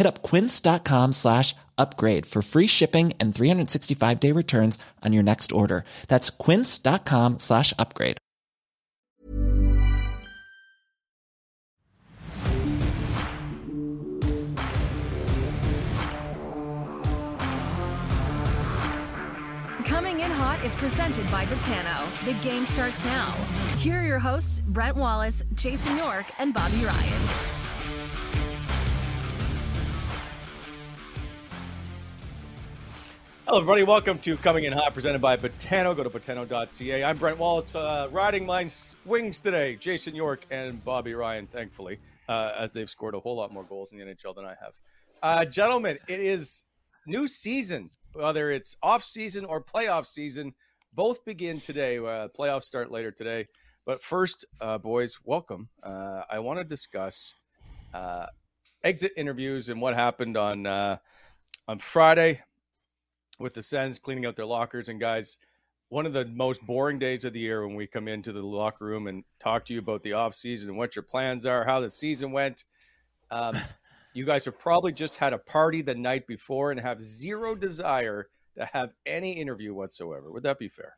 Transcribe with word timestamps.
Hit 0.00 0.06
up 0.06 0.22
quince.com 0.22 1.12
slash 1.12 1.54
upgrade 1.76 2.24
for 2.24 2.40
free 2.40 2.66
shipping 2.66 3.12
and 3.20 3.34
365 3.34 4.18
day 4.18 4.32
returns 4.32 4.78
on 5.04 5.12
your 5.12 5.22
next 5.22 5.52
order. 5.52 5.84
That's 6.08 6.30
quince.com 6.30 7.38
slash 7.38 7.74
upgrade. 7.78 8.16
Coming 19.84 20.20
in 20.20 20.30
Hot 20.30 20.58
is 20.64 20.74
presented 20.74 21.30
by 21.30 21.44
Botano. 21.44 22.08
The 22.24 22.32
game 22.40 22.64
starts 22.64 23.04
now. 23.04 23.36
Here 23.76 24.00
are 24.00 24.04
your 24.04 24.18
hosts, 24.18 24.62
Brent 24.66 24.96
Wallace, 24.96 25.42
Jason 25.52 25.98
York, 25.98 26.24
and 26.38 26.54
Bobby 26.54 26.78
Ryan. 26.78 27.59
Hello, 33.50 33.62
everybody. 33.62 33.82
Welcome 33.82 34.20
to 34.20 34.36
Coming 34.36 34.62
in 34.62 34.72
Hot, 34.72 34.94
presented 34.94 35.20
by 35.20 35.36
Botano. 35.36 35.96
Go 35.96 36.04
to 36.04 36.08
botano.ca. 36.08 37.02
I'm 37.02 37.18
Brent 37.18 37.36
Wallace, 37.36 37.74
uh, 37.74 38.06
riding 38.12 38.46
my 38.46 38.68
wings 39.04 39.40
today. 39.40 39.74
Jason 39.74 40.14
York 40.14 40.46
and 40.52 40.84
Bobby 40.84 41.14
Ryan, 41.14 41.48
thankfully, 41.48 41.98
uh, 42.28 42.52
as 42.56 42.70
they've 42.70 42.88
scored 42.88 43.16
a 43.16 43.18
whole 43.18 43.34
lot 43.34 43.52
more 43.52 43.64
goals 43.64 43.90
in 43.90 43.98
the 43.98 44.04
NHL 44.04 44.36
than 44.36 44.44
I 44.44 44.54
have. 44.62 44.78
Uh, 45.20 45.44
gentlemen, 45.46 45.98
it 46.06 46.20
is 46.20 46.62
new 47.08 47.26
season, 47.26 47.90
whether 48.12 48.52
it's 48.52 48.76
off 48.84 49.02
season 49.02 49.44
or 49.44 49.60
playoff 49.60 50.06
season. 50.06 50.54
Both 50.92 51.24
begin 51.24 51.58
today. 51.58 51.98
Uh, 51.98 52.28
playoffs 52.28 52.62
start 52.62 52.92
later 52.92 53.10
today. 53.10 53.48
But 53.84 54.00
first, 54.00 54.44
uh, 54.60 54.78
boys, 54.78 55.18
welcome. 55.24 55.70
Uh, 55.82 56.22
I 56.30 56.38
want 56.38 56.60
to 56.60 56.64
discuss 56.64 57.34
uh, 57.92 58.26
exit 58.84 59.10
interviews 59.16 59.70
and 59.70 59.80
what 59.80 59.96
happened 59.96 60.36
on 60.36 60.68
on 60.68 61.78
Friday 61.80 62.42
with 63.40 63.54
the 63.54 63.62
Sens 63.62 63.98
cleaning 63.98 64.26
out 64.26 64.36
their 64.36 64.46
lockers. 64.46 64.88
And 64.88 65.00
guys, 65.00 65.38
one 65.88 66.06
of 66.06 66.12
the 66.12 66.26
most 66.26 66.64
boring 66.64 66.98
days 66.98 67.24
of 67.24 67.32
the 67.32 67.40
year 67.40 67.66
when 67.66 67.74
we 67.76 67.86
come 67.86 68.06
into 68.06 68.32
the 68.32 68.42
locker 68.42 68.84
room 68.84 69.08
and 69.08 69.24
talk 69.40 69.64
to 69.66 69.74
you 69.74 69.80
about 69.80 70.02
the 70.02 70.12
off 70.12 70.34
season 70.34 70.70
and 70.70 70.78
what 70.78 70.94
your 70.94 71.02
plans 71.02 71.44
are, 71.46 71.64
how 71.64 71.80
the 71.80 71.90
season 71.90 72.30
went. 72.32 72.64
Um, 73.30 73.56
you 74.14 74.24
guys 74.24 74.44
have 74.44 74.58
probably 74.58 74.92
just 74.92 75.16
had 75.16 75.32
a 75.32 75.38
party 75.38 75.82
the 75.82 75.94
night 75.94 76.26
before 76.26 76.70
and 76.70 76.80
have 76.80 77.00
zero 77.02 77.54
desire 77.54 78.28
to 78.56 78.68
have 78.72 78.92
any 79.06 79.32
interview 79.32 79.74
whatsoever. 79.74 80.30
Would 80.30 80.42
that 80.44 80.58
be 80.58 80.68
fair? 80.68 80.96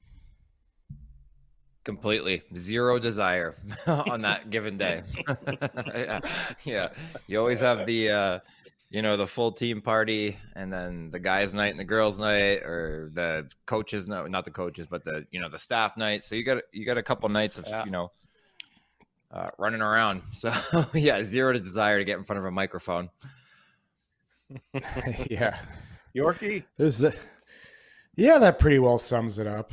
Completely 1.84 2.42
zero 2.56 2.98
desire 2.98 3.56
on 3.86 4.22
that 4.22 4.50
given 4.50 4.76
day. 4.76 5.02
yeah. 5.94 6.20
yeah, 6.64 6.88
you 7.26 7.38
always 7.38 7.60
have 7.60 7.86
the 7.86 8.10
uh, 8.10 8.38
you 8.92 9.00
know 9.02 9.16
the 9.16 9.26
full 9.26 9.50
team 9.50 9.80
party, 9.80 10.36
and 10.54 10.72
then 10.72 11.10
the 11.10 11.18
guys' 11.18 11.54
night 11.54 11.68
and 11.68 11.80
the 11.80 11.84
girls' 11.84 12.18
night, 12.18 12.62
or 12.62 13.10
the 13.14 13.48
coaches' 13.66 14.06
no, 14.06 14.26
not 14.26 14.44
the 14.44 14.50
coaches, 14.50 14.86
but 14.86 15.02
the 15.04 15.26
you 15.30 15.40
know 15.40 15.48
the 15.48 15.58
staff 15.58 15.96
night. 15.96 16.24
So 16.24 16.34
you 16.34 16.44
got 16.44 16.62
you 16.72 16.84
got 16.84 16.98
a 16.98 17.02
couple 17.02 17.28
nights 17.30 17.56
of 17.58 17.66
Yeah. 17.66 17.84
you 17.86 17.90
know 17.90 18.12
uh, 19.32 19.48
running 19.58 19.80
around. 19.80 20.22
So 20.32 20.52
yeah, 20.94 21.22
zero 21.22 21.52
desire 21.54 21.98
to 21.98 22.04
get 22.04 22.18
in 22.18 22.24
front 22.24 22.38
of 22.38 22.44
a 22.44 22.50
microphone. 22.50 23.08
yeah, 25.30 25.56
Yorkie? 26.14 26.64
there's 26.76 27.02
a, 27.02 27.12
yeah, 28.16 28.38
that 28.38 28.58
pretty 28.58 28.78
well 28.78 28.98
sums 28.98 29.38
it 29.38 29.46
up. 29.46 29.72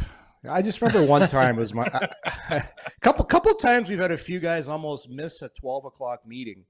I 0.49 0.61
just 0.61 0.81
remember 0.81 1.05
one 1.05 1.27
time 1.27 1.57
it 1.57 1.59
was 1.59 1.73
my 1.73 1.85
a 2.49 2.63
couple 3.01 3.25
couple 3.25 3.53
times 3.55 3.89
we've 3.89 3.99
had 3.99 4.11
a 4.13 4.17
few 4.17 4.39
guys 4.39 4.69
almost 4.69 5.09
miss 5.09 5.41
a 5.41 5.49
twelve 5.49 5.83
o'clock 5.83 6.25
meeting 6.25 6.63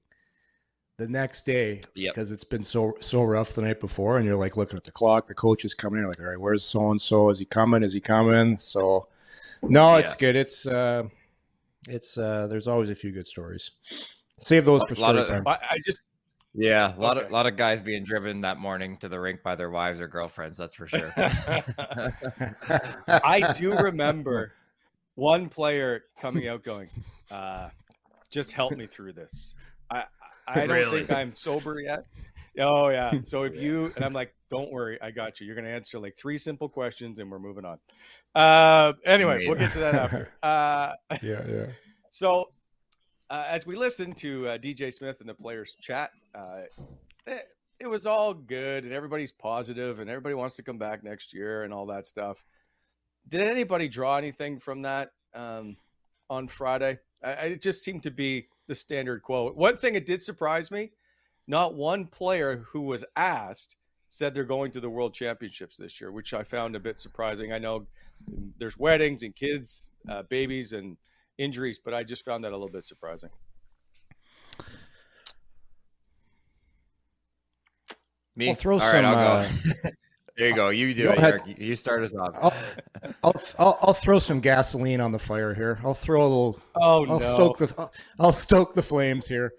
the 1.00 1.08
next 1.08 1.46
day 1.46 1.80
Yep. 1.94 2.14
because 2.14 2.30
it's 2.30 2.44
been 2.44 2.62
so 2.62 2.94
so 3.00 3.24
rough 3.24 3.52
the 3.54 3.62
night 3.62 3.80
before, 3.80 4.18
and 4.18 4.26
you're 4.26 4.36
like 4.36 4.56
looking 4.58 4.76
at 4.76 4.84
the 4.84 4.92
clock, 4.92 5.26
the 5.26 5.34
coach 5.34 5.64
is 5.64 5.72
coming 5.74 5.96
in, 5.98 6.02
you're 6.02 6.08
like, 6.10 6.20
all 6.20 6.26
right, 6.26 6.38
where's 6.40 6.62
so 6.64 6.90
and 6.90 7.00
so? 7.00 7.30
Is 7.30 7.38
he 7.38 7.44
coming? 7.46 7.82
Is 7.82 7.92
he 7.94 8.00
coming? 8.00 8.58
So, 8.58 9.08
no, 9.62 9.96
it's 9.96 10.10
Yeah. 10.12 10.18
good. 10.18 10.36
It's 10.36 10.66
uh, 10.66 11.04
it's 11.88 12.18
uh, 12.18 12.46
there's 12.48 12.68
always 12.68 12.90
a 12.90 12.94
few 12.94 13.12
good 13.12 13.26
stories. 13.26 13.70
Save 14.36 14.66
those 14.66 14.82
for 14.84 14.92
A 14.94 14.98
lot 15.00 15.08
story 15.16 15.20
of- 15.22 15.28
time. 15.28 15.48
I, 15.48 15.58
I 15.72 15.78
just 15.84 16.02
Yeah, 16.52 16.94
a 16.94 16.98
lot 17.00 17.16
Okay. 17.16 17.26
of 17.26 17.32
lot 17.32 17.46
of 17.46 17.56
guys 17.56 17.80
being 17.80 18.04
driven 18.04 18.40
that 18.42 18.58
morning 18.58 18.96
to 18.96 19.08
the 19.08 19.18
rink 19.18 19.42
by 19.42 19.54
their 19.54 19.70
wives 19.70 20.00
or 20.00 20.06
girlfriends. 20.08 20.58
That's 20.58 20.74
for 20.74 20.86
sure. 20.86 21.12
I 23.08 23.52
do 23.56 23.74
remember 23.76 24.52
one 25.14 25.48
player 25.48 26.04
coming 26.20 26.48
out 26.48 26.62
going, 26.64 26.88
uh, 27.30 27.70
"Just 28.30 28.52
help 28.52 28.76
me 28.76 28.86
through 28.86 29.12
this." 29.14 29.54
I 29.90 30.04
I 30.54 30.66
don't 30.66 30.76
Really? 30.76 30.98
think 31.00 31.12
I'm 31.12 31.32
sober 31.32 31.80
yet. 31.80 32.04
Oh 32.58 32.88
yeah. 32.88 33.12
So 33.24 33.44
if 33.44 33.60
you 33.60 33.92
and 33.96 34.04
I'm 34.04 34.12
like, 34.12 34.34
"Don't 34.50 34.70
worry, 34.72 35.00
I 35.00 35.10
got 35.10 35.40
you. 35.40 35.46
You're 35.46 35.54
going 35.54 35.64
to 35.64 35.70
answer 35.70 35.98
like 35.98 36.16
three 36.16 36.38
simple 36.38 36.68
questions, 36.68 37.18
and 37.18 37.30
we're 37.30 37.38
moving 37.38 37.64
on." 37.64 37.78
Uh, 38.34 38.92
anyway, 39.04 39.46
we'll 39.46 39.58
get 39.58 39.72
to 39.72 39.78
that 39.80 39.94
after. 39.94 40.30
Uh, 40.42 40.94
yeah, 41.22 41.42
yeah. 41.48 41.66
so, 42.10 42.50
uh, 43.28 43.46
as 43.48 43.66
we 43.66 43.76
listened 43.76 44.16
to 44.18 44.46
uh, 44.48 44.58
DJ 44.58 44.92
Smith 44.92 45.20
and 45.20 45.28
the 45.28 45.34
players 45.34 45.76
chat, 45.80 46.10
uh, 46.34 46.62
it, 47.26 47.48
it 47.78 47.86
was 47.86 48.06
all 48.06 48.34
good 48.34 48.84
and 48.84 48.92
everybody's 48.92 49.32
positive 49.32 50.00
and 50.00 50.10
everybody 50.10 50.34
wants 50.34 50.56
to 50.56 50.62
come 50.62 50.78
back 50.78 51.02
next 51.02 51.32
year 51.32 51.64
and 51.64 51.72
all 51.72 51.86
that 51.86 52.06
stuff. 52.06 52.44
Did 53.28 53.40
anybody 53.42 53.88
draw 53.88 54.16
anything 54.16 54.58
from 54.58 54.82
that 54.82 55.10
um, 55.34 55.76
on 56.28 56.46
Friday? 56.48 56.98
I, 57.22 57.32
I, 57.32 57.44
it 57.46 57.62
just 57.62 57.82
seemed 57.82 58.02
to 58.04 58.10
be 58.10 58.48
the 58.66 58.74
standard 58.74 59.22
quote. 59.22 59.56
One 59.56 59.76
thing 59.76 59.94
it 59.94 60.06
did 60.06 60.22
surprise 60.22 60.70
me: 60.70 60.92
not 61.46 61.74
one 61.74 62.06
player 62.06 62.64
who 62.68 62.82
was 62.82 63.04
asked 63.16 63.76
said 64.08 64.34
they're 64.34 64.44
going 64.44 64.72
to 64.72 64.80
the 64.80 64.90
World 64.90 65.14
Championships 65.14 65.76
this 65.76 66.00
year, 66.00 66.10
which 66.10 66.34
I 66.34 66.42
found 66.42 66.74
a 66.74 66.80
bit 66.80 66.98
surprising. 66.98 67.52
I 67.52 67.58
know 67.58 67.86
there's 68.58 68.76
weddings 68.76 69.22
and 69.22 69.34
kids, 69.34 69.88
uh, 70.08 70.22
babies, 70.24 70.72
and 70.72 70.96
injuries, 71.38 71.78
but 71.78 71.94
I 71.94 72.02
just 72.02 72.24
found 72.24 72.44
that 72.44 72.52
a 72.52 72.56
little 72.56 72.68
bit 72.68 72.84
surprising. 72.84 73.30
Me. 78.36 78.46
We'll 78.46 78.54
throw 78.54 78.74
All 78.74 78.80
right, 78.80 78.90
some, 78.90 79.04
I'll 79.04 79.36
uh, 79.36 79.48
go. 79.82 79.90
there 80.40 80.48
you 80.48 80.54
go. 80.54 80.70
You 80.70 80.94
do 80.94 81.04
go 81.04 81.12
it. 81.12 81.18
ahead. 81.18 81.42
York. 81.44 81.58
You 81.58 81.76
start 81.76 82.02
us 82.02 82.14
off. 82.14 82.34
I'll, 82.40 82.54
I'll, 83.22 83.42
I'll 83.58 83.78
I'll 83.82 83.92
throw 83.94 84.18
some 84.18 84.40
gasoline 84.40 84.98
on 84.98 85.12
the 85.12 85.18
fire 85.18 85.52
here. 85.52 85.78
I'll 85.84 85.92
throw 85.92 86.22
a 86.22 86.22
little. 86.22 86.62
Oh 86.76 87.06
I'll 87.06 87.20
no! 87.20 87.28
stoke 87.34 87.58
the 87.58 87.74
I'll, 87.76 87.92
I'll 88.18 88.32
stoke 88.32 88.74
the 88.74 88.82
flames 88.82 89.28
here. 89.28 89.52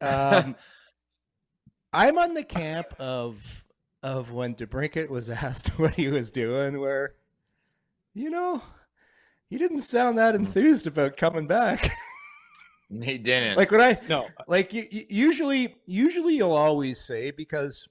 Um, 0.00 0.54
I'm 1.92 2.18
on 2.18 2.34
the 2.34 2.44
camp 2.44 2.94
of 3.00 3.42
of 4.04 4.30
when 4.30 4.54
DeBrincat 4.54 5.08
was 5.08 5.28
asked 5.30 5.76
what 5.78 5.94
he 5.94 6.06
was 6.06 6.30
doing, 6.30 6.78
where 6.78 7.14
you 8.14 8.30
know 8.30 8.62
he 9.48 9.58
didn't 9.58 9.80
sound 9.80 10.18
that 10.18 10.36
enthused 10.36 10.86
about 10.86 11.16
coming 11.16 11.48
back. 11.48 11.90
he 13.02 13.18
didn't. 13.18 13.56
like 13.56 13.72
when 13.72 13.80
I 13.80 13.98
no, 14.08 14.28
like 14.46 14.72
you, 14.72 14.86
you- 14.88 15.06
usually 15.08 15.74
usually 15.86 16.36
you'll 16.36 16.52
always 16.52 17.00
say 17.00 17.32
because 17.32 17.88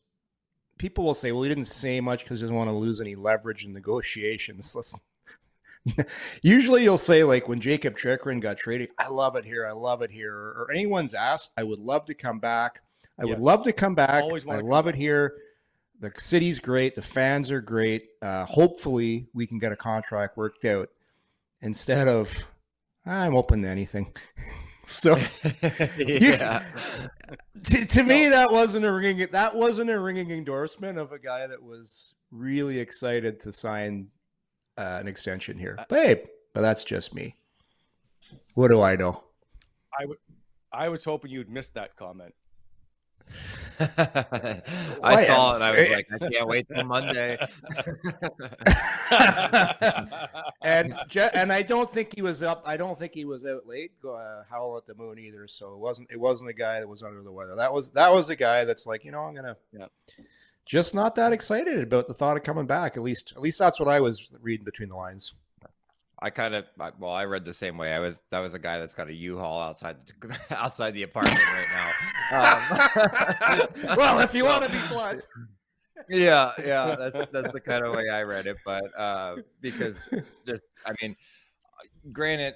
people 0.80 1.06
will 1.06 1.14
say 1.14 1.32
well 1.32 1.44
he 1.44 1.50
didn't 1.50 1.66
say 1.66 2.02
much 2.02 2.24
because 2.24 2.40
he 2.40 2.44
doesn't 2.44 2.56
want 2.56 2.70
to 2.70 2.76
lose 2.76 3.00
any 3.00 3.16
leverage 3.16 3.66
in 3.66 3.74
negotiations. 3.74 4.76
Listen, 4.76 5.00
usually 6.42 6.84
you'll 6.84 6.98
say 6.98 7.24
like 7.24 7.48
when 7.48 7.60
Jakob 7.60 7.96
Chychrun 7.96 8.40
got 8.40 8.58
traded 8.58 8.90
i 8.98 9.08
love 9.08 9.36
it 9.38 9.46
here 9.46 9.66
i 9.66 9.72
love 9.72 10.02
it 10.02 10.12
here 10.12 10.34
or, 10.34 10.68
anyone's 10.72 11.14
asked 11.14 11.52
i 11.58 11.64
would 11.64 11.80
love 11.80 12.06
to 12.06 12.16
come 12.16 12.40
back. 12.40 12.82
I 13.18 13.26
would 13.26 13.40
love 13.40 13.66
to 13.66 13.74
come 13.74 13.96
back. 13.96 14.24
Always 14.24 14.48
i 14.48 14.60
love 14.60 14.88
it 14.88 14.94
back. 14.94 15.00
here. 15.00 15.36
The 16.00 16.14
city's 16.18 16.58
great. 16.60 16.96
The 16.96 17.02
fans 17.02 17.52
are 17.52 17.60
great. 17.60 18.08
Uh, 18.22 18.46
hopefully 18.46 19.28
we 19.34 19.46
can 19.46 19.60
get 19.60 19.74
a 19.74 19.76
contract 19.76 20.38
worked 20.38 20.64
out 20.64 20.90
instead 21.62 22.08
of 22.08 22.34
i'm 23.06 23.36
open 23.36 23.62
to 23.62 23.68
anything 23.68 24.14
so 24.90 25.16
yeah. 25.98 26.64
to, 27.64 27.86
to 27.86 28.04
me 28.04 28.28
that 28.28 28.52
wasn't 28.52 28.84
a 28.84 28.92
ringing 28.92 29.28
that 29.32 29.56
wasn't 29.56 29.90
a 29.90 30.00
ringing 30.00 30.32
endorsement 30.32 30.98
of 30.98 31.12
a 31.12 31.20
guy 31.20 31.48
that 31.48 31.62
was 31.62 32.14
really 32.32 32.80
excited 32.80 33.40
to 33.40 33.52
sign 33.52 34.08
uh, 34.78 34.98
an 35.00 35.08
extension 35.08 35.58
here 35.58 35.78
but 35.90 36.06
hey 36.06 36.24
but 36.54 36.62
that's 36.62 36.84
just 36.84 37.14
me 37.14 37.36
what 38.56 38.70
do 38.70 38.82
i 38.82 38.96
know 38.96 39.24
I. 39.98 40.06
I 40.72 40.90
was 40.90 41.04
hoping 41.04 41.32
you'd 41.32 41.50
missed 41.50 41.74
that 41.76 41.96
comment. 41.96 42.34
I 43.80 44.62
I 45.04 45.24
saw 45.24 45.52
it. 45.52 45.56
and 45.56 45.64
I 45.64 45.72
was 45.72 45.90
like, 45.90 46.08
I 46.14 46.18
can't 46.30 46.48
wait 46.48 46.68
till 46.68 46.84
Monday. 46.84 47.38
and 50.62 50.94
Je- 51.08 51.30
and 51.34 51.52
i 51.52 51.62
don't 51.62 51.90
think 51.92 52.14
he 52.16 52.22
was 52.22 52.44
up 52.44 52.62
i 52.66 52.78
don't 52.78 52.98
think 53.00 53.14
he 53.14 53.26
was 53.26 53.46
out 53.46 53.66
late 53.66 53.92
uh, 54.08 54.44
howl 54.50 54.78
at 54.78 54.86
the 54.86 54.96
moon 54.96 55.18
either 55.20 55.48
so 55.48 55.74
it 55.74 55.80
wasn't 55.80 56.10
it 56.12 56.20
wasn't 56.20 56.50
a 56.50 56.54
guy 56.54 56.80
that 56.80 56.88
was 56.88 57.04
under 57.04 57.22
the 57.22 57.32
weather 57.32 57.56
that 57.56 57.72
was 57.74 57.92
that 57.92 58.14
was 58.14 58.28
the 58.28 58.36
guy 58.36 58.66
that's 58.66 58.86
like 58.86 59.04
you 59.06 59.12
know 59.12 59.22
i'm 59.22 59.34
gonna 59.34 59.56
Yeah. 59.72 59.86
just 60.66 60.94
not 60.94 61.16
that 61.16 61.34
excited 61.34 61.82
about 61.82 62.08
the 62.08 62.14
thought 62.14 62.38
of 62.38 62.44
coming 62.44 62.66
back 62.68 62.98
at 62.98 63.04
least 63.04 63.34
at 63.36 63.42
least 63.42 63.60
that's 63.60 63.80
what 63.80 63.90
i 63.90 64.00
was 64.00 64.32
reading 64.42 64.66
between 64.66 64.90
the 64.90 64.96
lines 64.96 65.34
I 66.22 66.30
kind 66.30 66.54
of 66.54 66.66
well, 67.00 67.12
I 67.12 67.26
read 67.26 67.46
the 67.46 67.54
same 67.54 67.78
way. 67.78 67.94
I 67.94 68.00
was 68.00 68.22
that 68.30 68.40
was 68.40 68.54
a 68.54 68.60
guy 68.60 68.80
that's 68.80 68.94
got 68.94 69.08
a 69.08 69.14
U-Haul 69.14 69.62
outside 69.62 69.98
outside 70.52 70.92
the 70.92 71.04
apartment 71.04 71.40
right 71.40 71.68
now. 72.32 72.58
Um, 73.62 73.70
well 73.98 74.20
if 74.20 74.34
you 74.34 74.46
want 74.46 74.64
to 74.64 74.70
be 74.70 74.80
blunt 74.90 75.26
yeah, 76.08 76.52
yeah, 76.64 76.96
that's 76.98 77.18
that's 77.32 77.52
the 77.52 77.60
kind 77.60 77.84
of 77.84 77.96
way 77.96 78.10
I 78.10 78.24
read 78.24 78.48
it. 78.48 78.58
But 78.66 78.84
uh, 78.98 79.38
because 79.62 80.08
just, 80.46 80.62
I 80.86 80.94
mean, 81.02 81.16
granted, 82.12 82.56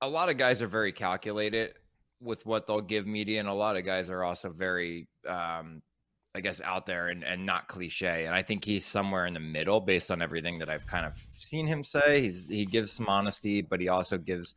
a 0.00 0.08
lot 0.08 0.28
of 0.28 0.36
guys 0.36 0.62
are 0.62 0.66
very 0.66 0.92
calculated 0.92 1.74
with 2.20 2.46
what 2.46 2.66
they'll 2.66 2.80
give 2.80 3.06
media, 3.06 3.40
and 3.40 3.48
a 3.48 3.54
lot 3.54 3.76
of 3.76 3.84
guys 3.84 4.08
are 4.08 4.24
also 4.24 4.50
very, 4.50 5.08
um, 5.28 5.82
I 6.36 6.40
guess, 6.40 6.60
out 6.60 6.86
there 6.86 7.08
and, 7.08 7.24
and 7.24 7.44
not 7.44 7.66
cliche. 7.66 8.26
And 8.26 8.34
I 8.34 8.42
think 8.42 8.64
he's 8.64 8.84
somewhere 8.84 9.26
in 9.26 9.34
the 9.34 9.40
middle 9.40 9.80
based 9.80 10.10
on 10.10 10.20
everything 10.20 10.58
that 10.58 10.68
I've 10.68 10.86
kind 10.86 11.06
of 11.06 11.16
seen 11.16 11.66
him 11.66 11.82
say. 11.82 12.20
He's 12.20 12.46
he 12.46 12.66
gives 12.66 12.92
some 12.92 13.08
honesty, 13.08 13.62
but 13.62 13.80
he 13.80 13.88
also 13.88 14.18
gives 14.18 14.54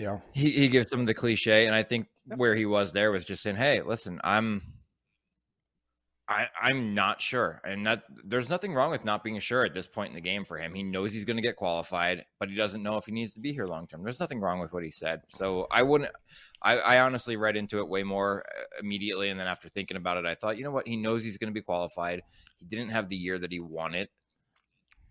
yeah 0.00 0.18
he, 0.32 0.50
he 0.50 0.68
gives 0.68 0.90
some 0.90 1.00
of 1.00 1.06
the 1.06 1.14
cliche 1.14 1.66
and 1.66 1.74
i 1.74 1.82
think 1.82 2.06
where 2.36 2.54
he 2.54 2.64
was 2.64 2.92
there 2.92 3.12
was 3.12 3.24
just 3.24 3.42
saying 3.42 3.56
hey 3.56 3.82
listen 3.82 4.18
i'm 4.24 4.62
I, 6.30 6.46
I'm 6.60 6.90
not 6.90 7.22
sure, 7.22 7.62
and 7.64 7.86
that's 7.86 8.04
there's 8.22 8.50
nothing 8.50 8.74
wrong 8.74 8.90
with 8.90 9.02
not 9.02 9.24
being 9.24 9.38
sure 9.38 9.64
at 9.64 9.72
this 9.72 9.86
point 9.86 10.10
in 10.10 10.14
the 10.14 10.20
game 10.20 10.44
for 10.44 10.58
him. 10.58 10.74
He 10.74 10.82
knows 10.82 11.14
he's 11.14 11.24
going 11.24 11.38
to 11.38 11.42
get 11.42 11.56
qualified, 11.56 12.26
but 12.38 12.50
he 12.50 12.54
doesn't 12.54 12.82
know 12.82 12.98
if 12.98 13.06
he 13.06 13.12
needs 13.12 13.32
to 13.32 13.40
be 13.40 13.54
here 13.54 13.66
long 13.66 13.86
term. 13.86 14.02
There's 14.04 14.20
nothing 14.20 14.38
wrong 14.38 14.58
with 14.58 14.70
what 14.74 14.84
he 14.84 14.90
said. 14.90 15.22
So 15.34 15.66
I 15.70 15.82
wouldn't. 15.82 16.10
I, 16.60 16.78
I 16.80 17.00
honestly 17.00 17.36
read 17.36 17.56
into 17.56 17.78
it 17.78 17.88
way 17.88 18.02
more 18.02 18.44
uh, 18.46 18.62
immediately, 18.82 19.30
and 19.30 19.40
then 19.40 19.46
after 19.46 19.70
thinking 19.70 19.96
about 19.96 20.18
it, 20.18 20.26
I 20.26 20.34
thought, 20.34 20.58
you 20.58 20.64
know 20.64 20.70
what? 20.70 20.86
He 20.86 20.96
knows 20.96 21.24
he's 21.24 21.38
going 21.38 21.48
to 21.50 21.58
be 21.58 21.62
qualified. 21.62 22.22
He 22.58 22.66
didn't 22.66 22.90
have 22.90 23.08
the 23.08 23.16
year 23.16 23.38
that 23.38 23.50
he 23.50 23.60
wanted. 23.60 24.10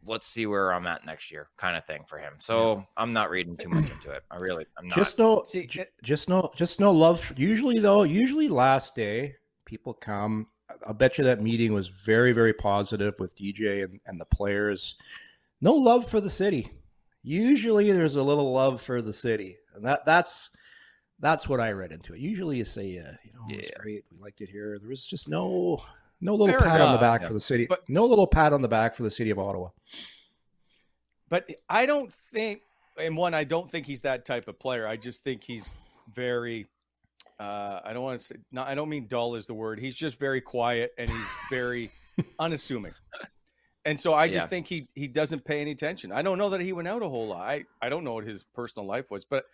Let's 0.05 0.27
see 0.27 0.45
where 0.45 0.71
I'm 0.71 0.85
at 0.85 1.03
next 1.03 1.31
year, 1.31 1.49
kind 1.57 1.75
of 1.75 1.83
thing 1.83 2.03
for 2.05 2.19
him. 2.19 2.33
So 2.37 2.85
I'm 2.95 3.11
not 3.11 3.31
reading 3.31 3.55
too 3.55 3.69
much 3.69 3.89
into 3.89 4.11
it. 4.11 4.21
I 4.29 4.35
really, 4.35 4.67
I'm 4.77 4.87
not. 4.87 4.95
just 4.95 5.17
no 5.17 5.43
See, 5.45 5.65
j- 5.65 5.87
just 6.03 6.29
no 6.29 6.51
just 6.55 6.79
no 6.79 6.91
love 6.91 7.33
usually 7.35 7.79
though 7.79 8.03
usually 8.03 8.47
last 8.47 8.93
day 8.93 9.33
people 9.65 9.93
come 9.93 10.47
i'll 10.85 10.93
bet 10.93 11.17
you 11.17 11.23
that 11.23 11.41
meeting 11.41 11.73
was 11.73 11.87
very 11.87 12.31
very 12.33 12.53
positive 12.53 13.13
with 13.19 13.37
dj 13.37 13.83
and, 13.83 13.99
and 14.05 14.19
the 14.19 14.25
players 14.25 14.95
no 15.61 15.73
love 15.73 16.07
for 16.09 16.19
the 16.21 16.29
city 16.29 16.69
usually 17.23 17.91
there's 17.91 18.15
a 18.15 18.23
little 18.23 18.51
love 18.51 18.81
for 18.81 19.01
the 19.01 19.13
city 19.13 19.57
and 19.75 19.83
that 19.85 20.05
that's 20.05 20.51
that's 21.19 21.47
what 21.49 21.59
i 21.59 21.71
read 21.71 21.91
into 21.91 22.13
it 22.13 22.19
usually 22.19 22.57
you 22.57 22.65
say 22.65 22.97
uh, 22.99 23.11
you 23.23 23.33
know 23.33 23.41
it's 23.49 23.69
Yeah. 23.71 23.81
great 23.81 24.05
we 24.11 24.17
liked 24.19 24.41
it 24.41 24.49
here 24.49 24.77
there 24.79 24.89
was 24.89 25.05
just 25.07 25.27
no 25.29 25.81
no 26.21 26.33
little 26.33 26.59
Fair 26.59 26.67
pat 26.69 26.81
on 26.81 26.93
the 26.93 26.99
back 26.99 27.21
Yeah. 27.21 27.27
for 27.27 27.33
the 27.33 27.39
city 27.39 27.65
But- 27.67 27.87
no 27.89 28.05
little 28.05 28.27
pat 28.27 28.53
on 28.53 28.61
the 28.61 28.67
back 28.67 28.95
for 28.95 29.03
the 29.03 29.11
city 29.11 29.29
of 29.29 29.39
ottawa 29.39 29.69
But 31.29 31.49
I 31.69 31.85
don't 31.85 32.11
think, 32.11 32.61
and 32.97 33.17
one, 33.17 33.33
I 33.33 33.43
don't 33.43 33.69
think 33.69 33.85
he's 33.85 33.99
that 34.01 34.23
type 34.25 34.47
of 34.47 34.57
player. 34.59 34.87
I 34.87 34.95
just 34.95 35.23
think 35.25 35.43
he's 35.43 35.73
very. 36.13 36.67
Uh, 37.39 37.79
I 37.83 37.93
don't 37.93 38.03
want 38.03 38.19
to 38.19 38.25
say. 38.25 38.35
No, 38.51 38.63
I 38.63 38.73
don't 38.75 38.89
mean 38.89 39.07
dull 39.07 39.35
is 39.35 39.45
the 39.47 39.53
word. 39.53 39.79
He's 39.79 39.95
just 39.95 40.19
very 40.19 40.41
quiet 40.41 40.91
and 40.97 41.09
he's 41.09 41.27
very 41.49 41.91
unassuming. 42.39 42.93
And 43.85 43.99
so 43.99 44.13
I 44.13 44.27
just 44.27 44.45
Yeah. 44.45 44.49
think 44.49 44.67
he 44.67 44.87
he 44.95 45.07
doesn't 45.07 45.45
pay 45.45 45.61
any 45.61 45.71
attention. 45.71 46.11
I 46.11 46.21
don't 46.21 46.37
know 46.37 46.49
that 46.49 46.61
he 46.61 46.73
went 46.73 46.87
out 46.87 47.03
a 47.03 47.07
whole 47.09 47.27
lot. 47.27 47.41
I, 47.47 47.63
I 47.81 47.89
don't 47.89 48.03
know 48.03 48.13
what 48.15 48.25
his 48.25 48.43
personal 48.43 48.87
life 48.87 49.11
was, 49.11 49.23
but 49.23 49.45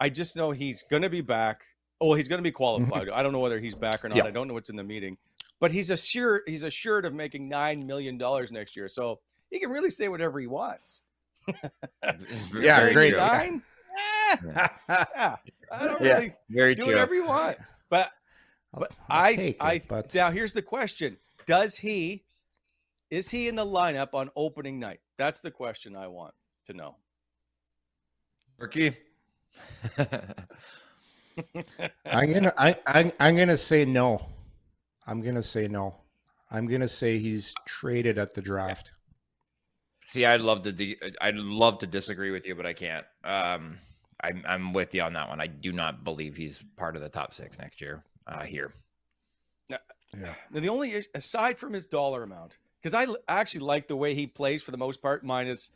I 0.00 0.08
just 0.10 0.34
know 0.36 0.50
he's 0.50 0.82
going 0.82 1.02
to 1.02 1.10
be 1.10 1.20
back. 1.20 1.62
Oh, 2.00 2.14
he's 2.14 2.28
going 2.28 2.38
to 2.38 2.42
be 2.42 2.50
qualified. 2.50 3.08
I 3.14 3.22
don't 3.22 3.32
know 3.32 3.38
whether 3.38 3.60
he's 3.60 3.74
back 3.74 4.04
or 4.04 4.08
not. 4.08 4.16
Yeah. 4.18 4.24
I 4.24 4.30
don't 4.30 4.48
know 4.48 4.54
what's 4.54 4.70
in 4.70 4.76
the 4.76 4.82
meeting, 4.84 5.16
but 5.60 5.70
he's 5.70 5.90
assured 5.90 6.42
he's 6.46 6.64
assured 6.64 7.04
of 7.04 7.14
making 7.14 7.48
nine 7.48 7.86
million 7.86 8.18
dollars 8.18 8.50
next 8.50 8.76
year. 8.76 8.88
So 8.88 9.20
he 9.50 9.60
can 9.60 9.70
really 9.70 9.90
say 9.90 10.08
whatever 10.08 10.40
he 10.40 10.46
wants. 10.48 11.02
Yeah, 12.02 12.80
very 12.80 12.92
great. 12.94 13.10
true. 13.10 13.18
Nine? 13.18 13.62
Yeah, 14.44 14.68
I 15.72 15.86
don't 15.86 16.00
Yeah. 16.02 16.14
really 16.14 16.32
Very 16.50 16.74
do 16.74 16.82
true. 16.84 16.92
whatever 16.92 17.14
you 17.14 17.26
want. 17.26 17.58
But 17.88 18.10
but 18.72 18.92
I'll 19.08 19.24
I 19.24 19.34
take 19.36 19.54
it, 19.56 19.62
I 19.62 19.82
but- 19.88 20.14
now 20.14 20.30
here's 20.30 20.52
the 20.52 20.62
question: 20.62 21.16
Does 21.46 21.76
he 21.76 22.24
is 23.10 23.28
he 23.30 23.48
in 23.48 23.56
the 23.56 23.64
lineup 23.66 24.14
on 24.14 24.30
opening 24.36 24.78
night? 24.78 25.00
That's 25.16 25.40
the 25.40 25.50
question 25.50 25.96
I 25.96 26.06
want 26.06 26.34
to 26.66 26.72
know. 26.74 26.96
Rookie. 28.58 28.96
I'm 32.06 32.32
gonna 32.32 32.52
I, 32.58 32.76
I 32.86 33.12
I'm 33.20 33.36
gonna 33.36 33.56
say 33.56 33.84
no. 33.84 34.26
I'm 35.06 35.20
gonna 35.22 35.42
say 35.42 35.66
no. 35.68 35.94
I'm 36.50 36.66
gonna 36.66 36.88
say 36.88 37.18
he's 37.18 37.54
traded 37.66 38.18
at 38.18 38.34
the 38.34 38.42
draft. 38.42 38.92
See, 40.04 40.24
I'd 40.26 40.40
love 40.40 40.62
to. 40.62 40.72
De- 40.72 40.98
I'd 41.20 41.36
love 41.36 41.78
to 41.78 41.86
disagree 41.86 42.30
with 42.32 42.44
you, 42.46 42.54
but 42.56 42.66
I 42.66 42.72
can't. 42.72 43.06
Um, 43.24 43.78
I'm 44.22 44.42
I'm 44.46 44.72
with 44.72 44.94
you 44.94 45.02
on 45.02 45.12
that 45.14 45.28
one. 45.28 45.40
I 45.40 45.46
do 45.46 45.72
not 45.72 46.04
believe 46.04 46.36
he's 46.36 46.62
part 46.76 46.96
of 46.96 47.02
the 47.02 47.08
top 47.08 47.32
six 47.32 47.58
next 47.58 47.80
year. 47.80 48.02
Uh, 48.26 48.42
here, 48.42 48.72
Yeah. 49.68 49.78
Now, 50.50 50.60
the 50.60 50.68
only 50.68 51.04
aside 51.14 51.58
from 51.58 51.72
his 51.72 51.86
dollar 51.86 52.22
amount, 52.22 52.58
because 52.82 52.94
I 52.94 53.06
actually 53.28 53.60
like 53.60 53.86
the 53.88 53.96
way 53.96 54.14
he 54.14 54.26
plays 54.26 54.62
for 54.62 54.70
the 54.72 54.78
most 54.78 55.00
part. 55.00 55.24
Minus, 55.24 55.70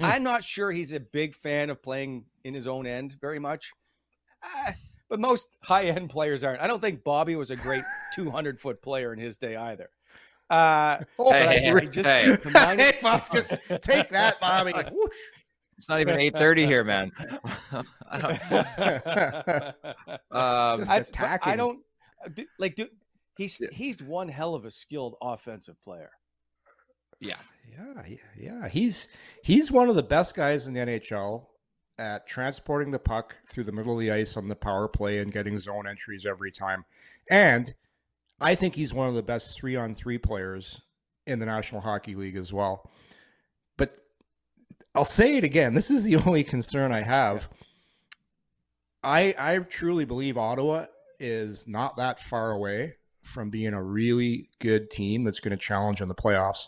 I'm 0.00 0.22
not 0.22 0.44
sure 0.44 0.70
he's 0.70 0.92
a 0.92 1.00
big 1.00 1.34
fan 1.34 1.70
of 1.70 1.82
playing 1.82 2.24
in 2.44 2.54
his 2.54 2.66
own 2.66 2.86
end 2.86 3.16
very 3.20 3.38
much. 3.38 3.72
Ah, 4.44 4.74
but 5.08 5.18
most 5.20 5.56
high 5.62 5.84
end 5.84 6.10
players 6.10 6.44
aren't. 6.44 6.60
I 6.60 6.66
don't 6.66 6.80
think 6.80 7.02
Bobby 7.04 7.36
was 7.36 7.50
a 7.50 7.56
great 7.56 7.82
200 8.14 8.60
foot 8.60 8.82
player 8.82 9.12
in 9.12 9.18
his 9.18 9.38
day 9.38 9.56
either. 9.56 9.88
Uh, 10.50 10.98
Oh, 11.18 11.32
Hey, 11.32 11.46
I 11.46 11.54
hey, 11.54 11.68
agree. 11.70 11.88
just 11.88 12.08
hey. 12.08 12.36
Hey, 12.54 12.98
Bob, 13.02 13.22
just 13.32 13.50
take 13.82 14.08
that, 14.10 14.40
Bobby. 14.40 14.72
Whoosh. 14.72 15.16
It's 15.78 15.88
not 15.88 16.00
even 16.00 16.18
eight 16.20 16.36
thirty 16.36 16.66
here, 16.66 16.84
man. 16.84 17.12
I 18.10 18.18
don't, 18.18 18.32
um, 20.30 20.84
I. 20.88 21.04
I 21.42 21.56
don't 21.56 21.80
uh, 22.24 22.42
like. 22.58 22.74
Do, 22.74 22.88
he's 23.36 23.62
he's 23.72 24.02
one 24.02 24.28
hell 24.28 24.54
of 24.54 24.64
a 24.64 24.70
skilled 24.70 25.14
offensive 25.22 25.80
player. 25.82 26.10
yeah, 27.20 27.36
Yeah, 27.66 28.02
yeah, 28.06 28.16
yeah. 28.36 28.68
He's 28.68 29.08
he's 29.42 29.72
one 29.72 29.88
of 29.88 29.94
the 29.94 30.02
best 30.02 30.34
guys 30.34 30.66
in 30.66 30.74
the 30.74 30.80
NHL, 30.80 31.46
at 31.98 32.26
transporting 32.26 32.90
the 32.90 32.98
puck 32.98 33.36
through 33.46 33.64
the 33.64 33.72
middle 33.72 33.94
of 33.94 34.00
the 34.00 34.10
ice 34.10 34.36
on 34.36 34.48
the 34.48 34.54
power 34.54 34.88
play 34.88 35.18
and 35.18 35.32
getting 35.32 35.58
zone 35.58 35.86
entries 35.88 36.26
every 36.26 36.52
time. 36.52 36.84
And 37.30 37.74
I 38.40 38.54
think 38.54 38.74
he's 38.74 38.94
one 38.94 39.08
of 39.08 39.14
the 39.14 39.22
best 39.22 39.56
three 39.56 39.76
on 39.76 39.94
three 39.94 40.18
players 40.18 40.80
in 41.26 41.38
the 41.38 41.46
National 41.46 41.80
Hockey 41.80 42.14
League 42.14 42.36
as 42.36 42.52
well. 42.52 42.90
I'll 44.94 45.04
say 45.04 45.36
it 45.36 45.44
again. 45.44 45.74
This 45.74 45.90
is 45.90 46.04
the 46.04 46.16
only 46.26 46.44
concern 46.44 46.92
I 46.92 47.02
have. 47.02 47.48
I 49.02 49.34
I 49.38 49.58
truly 49.58 50.04
believe 50.04 50.36
Ottawa 50.36 50.86
is 51.20 51.64
not 51.66 51.96
that 51.96 52.18
far 52.20 52.50
away 52.52 52.94
from 53.22 53.50
being 53.50 53.74
a 53.74 53.82
really 53.82 54.48
good 54.60 54.90
team 54.90 55.24
that's 55.24 55.40
going 55.40 55.50
to 55.50 55.56
challenge 55.56 56.00
in 56.00 56.08
the 56.08 56.14
playoffs. 56.14 56.66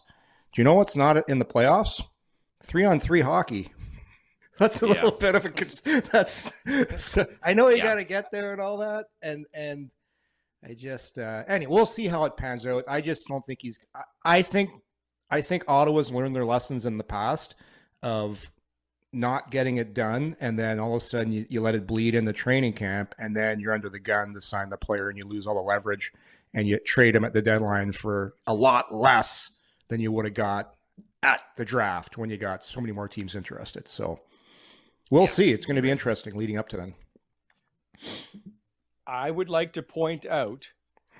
Do 0.53 0.61
you 0.61 0.65
know 0.65 0.75
what's 0.75 0.97
not 0.97 1.29
in 1.29 1.39
the 1.39 1.45
playoffs? 1.45 2.03
Three 2.62 2.85
on 2.85 3.00
three 3.00 3.21
hockey. 3.23 3.73
That's 4.59 4.83
a 4.83 4.87
Yeah. 4.89 4.93
little 4.95 5.12
bit 5.12 5.35
of 5.35 5.47
a 5.47 6.00
that's. 6.12 6.53
so- 7.03 7.27
I 7.43 7.55
know 7.55 7.69
you 7.69 7.79
Yeah. 7.79 7.83
got 7.85 7.95
to 7.95 8.05
get 8.05 8.31
there 8.31 8.53
and 8.53 8.61
all 8.61 8.77
that, 8.79 9.07
and 9.23 9.47
and 9.55 9.91
I 10.62 10.75
just 10.75 11.19
uh, 11.19 11.45
anyway, 11.49 11.73
we'll 11.75 11.87
see 11.87 12.07
how 12.09 12.27
it 12.27 12.37
pans 12.37 12.67
out. 12.67 12.85
I 12.87 13.00
just 13.00 13.27
don't 13.27 13.45
think 13.47 13.61
he's. 13.62 13.79
I, 13.95 14.03
I 14.25 14.43
think 14.43 14.69
I 15.31 15.41
think 15.41 15.65
Ottawa's 15.67 16.12
learned 16.12 16.37
their 16.37 16.45
lessons 16.45 16.85
in 16.85 16.97
the 16.97 17.05
past 17.05 17.55
of 18.02 18.50
not 19.12 19.50
getting 19.50 19.78
it 19.78 19.92
done, 19.92 20.37
and 20.40 20.59
then 20.59 20.78
all 20.78 20.95
of 20.95 21.02
a 21.02 21.04
sudden 21.04 21.33
you, 21.33 21.47
you 21.49 21.61
let 21.61 21.75
it 21.75 21.87
bleed 21.87 22.14
in 22.14 22.25
the 22.25 22.33
training 22.33 22.73
camp, 22.73 23.14
and 23.19 23.37
then 23.37 23.59
you're 23.59 23.75
under 23.75 23.88
the 23.88 23.99
gun 23.99 24.33
to 24.35 24.40
sign 24.40 24.71
the 24.71 24.76
player, 24.76 25.09
and 25.09 25.19
you 25.19 25.25
lose 25.25 25.47
all 25.47 25.54
the 25.54 25.61
leverage, 25.61 26.12
and 26.54 26.69
you 26.69 26.78
trade 26.78 27.16
him 27.16 27.25
at 27.25 27.33
the 27.33 27.42
deadline 27.42 27.92
for 27.92 28.35
a 28.47 28.54
lot 28.54 28.95
less 28.95 29.50
than 29.88 30.00
you 30.00 30.12
would 30.12 30.25
have 30.25 30.35
got 30.35 30.75
at 31.23 31.42
the 31.57 31.64
draft 31.64 32.16
when 32.16 32.30
you 32.30 32.37
got 32.37 32.64
so 32.64 32.80
many 32.80 32.92
more 32.92 33.09
teams 33.09 33.35
interested. 33.35 33.88
So 33.88 34.21
we'll 35.11 35.26
see. 35.26 35.52
It's 35.52 35.66
going 35.66 35.76
to 35.76 35.83
be 35.83 35.90
interesting 35.90 36.37
leading 36.37 36.57
up 36.57 36.69
to 36.69 36.76
then. 36.76 36.95
I 39.07 39.30
would 39.30 39.50
like 39.50 39.73
to 39.73 39.83
point 39.83 40.25
out 40.25 40.71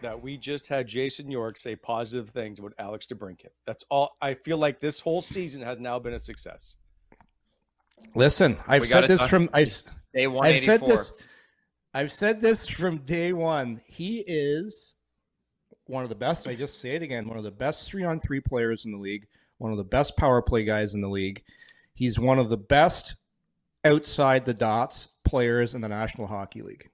that 0.02 0.21
we 0.21 0.37
just 0.37 0.66
had 0.66 0.87
Jason 0.87 1.30
York 1.30 1.59
say 1.59 1.76
positive 1.76 2.30
things 2.30 2.59
about 2.59 2.75
Alex 2.78 3.07
DeBrincat. 3.07 3.50
That's 3.66 3.85
all. 3.90 4.16
I 4.21 4.35
feel 4.35 4.59
like 4.59 4.78
this 4.78 5.00
whole 5.00 5.23
season 5.23 5.62
has 5.62 5.78
now 5.78 5.99
been 5.99 6.14
a 6.14 6.19
success. 6.19 6.76
Listen, 8.14 8.57
I've 8.66 8.87
said 8.87 9.09
this 9.09 9.21
done. 9.21 9.28
from 9.28 9.50
I've, 9.52 9.83
Day 10.14 10.26
I've 10.26 10.62
said 10.62 10.80
this. 10.80 11.12
I've 11.92 12.12
said 12.12 12.40
this 12.40 12.66
from 12.66 12.99
day 12.99 13.33
one. 13.33 13.80
He 13.87 14.19
is 14.26 14.95
one 15.87 16.02
of 16.02 16.09
the 16.09 16.14
best. 16.14 16.47
I 16.49 16.54
just 16.54 16.80
say 16.80 16.90
it 16.90 17.02
again. 17.02 17.28
One 17.28 17.38
of 17.38 17.45
the 17.45 17.50
best 17.50 17.88
three 17.88 18.04
on 18.04 18.21
three 18.21 18.40
players 18.40 18.85
in 18.85 18.92
the 18.92 18.99
league. 18.99 19.26
One 19.59 19.73
of 19.73 19.78
the 19.78 19.85
best 19.85 20.16
power 20.16 20.40
play 20.40 20.64
guys 20.64 20.95
in 20.95 21.00
the 21.00 21.09
league. 21.09 21.42
He's 21.95 22.19
one 22.19 22.38
of 22.38 22.49
the 22.49 22.57
best 22.57 23.16
outside 23.85 24.45
the 24.45 24.54
dots 24.54 25.09
players 25.25 25.75
in 25.75 25.80
the 25.80 25.88
National 25.88 26.26
Hockey 26.26 26.62
League. 26.62 26.88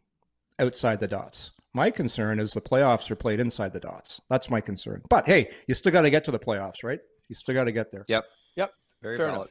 Outside 0.58 1.00
the 1.00 1.08
dots. 1.08 1.52
My 1.76 1.90
concern 1.90 2.40
is 2.40 2.52
the 2.52 2.60
playoffs 2.62 3.10
are 3.10 3.16
played 3.16 3.38
inside 3.38 3.74
the 3.74 3.80
dots. 3.80 4.18
That's 4.30 4.48
my 4.48 4.62
concern. 4.62 5.02
But 5.10 5.26
hey, 5.26 5.50
you 5.66 5.74
still 5.74 5.92
got 5.92 6.02
to 6.02 6.10
get 6.10 6.24
to 6.24 6.30
the 6.30 6.38
playoffs, 6.38 6.82
right? 6.82 7.00
You 7.28 7.34
still 7.34 7.54
got 7.54 7.64
to 7.64 7.72
get 7.72 7.90
there. 7.90 8.02
Yep. 8.08 8.24
Yep. 8.56 8.72
Very 9.02 9.18
Fair 9.18 9.26
valid. 9.26 9.48
enough. 9.48 9.50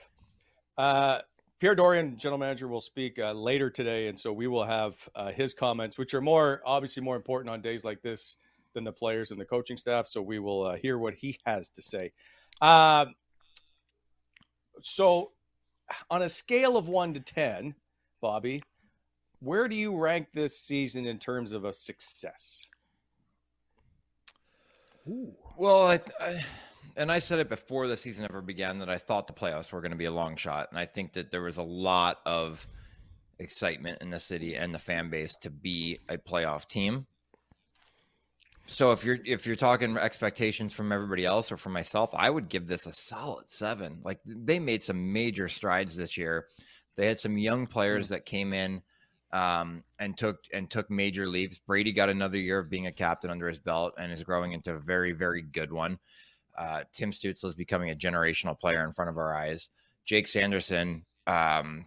Uh, 0.76 1.22
Pierre 1.60 1.76
Dorion, 1.76 2.18
general 2.18 2.40
manager, 2.40 2.68
will 2.68 2.82
speak 2.82 3.20
uh, 3.20 3.32
later 3.34 3.70
today, 3.70 4.08
and 4.08 4.20
so 4.20 4.34
we 4.34 4.48
will 4.48 4.64
have 4.64 4.96
uh, 5.14 5.34
his 5.34 5.54
comments, 5.54 6.00
which 6.00 6.16
are 6.16 6.22
more 6.22 6.64
obviously 6.66 7.04
more 7.04 7.16
important 7.16 7.52
on 7.52 7.62
days 7.62 7.86
like 7.86 8.02
this 8.02 8.38
than 8.74 8.84
the 8.84 8.92
players 8.92 9.30
and 9.30 9.40
the 9.40 9.46
coaching 9.46 9.78
staff. 9.78 10.08
So 10.08 10.20
we 10.20 10.40
will 10.40 10.64
uh, 10.64 10.78
hear 10.78 10.98
what 10.98 11.14
he 11.14 11.38
has 11.46 11.70
to 11.70 11.84
say. 11.84 12.12
Uh, 12.60 13.06
so, 14.82 15.32
on 16.10 16.24
a 16.24 16.30
scale 16.30 16.76
of 16.76 16.88
one 16.88 17.14
to 17.14 17.20
ten, 17.20 17.76
Bobby, 18.20 18.64
where 19.40 19.68
do 19.68 19.76
you 19.76 19.98
rank 19.98 20.32
this 20.32 20.60
season 20.60 21.06
in 21.06 21.20
terms 21.20 21.52
of 21.52 21.66
a 21.66 21.74
success? 21.74 22.68
Well, 25.06 25.88
I, 25.88 26.00
I, 26.20 26.44
and 26.98 27.12
I 27.12 27.20
said 27.20 27.40
it 27.40 27.50
before 27.50 27.88
the 27.88 27.98
season 27.98 28.26
ever 28.26 28.42
began 28.42 28.80
that 28.80 28.90
I 28.90 28.98
thought 28.98 29.28
the 29.28 29.34
playoffs 29.34 29.72
were 29.72 29.82
going 29.82 29.92
to 29.92 29.98
be 29.98 30.06
a 30.06 30.12
long 30.12 30.36
shot, 30.36 30.70
and 30.72 30.80
I 30.80 30.86
think 30.86 31.14
that 31.14 31.32
there 31.32 31.42
was 31.42 31.58
a 31.58 31.64
lot 31.64 32.20
of 32.26 32.68
excitement 33.40 34.02
in 34.02 34.10
the 34.10 34.20
city 34.20 34.56
and 34.56 34.74
the 34.74 34.80
fan 34.80 35.10
base 35.10 35.36
to 35.38 35.50
be 35.50 36.00
a 36.10 36.18
playoff 36.18 36.68
team. 36.68 37.06
So 38.68 38.92
if 38.92 39.06
you're 39.06 39.20
if 39.26 39.46
you're 39.46 39.56
talking 39.56 39.96
expectations 39.96 40.74
from 40.74 40.92
everybody 40.92 41.24
else 41.24 41.52
or 41.52 41.58
from 41.58 41.74
myself, 41.74 42.10
I 42.14 42.30
would 42.30 42.50
give 42.50 42.66
this 42.66 42.88
a 42.88 42.94
solid 42.94 43.48
seven. 43.48 44.00
Like 44.04 44.20
they 44.26 44.58
made 44.58 44.82
some 44.82 45.14
major 45.14 45.48
strides 45.48 45.96
this 45.96 46.18
year. 46.18 46.48
They 46.96 47.08
had 47.08 47.20
some 47.20 47.38
young 47.38 47.68
players 47.68 48.08
hmm. 48.08 48.16
that 48.16 48.26
came 48.26 48.54
in 48.54 48.82
um, 49.36 49.84
and 50.00 50.18
took 50.18 50.38
and 50.54 50.70
took 50.70 50.90
major 50.90 51.28
leaps. 51.28 51.60
Brady 51.60 51.92
got 51.92 52.08
another 52.08 52.38
year 52.38 52.60
of 52.60 52.70
being 52.70 52.88
a 52.88 52.92
captain 52.92 53.30
under 53.30 53.50
his 53.50 53.60
belt 53.60 53.94
and 53.98 54.12
is 54.12 54.24
growing 54.24 54.54
into 54.54 54.74
a 54.74 54.80
very 54.80 55.12
very 55.12 55.42
good 55.42 55.74
one. 55.74 56.00
Uh, 56.58 56.84
Tim 56.94 57.12
Stützle 57.12 57.46
is 57.46 57.56
becoming 57.56 57.90
a 57.90 57.96
generational 57.96 58.58
player 58.58 58.86
in 58.86 58.94
front 58.94 59.10
of 59.10 59.18
our 59.18 59.36
eyes. 59.36 59.70
Jake 60.06 60.28
Sanderson 60.28 61.04
um, 61.28 61.86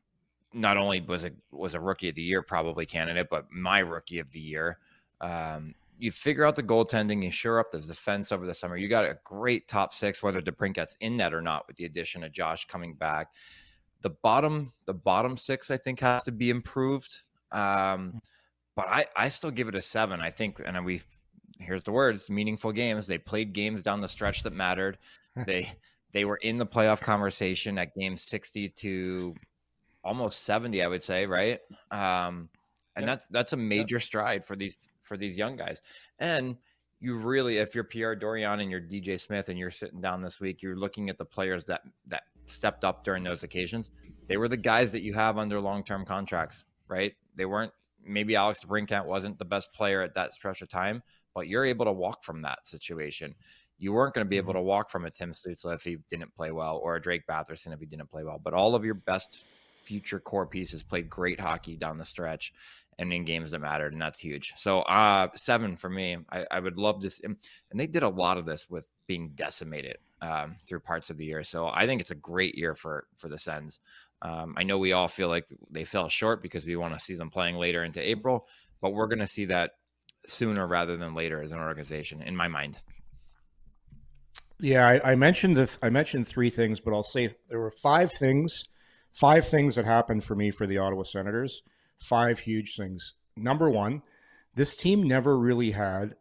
not 0.52 0.76
only 0.76 1.00
was 1.00 1.24
a 1.24 1.30
was 1.50 1.72
a 1.72 1.80
rookie 1.80 2.10
of 2.10 2.16
the 2.16 2.22
year 2.22 2.42
probably 2.42 2.84
candidate, 2.84 3.28
but 3.30 3.50
my 3.50 3.78
rookie 3.78 4.18
of 4.18 4.30
the 4.30 4.40
year. 4.40 4.78
Um, 5.22 5.74
you 6.00 6.12
figure 6.12 6.44
out 6.44 6.54
the 6.54 6.62
goaltending, 6.62 7.24
you 7.24 7.30
shore 7.30 7.58
up 7.58 7.72
the 7.72 7.80
defense 7.80 8.30
over 8.30 8.46
the 8.46 8.54
summer. 8.54 8.76
You 8.76 8.86
got 8.86 9.04
a 9.04 9.18
great 9.24 9.66
top 9.66 9.92
six, 9.92 10.22
whether 10.22 10.40
DeBrink 10.40 10.74
gets 10.74 10.96
in 11.00 11.16
that 11.16 11.34
or 11.34 11.42
not, 11.42 11.66
with 11.66 11.76
the 11.76 11.86
addition 11.86 12.22
of 12.22 12.30
Josh 12.30 12.66
coming 12.66 12.94
back. 12.94 13.32
The 14.02 14.10
bottom, 14.10 14.72
the 14.86 14.94
bottom 14.94 15.36
six, 15.36 15.72
I 15.72 15.76
think, 15.76 15.98
has 15.98 16.22
to 16.22 16.30
be 16.30 16.50
improved. 16.50 17.22
Um, 17.52 18.20
but 18.76 18.86
I, 18.88 19.06
I 19.16 19.28
still 19.28 19.50
give 19.50 19.68
it 19.68 19.74
a 19.74 19.82
seven. 19.82 20.20
I 20.20 20.30
think, 20.30 20.60
and 20.64 20.84
we, 20.84 21.02
here's 21.58 21.84
the 21.84 21.92
words: 21.92 22.28
meaningful 22.30 22.72
games. 22.72 23.06
They 23.06 23.18
played 23.18 23.52
games 23.52 23.82
down 23.82 24.00
the 24.00 24.08
stretch 24.08 24.42
that 24.44 24.52
mattered. 24.52 24.98
they, 25.46 25.70
they 26.12 26.24
were 26.24 26.36
in 26.36 26.58
the 26.58 26.66
playoff 26.66 27.00
conversation 27.00 27.78
at 27.78 27.94
game 27.94 28.16
sixty 28.16 28.68
to 28.68 29.34
almost 30.04 30.42
seventy, 30.44 30.82
I 30.82 30.88
would 30.88 31.02
say, 31.02 31.26
right? 31.26 31.60
Um, 31.90 32.48
and 32.96 33.04
Yep. 33.04 33.06
that's 33.06 33.26
that's 33.28 33.52
a 33.52 33.56
major 33.56 34.00
stride 34.00 34.44
for 34.44 34.56
these 34.56 34.76
for 35.00 35.16
these 35.16 35.36
young 35.36 35.56
guys. 35.56 35.82
And 36.18 36.56
you 37.00 37.16
really, 37.16 37.58
if 37.58 37.74
you're 37.74 37.84
Pierre 37.84 38.16
Dorion 38.16 38.60
and 38.60 38.70
you're 38.70 38.80
DJ 38.80 39.20
Smith 39.20 39.48
and 39.48 39.58
you're 39.58 39.70
sitting 39.70 40.00
down 40.00 40.20
this 40.20 40.40
week, 40.40 40.62
you're 40.62 40.76
looking 40.76 41.08
at 41.08 41.16
the 41.18 41.24
players 41.24 41.64
that 41.66 41.82
that 42.06 42.24
stepped 42.46 42.84
up 42.84 43.04
during 43.04 43.22
those 43.22 43.42
occasions. 43.44 43.90
They 44.28 44.36
were 44.36 44.48
the 44.48 44.56
guys 44.56 44.90
that 44.92 45.02
you 45.02 45.12
have 45.14 45.38
under 45.38 45.60
long 45.60 45.84
term 45.84 46.04
contracts, 46.04 46.64
right? 46.88 47.14
They 47.36 47.44
weren't 47.44 47.72
maybe 48.04 48.36
Alex 48.36 48.60
Brinkat 48.66 49.06
wasn't 49.06 49.38
the 49.38 49.44
best 49.44 49.72
player 49.72 50.02
at 50.02 50.14
that 50.14 50.34
stretch 50.34 50.62
of 50.62 50.68
time, 50.68 51.02
but 51.34 51.48
you're 51.48 51.64
able 51.64 51.84
to 51.84 51.92
walk 51.92 52.24
from 52.24 52.42
that 52.42 52.66
situation. 52.66 53.34
You 53.78 53.92
weren't 53.92 54.14
going 54.14 54.24
to 54.24 54.28
be 54.28 54.38
able 54.38 54.54
to 54.54 54.60
walk 54.60 54.90
from 54.90 55.04
a 55.04 55.10
Tim 55.10 55.32
Stützle 55.32 55.74
if 55.74 55.84
he 55.84 55.98
didn't 56.10 56.34
play 56.34 56.50
well, 56.50 56.80
or 56.82 56.96
a 56.96 57.00
Drake 57.00 57.26
Batherson 57.28 57.72
if 57.72 57.80
he 57.80 57.86
didn't 57.86 58.10
play 58.10 58.24
well. 58.24 58.40
But 58.42 58.54
all 58.54 58.74
of 58.74 58.84
your 58.84 58.94
best 58.94 59.44
future 59.82 60.18
core 60.18 60.46
pieces 60.46 60.82
played 60.82 61.08
great 61.08 61.38
hockey 61.38 61.76
down 61.76 61.98
the 61.98 62.04
stretch 62.04 62.52
and 62.98 63.12
in 63.12 63.24
games 63.24 63.52
that 63.52 63.60
mattered, 63.60 63.92
and 63.92 64.02
that's 64.02 64.18
huge. 64.18 64.52
So, 64.56 64.80
uh, 64.80 65.28
seven 65.34 65.76
for 65.76 65.88
me. 65.88 66.18
I, 66.30 66.44
I 66.50 66.60
would 66.60 66.76
love 66.76 67.00
this, 67.00 67.20
and 67.22 67.36
they 67.72 67.86
did 67.86 68.02
a 68.02 68.08
lot 68.08 68.38
of 68.38 68.44
this 68.44 68.68
with 68.68 68.88
being 69.06 69.30
decimated 69.34 69.98
um, 70.20 70.56
through 70.66 70.80
parts 70.80 71.08
of 71.10 71.16
the 71.16 71.24
year. 71.24 71.44
So, 71.44 71.68
I 71.68 71.86
think 71.86 72.00
it's 72.00 72.10
a 72.10 72.16
great 72.16 72.56
year 72.56 72.74
for 72.74 73.06
for 73.16 73.28
the 73.28 73.38
Sens. 73.38 73.78
Um, 74.20 74.54
I 74.56 74.64
know 74.64 74.78
we 74.78 74.92
all 74.92 75.08
feel 75.08 75.28
like 75.28 75.48
they 75.70 75.84
fell 75.84 76.08
short 76.08 76.42
because 76.42 76.66
we 76.66 76.76
want 76.76 76.94
to 76.94 77.00
see 77.00 77.14
them 77.14 77.30
playing 77.30 77.56
later 77.56 77.84
into 77.84 78.06
April, 78.06 78.46
but 78.80 78.92
we're 78.92 79.06
going 79.06 79.20
to 79.20 79.26
see 79.26 79.46
that 79.46 79.72
sooner 80.26 80.66
rather 80.66 80.96
than 80.96 81.14
later 81.14 81.42
as 81.42 81.52
an 81.52 81.58
organization, 81.58 82.22
in 82.22 82.36
my 82.36 82.48
mind. 82.48 82.80
Yeah, 84.60 84.88
I, 84.88 85.12
I 85.12 85.14
mentioned 85.14 85.56
the 85.56 85.78
I 85.82 85.88
mentioned 85.88 86.26
three 86.26 86.50
things, 86.50 86.80
but 86.80 86.92
I'll 86.92 87.04
say 87.04 87.34
there 87.48 87.60
were 87.60 87.70
five 87.70 88.10
things, 88.12 88.64
five 89.12 89.46
things 89.46 89.76
that 89.76 89.84
happened 89.84 90.24
for 90.24 90.34
me 90.34 90.50
for 90.50 90.66
the 90.66 90.78
Ottawa 90.78 91.04
Senators. 91.04 91.62
Five 92.00 92.40
huge 92.40 92.76
things. 92.76 93.14
Number 93.36 93.70
one, 93.70 94.02
this 94.54 94.74
team 94.74 95.02
never 95.02 95.38
really 95.38 95.72
had 95.72 96.14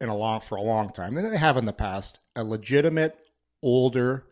in 0.00 0.08
a 0.08 0.16
long 0.16 0.40
for 0.40 0.56
a 0.56 0.62
long 0.62 0.92
time. 0.92 1.16
and 1.16 1.32
They 1.32 1.38
have 1.38 1.56
in 1.56 1.64
the 1.64 1.72
past 1.72 2.18
a 2.34 2.44
legitimate 2.44 3.16
older 3.62 4.26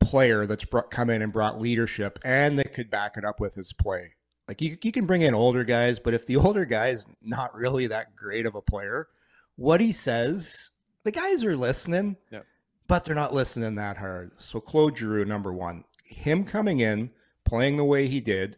player 0.00 0.46
that's 0.46 0.64
brought, 0.64 0.90
come 0.90 1.10
in 1.10 1.22
and 1.22 1.32
brought 1.32 1.60
leadership, 1.60 2.18
and 2.24 2.58
that 2.58 2.72
could 2.72 2.90
back 2.90 3.16
it 3.16 3.24
up 3.24 3.40
with 3.40 3.54
his 3.54 3.72
play. 3.72 4.12
Like 4.46 4.60
you, 4.62 4.78
you 4.82 4.92
can 4.92 5.06
bring 5.06 5.22
in 5.22 5.34
older 5.34 5.64
guys, 5.64 6.00
but 6.00 6.14
if 6.14 6.26
the 6.26 6.36
older 6.38 6.64
guy 6.64 6.88
is 6.88 7.06
not 7.22 7.54
really 7.54 7.86
that 7.88 8.16
great 8.16 8.46
of 8.46 8.54
a 8.54 8.62
player, 8.62 9.08
what 9.56 9.80
he 9.80 9.92
says, 9.92 10.70
the 11.04 11.10
guys 11.12 11.44
are 11.44 11.56
listening, 11.56 12.16
Yeah. 12.30 12.40
but 12.86 13.04
they're 13.04 13.14
not 13.14 13.34
listening 13.34 13.74
that 13.76 13.96
hard. 13.96 14.32
So 14.38 14.60
Claude 14.60 14.96
Giroux, 14.96 15.24
number 15.24 15.52
one, 15.52 15.84
him 16.04 16.44
coming 16.44 16.80
in, 16.80 17.10
playing 17.44 17.76
the 17.76 17.84
way 17.84 18.06
he 18.08 18.20
did, 18.20 18.56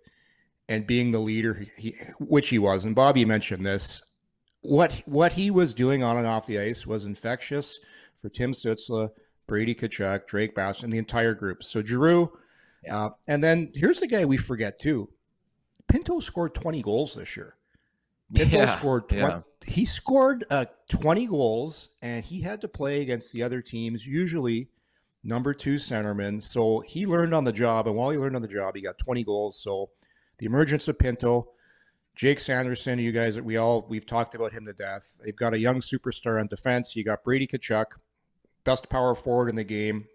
and 0.68 0.86
being 0.86 1.10
the 1.10 1.18
leader, 1.18 1.64
he, 1.76 1.96
which 2.20 2.48
he 2.48 2.58
was. 2.58 2.84
And 2.84 2.94
Bobby 2.94 3.24
mentioned 3.24 3.66
this. 3.66 4.02
What 4.62 4.92
what 5.06 5.32
he 5.32 5.50
was 5.50 5.72
doing 5.74 6.02
on 6.02 6.18
and 6.18 6.26
off 6.26 6.46
the 6.46 6.60
ice 6.60 6.86
was 6.86 7.06
infectious 7.06 7.80
for 8.18 8.28
Tim 8.28 8.52
Stützle, 8.52 9.08
Brady 9.50 9.74
Tkachuk, 9.74 10.28
Drake 10.28 10.54
Bass, 10.54 10.84
and 10.84 10.92
the 10.92 10.98
entire 10.98 11.34
group. 11.34 11.64
So 11.64 11.82
Giroux, 11.82 12.30
Uh, 12.88 13.10
and 13.26 13.42
then 13.44 13.72
here's 13.74 13.98
the 13.98 14.06
guy 14.06 14.24
we 14.24 14.36
forget 14.36 14.78
too. 14.78 15.10
Pinto 15.88 16.20
scored 16.20 16.54
20 16.54 16.80
goals 16.82 17.14
this 17.16 17.36
year. 17.36 17.56
Pinto 18.32 18.58
Yeah, 18.58 18.78
scored 18.78 19.08
20, 19.08 19.22
yeah. 19.22 19.40
he 19.66 19.84
scored 19.84 20.44
uh, 20.50 20.66
20 20.88 21.26
goals 21.26 21.88
and 22.00 22.24
he 22.24 22.40
had 22.40 22.60
to 22.60 22.68
play 22.68 23.02
against 23.02 23.32
the 23.32 23.42
other 23.42 23.60
teams, 23.60 24.06
usually 24.06 24.68
number 25.24 25.52
two 25.52 25.76
centerman. 25.76 26.40
So 26.40 26.78
he 26.86 27.06
learned 27.06 27.34
on 27.34 27.42
the 27.42 27.52
job. 27.52 27.88
And 27.88 27.96
while 27.96 28.10
he 28.10 28.18
learned 28.18 28.36
on 28.36 28.42
the 28.42 28.48
job, 28.48 28.76
he 28.76 28.82
got 28.82 28.98
20 28.98 29.24
goals. 29.24 29.60
So 29.60 29.90
the 30.38 30.46
emergence 30.46 30.86
of 30.86 30.96
Pinto, 30.96 31.50
Jake 32.14 32.38
Sanderson, 32.38 33.00
you 33.00 33.10
guys, 33.12 33.38
we 33.40 33.56
all, 33.56 33.84
we've 33.88 34.06
talked 34.06 34.36
about 34.36 34.52
him 34.52 34.64
to 34.66 34.72
death. 34.72 35.18
They've 35.24 35.36
got 35.36 35.54
a 35.54 35.58
young 35.58 35.80
superstar 35.80 36.40
on 36.40 36.46
defense. 36.46 36.94
You 36.94 37.02
got 37.04 37.24
Brady 37.24 37.46
Tkachuk, 37.48 37.86
best 38.64 38.88
power 38.88 39.14
forward 39.14 39.48
in 39.48 39.56
the 39.56 39.64
game, 39.64 40.06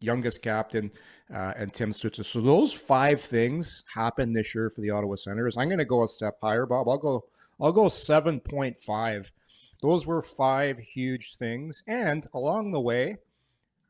youngest 0.00 0.42
captain, 0.42 0.90
uh, 1.34 1.52
and 1.56 1.72
Tim 1.72 1.90
Stützle. 1.92 2.24
So 2.24 2.40
those 2.40 2.72
five 2.72 3.20
things 3.20 3.84
happened 3.92 4.34
this 4.36 4.54
year 4.54 4.70
for 4.70 4.80
the 4.80 4.90
Ottawa 4.90 5.14
Senators. 5.16 5.56
I'm 5.56 5.68
going 5.68 5.78
to 5.78 5.84
go 5.84 6.04
a 6.04 6.08
step 6.08 6.36
higher, 6.42 6.66
Bob. 6.66 6.88
I'll 6.88 6.98
go. 6.98 7.24
I'll 7.60 7.72
go 7.72 7.88
seven 7.88 8.40
point 8.40 8.76
five. 8.78 9.30
Those 9.80 10.06
were 10.06 10.22
five 10.22 10.78
huge 10.78 11.36
things, 11.36 11.82
and 11.86 12.26
along 12.34 12.72
the 12.72 12.80
way, 12.80 13.16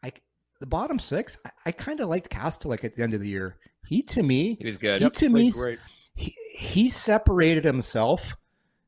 I 0.03 0.13
the 0.61 0.67
bottom 0.67 0.99
six. 0.99 1.39
I, 1.45 1.51
I 1.67 1.73
kind 1.73 2.01
of 2.01 2.09
liked 2.09 2.31
Kastelic 2.31 2.85
at 2.85 2.95
the 2.95 3.03
end 3.03 3.15
of 3.15 3.21
the 3.21 3.29
year. 3.29 3.57
He 3.87 4.03
to 4.03 4.23
me, 4.23 4.57
He 4.61 4.67
was 4.67 4.77
good. 4.79 5.03
he 5.03 5.11
to 5.11 5.29
me, 5.29 5.51
great. 5.51 5.79
he, 6.15 6.35
he 6.51 6.89
separated 6.89 7.65
himself 7.65 8.35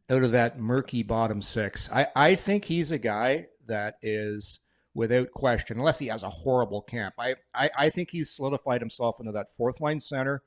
out 0.09 0.23
of 0.23 0.31
that 0.33 0.59
murky 0.59 1.03
bottom 1.03 1.43
six. 1.43 1.91
I, 1.93 2.07
I 2.17 2.35
think 2.35 2.65
he's 2.65 2.93
a 2.93 2.99
guy 2.99 3.49
that 3.67 3.97
is 4.03 4.61
without 4.97 5.31
question, 5.31 5.79
unless 5.79 5.99
he 5.99 6.07
has 6.07 6.23
a 6.23 6.31
horrible 6.31 6.81
camp. 6.81 7.15
I, 7.19 7.35
I, 7.55 7.71
I 7.79 7.91
think 7.91 8.11
he's 8.11 8.31
solidified 8.31 8.81
himself 8.81 9.21
into 9.21 9.31
that 9.33 9.55
fourth 9.55 9.81
line 9.81 10.01
center. 10.01 10.43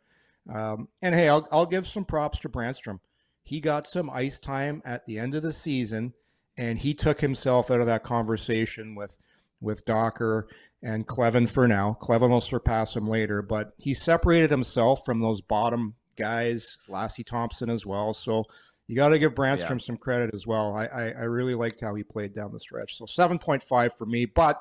Um, 0.52 0.88
and 1.04 1.14
hey, 1.14 1.30
I'll, 1.30 1.48
I'll 1.52 1.68
give 1.68 1.86
some 1.86 2.04
props 2.04 2.40
to 2.40 2.50
Brannstrom. 2.50 3.00
He 3.44 3.62
got 3.62 3.86
some 3.86 4.10
ice 4.10 4.40
time 4.40 4.82
at 4.84 5.06
the 5.06 5.20
end 5.20 5.36
of 5.36 5.44
the 5.44 5.54
season, 5.54 6.14
and 6.58 6.80
he 6.80 6.96
took 6.96 7.22
himself 7.22 7.70
out 7.70 7.80
of 7.80 7.86
that 7.86 8.04
conversation 8.04 8.96
with 8.96 9.18
with 9.62 9.86
Docker 9.86 10.48
and 10.82 11.06
Kleven 11.06 11.48
for 11.48 11.68
now. 11.68 11.98
Kleven 12.02 12.30
will 12.30 12.42
surpass 12.42 12.96
him 12.96 13.08
later, 13.08 13.42
but 13.42 13.74
he 13.78 13.94
separated 13.94 14.50
himself 14.50 15.06
from 15.06 15.20
those 15.20 15.42
bottom 15.42 15.96
guys, 16.18 16.78
Lassi 16.88 17.26
Thomson 17.26 17.70
as 17.70 17.86
well. 17.86 18.14
So 18.14 18.46
you 18.90 18.96
got 18.96 19.10
to 19.10 19.20
give 19.20 19.36
Brannstrom 19.36 19.80
some 19.80 19.98
credit 19.98 20.34
as 20.34 20.48
well. 20.48 20.76
I, 20.76 20.86
I, 20.86 21.04
I 21.10 21.24
really 21.26 21.54
liked 21.54 21.80
how 21.80 21.94
he 21.94 22.02
played 22.02 22.34
down 22.34 22.52
the 22.52 22.60
stretch. 22.60 22.98
So 22.98 23.06
7.5 23.06 23.94
for 23.96 24.08
me, 24.08 24.26
but 24.26 24.60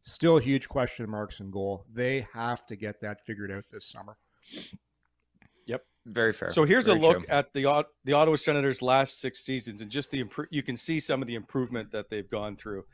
still 0.00 0.38
huge 0.38 0.66
question 0.66 1.10
marks 1.10 1.40
in 1.40 1.50
goal. 1.50 1.84
They 1.92 2.26
have 2.32 2.66
to 2.68 2.76
get 2.76 3.02
that 3.02 3.20
figured 3.20 3.52
out 3.52 3.64
this 3.70 3.84
summer. 3.84 4.16
Yep, 5.66 5.84
very 6.06 6.32
fair. 6.32 6.48
So 6.48 6.64
here's 6.64 6.86
Very 6.86 6.98
a 6.98 7.02
look 7.02 7.18
true. 7.18 7.26
at 7.28 7.52
the 7.52 7.84
the 8.06 8.14
Ottawa 8.14 8.36
Senators' 8.36 8.80
last 8.80 9.20
six 9.20 9.44
seasons, 9.44 9.82
and 9.82 9.90
just 9.90 10.10
the 10.10 10.24
impro- 10.24 10.46
you 10.50 10.62
can 10.62 10.78
see 10.78 10.98
some 10.98 11.20
of 11.20 11.28
the 11.28 11.34
improvement 11.34 11.90
that 11.90 12.08
they've 12.08 12.30
gone 12.30 12.56
through. 12.56 12.84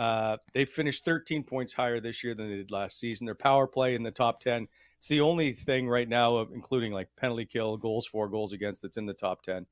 Uh, 0.00 0.38
they 0.52 0.64
finished 0.64 1.04
13 1.04 1.44
points 1.44 1.74
higher 1.74 2.00
this 2.00 2.24
year 2.24 2.34
than 2.34 2.48
they 2.48 2.56
did 2.56 2.72
last 2.72 2.98
season. 2.98 3.26
Their 3.26 3.36
power 3.36 3.68
play 3.68 3.94
in 3.94 4.02
the 4.02 4.10
top 4.10 4.40
10. 4.40 4.66
It's 4.96 5.06
the 5.06 5.20
only 5.20 5.52
thing 5.52 5.88
right 5.88 6.08
now, 6.08 6.40
including 6.40 6.90
like 6.90 7.08
penalty 7.16 7.44
kill, 7.44 7.76
goals 7.76 8.04
for, 8.04 8.28
goals 8.28 8.52
against, 8.52 8.82
that's 8.82 8.96
in 8.96 9.06
the 9.06 9.14
top 9.14 9.42
10. 9.42 9.66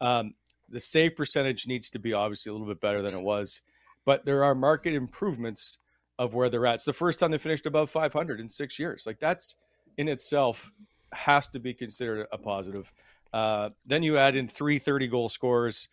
Um, 0.00 0.34
the 0.68 0.80
save 0.80 1.16
percentage 1.16 1.66
needs 1.66 1.90
to 1.90 1.98
be 1.98 2.12
obviously 2.12 2.50
a 2.50 2.52
little 2.52 2.66
bit 2.66 2.80
better 2.80 3.02
than 3.02 3.14
it 3.14 3.22
was, 3.22 3.62
but 4.04 4.24
there 4.24 4.44
are 4.44 4.54
market 4.54 4.94
improvements 4.94 5.78
of 6.18 6.34
where 6.34 6.48
they're 6.48 6.66
at. 6.66 6.76
It's 6.76 6.84
the 6.84 6.92
first 6.92 7.20
time 7.20 7.30
they 7.30 7.38
finished 7.38 7.66
above 7.66 7.90
500 7.90 8.40
in 8.40 8.48
six 8.48 8.78
years. 8.78 9.04
Like 9.06 9.18
that's 9.18 9.56
in 9.96 10.08
itself 10.08 10.72
has 11.12 11.48
to 11.48 11.58
be 11.58 11.74
considered 11.74 12.26
a 12.32 12.38
positive. 12.38 12.92
Uh, 13.32 13.70
then 13.84 14.02
you 14.02 14.16
add 14.16 14.36
in 14.36 14.48
three 14.48 14.78
30 14.78 15.08
goal 15.08 15.28
scores 15.28 15.88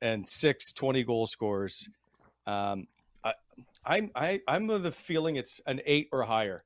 and 0.00 0.26
six 0.26 0.72
20 0.72 1.04
goal 1.04 1.26
scores. 1.26 1.88
Um, 2.46 2.86
I, 3.24 3.32
I'm 3.84 4.10
I, 4.14 4.40
I'm 4.46 4.70
of 4.70 4.82
the 4.82 4.92
feeling 4.92 5.36
it's 5.36 5.60
an 5.66 5.80
eight 5.84 6.08
or 6.12 6.22
higher, 6.22 6.60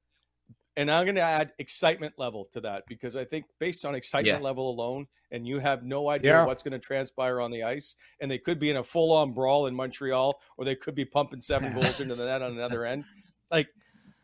and 0.76 0.90
I'm 0.90 1.04
going 1.04 1.16
to 1.16 1.20
add 1.20 1.52
excitement 1.59 2.14
level 2.16 2.44
to 2.52 2.61
that 2.61 2.85
because 2.87 3.16
I 3.16 3.24
think 3.24 3.46
based 3.59 3.85
on 3.85 3.94
excitement 3.94 4.40
Yeah. 4.40 4.44
level 4.44 4.70
alone, 4.70 5.06
and 5.33 5.46
you 5.46 5.59
have 5.59 5.85
no 5.85 6.09
idea 6.09 6.33
Yeah. 6.33 6.46
what's 6.46 6.62
going 6.62 6.72
to 6.72 6.78
transpire 6.78 7.40
on 7.40 7.50
the 7.50 7.62
ice, 7.62 7.96
and 8.20 8.30
they 8.30 8.38
could 8.38 8.59
be 8.59 8.70
in 8.70 8.76
a 8.76 8.85
full 8.85 9.12
on 9.12 9.33
brawl 9.33 9.66
in 9.66 9.74
Montreal, 9.74 10.40
or 10.56 10.64
they 10.64 10.76
could 10.76 10.94
be 10.94 11.04
pumping 11.04 11.40
seven 11.40 11.72
goals 11.74 12.00
into 12.00 12.14
the 12.14 12.24
net 12.24 12.42
on 12.42 12.52
another 12.52 12.85
end. 12.85 13.04
Like 13.50 13.68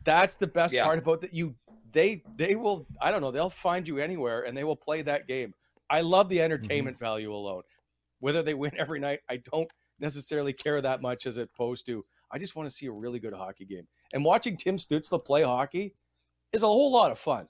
that's 0.04 0.36
the 0.36 0.46
best 0.46 0.74
Yeah. 0.74 0.84
part 0.84 0.98
about 0.98 1.20
that. 1.22 1.34
You 1.34 1.54
they 1.92 2.22
they 2.36 2.54
will 2.54 2.86
I 3.00 3.10
don't 3.10 3.20
know 3.20 3.30
they'll 3.30 3.50
find 3.50 3.86
you 3.86 3.98
anywhere 3.98 4.42
and 4.42 4.56
they 4.56 4.64
will 4.64 4.76
play 4.76 5.02
that 5.02 5.26
game. 5.26 5.54
I 5.90 6.00
love 6.00 6.28
the 6.28 6.36
mm-hmm. 6.36 6.44
entertainment 6.44 6.98
value 6.98 7.34
alone. 7.34 7.62
Whether 8.20 8.42
they 8.42 8.54
win 8.54 8.72
every 8.78 9.00
night, 9.00 9.20
I 9.28 9.38
don't 9.52 9.70
necessarily 9.98 10.52
care 10.52 10.80
that 10.80 11.02
much 11.02 11.26
as 11.26 11.38
opposed 11.38 11.86
to 11.86 12.04
I 12.30 12.38
just 12.38 12.56
want 12.56 12.68
to 12.68 12.74
see 12.74 12.86
a 12.86 12.92
really 12.92 13.20
good 13.20 13.32
hockey 13.32 13.64
game. 13.64 13.86
And 14.12 14.24
watching 14.24 14.56
Tim 14.56 14.76
Stützle 14.76 15.24
play 15.24 15.42
hockey 15.42 15.94
is 16.56 16.62
a 16.62 16.66
whole 16.66 16.90
lot 16.90 17.12
of 17.12 17.18
fun. 17.18 17.46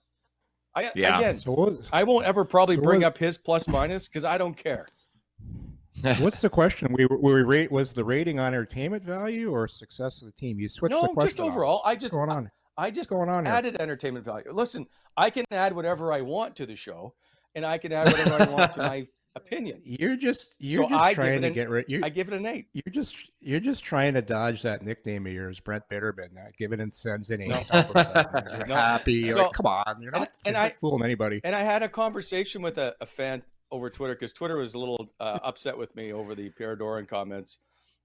I 0.75 0.91
Yeah. 0.95 1.19
again, 1.19 1.39
So 1.39 1.53
what, 1.53 1.73
I 1.91 2.05
won't 2.05 2.27
ever 2.27 2.45
probably 2.45 2.77
So 2.77 2.83
bring 2.83 3.01
what- 3.01 3.07
up 3.09 3.19
his 3.19 3.39
plus 3.39 3.67
minus 3.67 4.09
because 4.09 4.25
I 4.27 4.37
don't 4.37 4.55
care. 4.55 4.87
what's 6.19 6.43
the 6.43 6.51
question? 6.51 6.93
We 6.93 7.07
we 7.07 7.33
rate 7.43 7.73
was 7.73 7.95
the 7.95 8.05
rating 8.05 8.39
on 8.39 8.49
entertainment 8.49 9.03
value 9.03 9.51
or 9.51 9.67
success 9.69 10.21
of 10.21 10.27
the 10.27 10.33
team? 10.33 10.61
You 10.61 10.69
switched 10.69 10.93
the 10.95 11.01
No, 11.01 11.15
just 11.23 11.41
on 11.41 11.47
us. 11.47 11.53
overall. 11.53 11.81
I 11.85 11.93
What's 11.93 12.03
just 12.03 12.15
going 12.15 12.31
on. 12.31 12.51
I 12.77 12.91
just 12.91 13.09
going 13.09 13.31
on 13.31 13.47
here? 13.47 13.55
added 13.55 13.81
entertainment 13.81 14.27
value. 14.27 14.53
Listen, 14.53 14.87
I 15.17 15.31
can 15.31 15.45
add 15.51 15.75
whatever 15.75 16.13
I 16.13 16.21
want 16.21 16.57
to 16.57 16.67
the 16.67 16.77
show, 16.77 17.15
and 17.55 17.65
I 17.65 17.79
can 17.79 17.91
add 17.93 18.09
whatever 18.09 18.35
I 18.43 18.53
want 18.55 18.73
to 18.75 18.81
my 18.83 19.07
opinion. 19.37 19.81
You're 19.85 20.17
just 20.17 20.55
you're 20.59 20.83
So 20.85 20.89
just 20.89 21.01
I 21.03 21.15
trying 21.15 21.43
to 21.43 21.47
an- 21.49 21.53
get 21.53 21.69
rid. 21.71 21.87
I 22.03 22.09
give 22.09 22.27
it 22.29 22.35
an 22.35 22.47
eight. 22.47 22.67
you're 22.73 22.93
just 22.93 23.17
you're 23.41 23.61
just 23.61 23.85
trying 23.85 24.15
to 24.15 24.23
dodge 24.23 24.63
that 24.63 24.83
nickname 24.83 25.27
of 25.27 25.33
yours, 25.33 25.61
Brent 25.61 25.85
Bitterman. 25.89 26.35
That 26.35 26.57
given 26.57 26.81
and 26.81 26.95
sends 26.95 27.31
an 27.31 27.43
eight. 27.43 27.49
No. 27.49 27.63
all 27.73 27.81
of 27.81 27.91
a 27.97 28.05
sudden. 28.05 28.59
You're 28.59 28.67
No. 28.69 28.75
happy. 28.75 29.13
You're 29.13 29.33
So- 29.33 29.43
like, 29.45 29.53
come 29.53 29.67
on, 29.67 30.01
you're 30.03 30.11
not, 30.13 30.23
and 30.23 30.29
you're 30.47 30.53
not 30.55 30.73
I- 30.73 30.75
fooling 30.81 31.05
anybody. 31.05 31.41
And 31.45 31.55
I 31.55 31.63
had 31.63 31.83
a 31.83 31.89
conversation 31.89 32.63
with 32.63 32.79
a, 32.79 32.97
a 33.01 33.07
fan 33.07 33.43
over 33.71 33.91
Twitter 33.91 34.15
because 34.15 34.33
Twitter 34.33 34.57
was 34.57 34.75
a 34.75 34.79
little 34.79 35.13
uh, 35.21 35.39
upset 35.45 35.77
with 35.79 35.95
me 35.95 36.13
over 36.13 36.35
the 36.35 36.51
Pierre 36.51 36.77
Dorion 36.77 37.07
comments, 37.07 37.59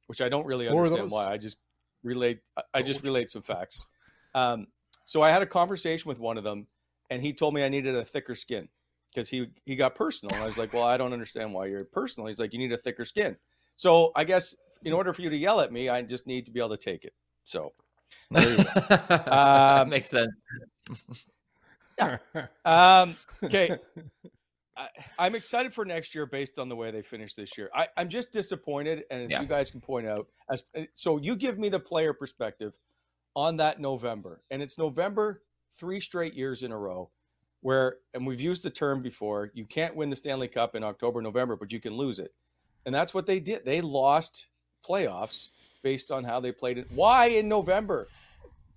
which 0.07 0.21
I 0.21 0.29
don't 0.29 0.45
really 0.45 0.67
understand 0.67 1.09
why. 1.11 1.25
I 1.31 1.37
just 1.37 1.57
relate. 2.03 2.39
I- 2.57 2.63
I 2.75 2.81
just 2.81 3.03
relate 3.03 3.29
some 3.29 3.41
facts. 3.41 3.85
Um, 4.35 4.67
so 5.05 5.21
I 5.21 5.29
had 5.29 5.41
a 5.41 5.45
conversation 5.45 6.07
with 6.09 6.19
one 6.19 6.37
of 6.37 6.43
them, 6.43 6.67
and 7.09 7.21
he 7.21 7.33
told 7.33 7.53
me 7.53 7.63
I 7.63 7.69
needed 7.69 7.95
a 7.95 8.03
thicker 8.05 8.33
skin 8.35 8.69
because 9.13 9.29
he 9.29 9.47
he 9.65 9.75
got 9.75 9.95
personal. 9.95 10.33
And 10.35 10.43
I 10.43 10.47
was 10.47 10.57
like, 10.57 10.73
well, 10.73 10.83
I 10.83 10.97
don't 10.97 11.13
understand 11.13 11.53
why 11.53 11.67
you're 11.67 11.83
personal. 11.85 12.27
He's 12.27 12.39
like, 12.39 12.53
you 12.53 12.59
need 12.59 12.71
a 12.71 12.77
thicker 12.77 13.05
skin. 13.05 13.35
So 13.75 14.11
I 14.15 14.23
guess 14.23 14.55
in 14.83 14.93
order 14.93 15.13
for 15.13 15.21
you 15.21 15.29
to 15.29 15.37
yell 15.37 15.59
at 15.61 15.71
me, 15.71 15.89
I 15.89 16.01
just 16.01 16.27
need 16.27 16.45
to 16.45 16.51
be 16.51 16.59
able 16.59 16.69
to 16.69 16.77
take 16.77 17.03
it. 17.03 17.13
So 17.43 17.73
there 18.29 18.49
you 18.49 18.57
go. 18.57 19.21
Um, 19.31 19.89
Makes 19.89 20.09
sense. 20.09 20.31
Um, 22.65 23.15
okay. 23.43 23.77
I, 24.77 24.87
I'm 25.19 25.35
excited 25.35 25.73
for 25.73 25.85
next 25.85 26.15
year 26.15 26.25
based 26.25 26.57
on 26.57 26.69
the 26.69 26.75
way 26.75 26.91
they 26.91 27.01
finished 27.01 27.35
this 27.35 27.57
year. 27.57 27.69
I, 27.75 27.87
I'm 27.97 28.09
just 28.09 28.31
disappointed, 28.31 29.03
and 29.11 29.23
as 29.23 29.31
Yeah. 29.31 29.41
you 29.41 29.47
guys 29.47 29.69
can 29.69 29.81
point 29.81 30.07
out, 30.07 30.27
as 30.49 30.63
so 30.93 31.17
you 31.17 31.35
give 31.35 31.59
me 31.59 31.69
the 31.69 31.79
player 31.79 32.13
perspective 32.13 32.73
on 33.35 33.57
that 33.57 33.79
November, 33.79 34.41
and 34.49 34.61
it's 34.61 34.77
November 34.77 35.43
three 35.77 35.99
straight 35.99 36.33
years 36.33 36.63
in 36.63 36.71
a 36.71 36.77
row 36.77 37.09
where, 37.61 37.97
and 38.13 38.25
we've 38.25 38.41
used 38.41 38.63
the 38.63 38.69
term 38.69 39.01
before, 39.01 39.51
you 39.53 39.65
can't 39.65 39.95
win 39.95 40.09
the 40.09 40.15
Stanley 40.15 40.47
Cup 40.47 40.75
in 40.75 40.83
October, 40.83 41.21
November, 41.21 41.55
but 41.55 41.71
you 41.71 41.79
can 41.79 41.95
lose 41.95 42.19
it, 42.19 42.33
and 42.85 42.93
that's 42.93 43.13
what 43.13 43.25
they 43.25 43.39
did. 43.39 43.65
They 43.65 43.81
lost 43.81 44.47
playoffs 44.87 45.49
based 45.83 46.11
on 46.11 46.23
how 46.23 46.39
they 46.39 46.51
played 46.51 46.77
it. 46.77 46.87
Why 46.93 47.27
in 47.27 47.47
November, 47.47 48.07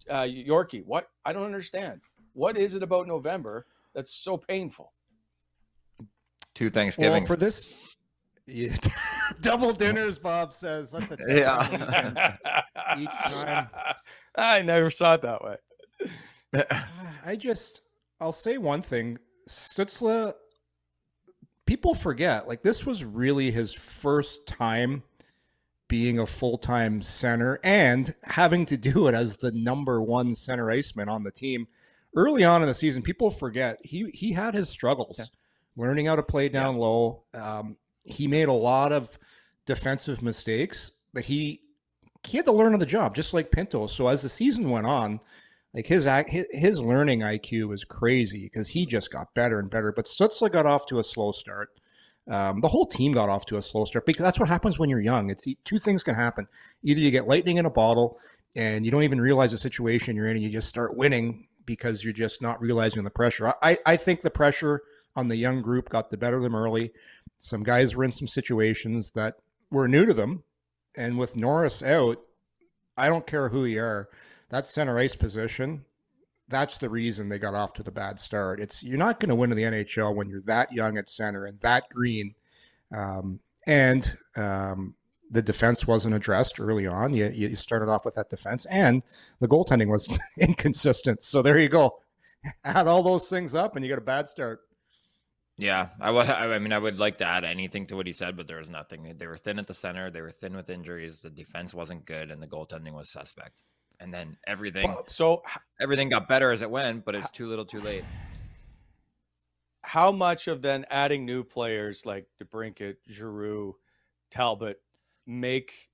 uh, 0.08 0.22
Yorkie? 0.22 0.84
What 0.84 1.08
I 1.24 1.32
don't 1.32 1.44
understand. 1.44 2.00
What 2.34 2.56
is 2.56 2.74
it 2.74 2.82
about 2.82 3.06
November 3.06 3.66
that's 3.94 4.12
so 4.12 4.36
painful? 4.36 4.92
Two 6.54 6.70
well, 7.20 7.26
for 7.26 7.36
this, 7.36 7.68
yeah, 8.46 8.76
double 9.40 9.72
dinners. 9.72 10.18
Bob 10.18 10.52
says 10.52 10.90
that's 10.90 11.10
a 11.10 11.16
Yeah. 11.26 12.36
Each 12.98 13.08
time. 13.08 13.68
I 14.34 14.62
never 14.62 14.90
saw 14.90 15.14
it 15.14 15.22
that 15.22 15.42
way. 15.42 15.56
I 17.26 17.36
just, 17.36 17.80
I'll 18.20 18.32
say 18.32 18.58
one 18.58 18.82
thing. 18.82 19.18
Stützle, 19.48 20.34
people 21.66 21.94
forget, 21.94 22.48
like, 22.48 22.62
this 22.62 22.86
was 22.86 23.04
really 23.04 23.50
his 23.50 23.72
first 23.72 24.46
time 24.46 25.02
being 25.88 26.18
a 26.18 26.26
full 26.26 26.56
time 26.56 27.02
center 27.02 27.60
and 27.62 28.14
having 28.22 28.66
to 28.66 28.76
do 28.78 29.08
it 29.08 29.14
as 29.14 29.36
the 29.36 29.52
number 29.52 30.00
one 30.00 30.34
center 30.34 30.70
iceman 30.70 31.08
on 31.08 31.22
the 31.22 31.30
team. 31.30 31.66
Early 32.16 32.44
on 32.44 32.62
in 32.62 32.68
the 32.68 32.74
season, 32.74 33.02
people 33.02 33.30
forget 33.30 33.78
he, 33.82 34.08
he 34.10 34.32
had 34.32 34.54
his 34.54 34.68
struggles 34.68 35.30
learning 35.76 36.06
how 36.06 36.16
to 36.16 36.22
play 36.22 36.48
down 36.48 36.76
low. 36.76 37.24
Um, 37.34 37.76
he 38.04 38.26
made 38.26 38.48
a 38.48 38.52
lot 38.52 38.92
of 38.92 39.18
defensive 39.66 40.22
mistakes 40.22 40.92
that 41.14 41.24
he 41.24 41.60
he 42.26 42.38
had 42.38 42.46
to 42.46 42.52
learn 42.52 42.72
on 42.72 42.78
the 42.78 42.86
job, 42.86 43.14
just 43.14 43.34
like 43.34 43.50
Pinto. 43.50 43.86
So 43.86 44.08
as 44.08 44.22
the 44.22 44.30
season 44.30 44.70
went 44.70 44.86
on, 44.86 45.20
like 45.74 45.86
his 45.86 46.08
his 46.50 46.80
learning 46.80 47.20
IQ 47.20 47.68
was 47.68 47.84
crazy 47.84 48.44
because 48.44 48.68
he 48.68 48.86
just 48.86 49.10
got 49.10 49.34
better 49.34 49.58
and 49.58 49.68
better. 49.68 49.92
But 49.92 50.06
Stützle 50.06 50.50
got 50.50 50.66
off 50.66 50.86
to 50.86 51.00
a 51.00 51.04
slow 51.04 51.32
start. 51.32 51.70
Um, 52.30 52.60
the 52.60 52.68
whole 52.68 52.86
team 52.86 53.12
got 53.12 53.28
off 53.28 53.44
to 53.46 53.58
a 53.58 53.62
slow 53.62 53.84
start 53.84 54.06
because 54.06 54.22
that's 54.22 54.38
what 54.38 54.48
happens 54.48 54.78
when 54.78 54.88
you're 54.88 55.00
young. 55.00 55.30
It's 55.30 55.46
two 55.64 55.78
things 55.78 56.04
can 56.04 56.14
happen: 56.14 56.46
either 56.82 57.00
you 57.00 57.10
get 57.10 57.26
lightning 57.26 57.56
in 57.56 57.66
a 57.66 57.70
bottle 57.70 58.18
and 58.56 58.84
you 58.84 58.90
don't 58.90 59.02
even 59.02 59.20
realize 59.20 59.50
the 59.50 59.58
situation 59.58 60.14
you're 60.14 60.28
in, 60.28 60.36
and 60.36 60.44
you 60.44 60.50
just 60.50 60.68
start 60.68 60.96
winning 60.96 61.48
because 61.66 62.04
you're 62.04 62.12
just 62.12 62.40
not 62.40 62.60
realizing 62.60 63.02
the 63.02 63.10
pressure. 63.10 63.52
I, 63.62 63.78
I 63.84 63.96
think 63.96 64.22
the 64.22 64.30
pressure 64.30 64.82
on 65.16 65.28
the 65.28 65.36
young 65.36 65.60
group 65.60 65.88
got 65.88 66.10
the 66.10 66.16
better 66.16 66.36
of 66.36 66.42
them 66.42 66.54
early. 66.54 66.92
Some 67.38 67.62
guys 67.62 67.96
were 67.96 68.04
in 68.04 68.12
some 68.12 68.28
situations 68.28 69.10
that 69.12 69.36
were 69.70 69.88
new 69.88 70.06
to 70.06 70.14
them, 70.14 70.44
and 70.96 71.18
with 71.18 71.36
Norris 71.36 71.82
out, 71.82 72.18
I 72.96 73.08
don't 73.08 73.26
care 73.26 73.48
who 73.48 73.64
you 73.64 73.80
are, 73.80 74.08
that 74.54 74.66
center 74.68 74.96
ice 74.98 75.16
position 75.16 75.84
that's 76.48 76.78
the 76.78 76.88
reason 76.88 77.28
they 77.28 77.38
got 77.38 77.54
off 77.54 77.72
to 77.74 77.82
the 77.82 77.90
bad 77.90 78.20
start. 78.20 78.60
It's 78.60 78.82
you're 78.82 78.98
not 78.98 79.18
going 79.18 79.30
to 79.30 79.34
win 79.34 79.50
in 79.50 79.56
the 79.56 79.62
NHL 79.62 80.14
when 80.14 80.28
you're 80.28 80.42
that 80.42 80.72
young 80.72 80.98
at 80.98 81.08
center 81.08 81.46
and 81.46 81.58
that 81.60 81.88
green, 81.88 82.34
um, 82.94 83.40
and 83.66 84.16
um, 84.36 84.94
the 85.30 85.42
defense 85.42 85.86
wasn't 85.86 86.14
addressed 86.14 86.60
early 86.60 86.86
on. 86.86 87.14
You, 87.14 87.30
you 87.34 87.56
started 87.56 87.88
off 87.88 88.04
with 88.04 88.14
that 88.16 88.28
defense, 88.28 88.66
and 88.66 89.02
the 89.40 89.48
goaltending 89.48 89.88
was 89.88 90.18
inconsistent. 90.38 91.22
So 91.22 91.40
there 91.40 91.58
you 91.58 91.70
go. 91.70 91.98
Add 92.62 92.86
all 92.86 93.02
those 93.02 93.28
things 93.28 93.54
up, 93.54 93.74
and 93.74 93.84
you 93.84 93.90
get 93.90 93.98
a 93.98 94.02
bad 94.02 94.28
start. 94.28 94.60
Yeah, 95.56 95.88
I, 96.00 96.06
w- 96.06 96.30
I 96.30 96.58
mean, 96.58 96.72
I 96.72 96.78
would 96.78 96.98
like 96.98 97.16
to 97.18 97.24
add 97.24 97.44
anything 97.44 97.86
to 97.86 97.96
what 97.96 98.06
he 98.06 98.12
said, 98.12 98.36
but 98.36 98.48
there 98.48 98.58
was 98.58 98.70
nothing. 98.70 99.14
They 99.16 99.26
were 99.26 99.38
thin 99.38 99.58
at 99.58 99.66
the 99.66 99.72
center. 99.72 100.10
They 100.10 100.20
were 100.20 100.32
thin 100.32 100.54
with 100.54 100.68
injuries. 100.68 101.20
The 101.20 101.30
defense 101.30 101.72
wasn't 101.72 102.04
good, 102.04 102.30
and 102.30 102.42
the 102.42 102.48
goaltending 102.48 102.92
was 102.92 103.10
suspect 103.10 103.62
and 104.00 104.12
then 104.12 104.36
everything 104.46 104.94
so 105.06 105.42
everything 105.80 106.08
got 106.08 106.28
better 106.28 106.50
as 106.50 106.62
it 106.62 106.70
went 106.70 107.04
but 107.04 107.14
it's 107.14 107.30
too 107.30 107.46
little 107.46 107.64
too 107.64 107.80
late 107.80 108.04
how 109.84 110.10
much 110.10 110.48
of 110.48 110.62
then 110.62 110.86
adding 110.90 111.24
new 111.24 111.44
players 111.44 112.06
like 112.06 112.26
DeBrincat, 112.42 112.96
Giroux, 113.08 113.76
Talbot 114.30 114.80
make 115.26 115.90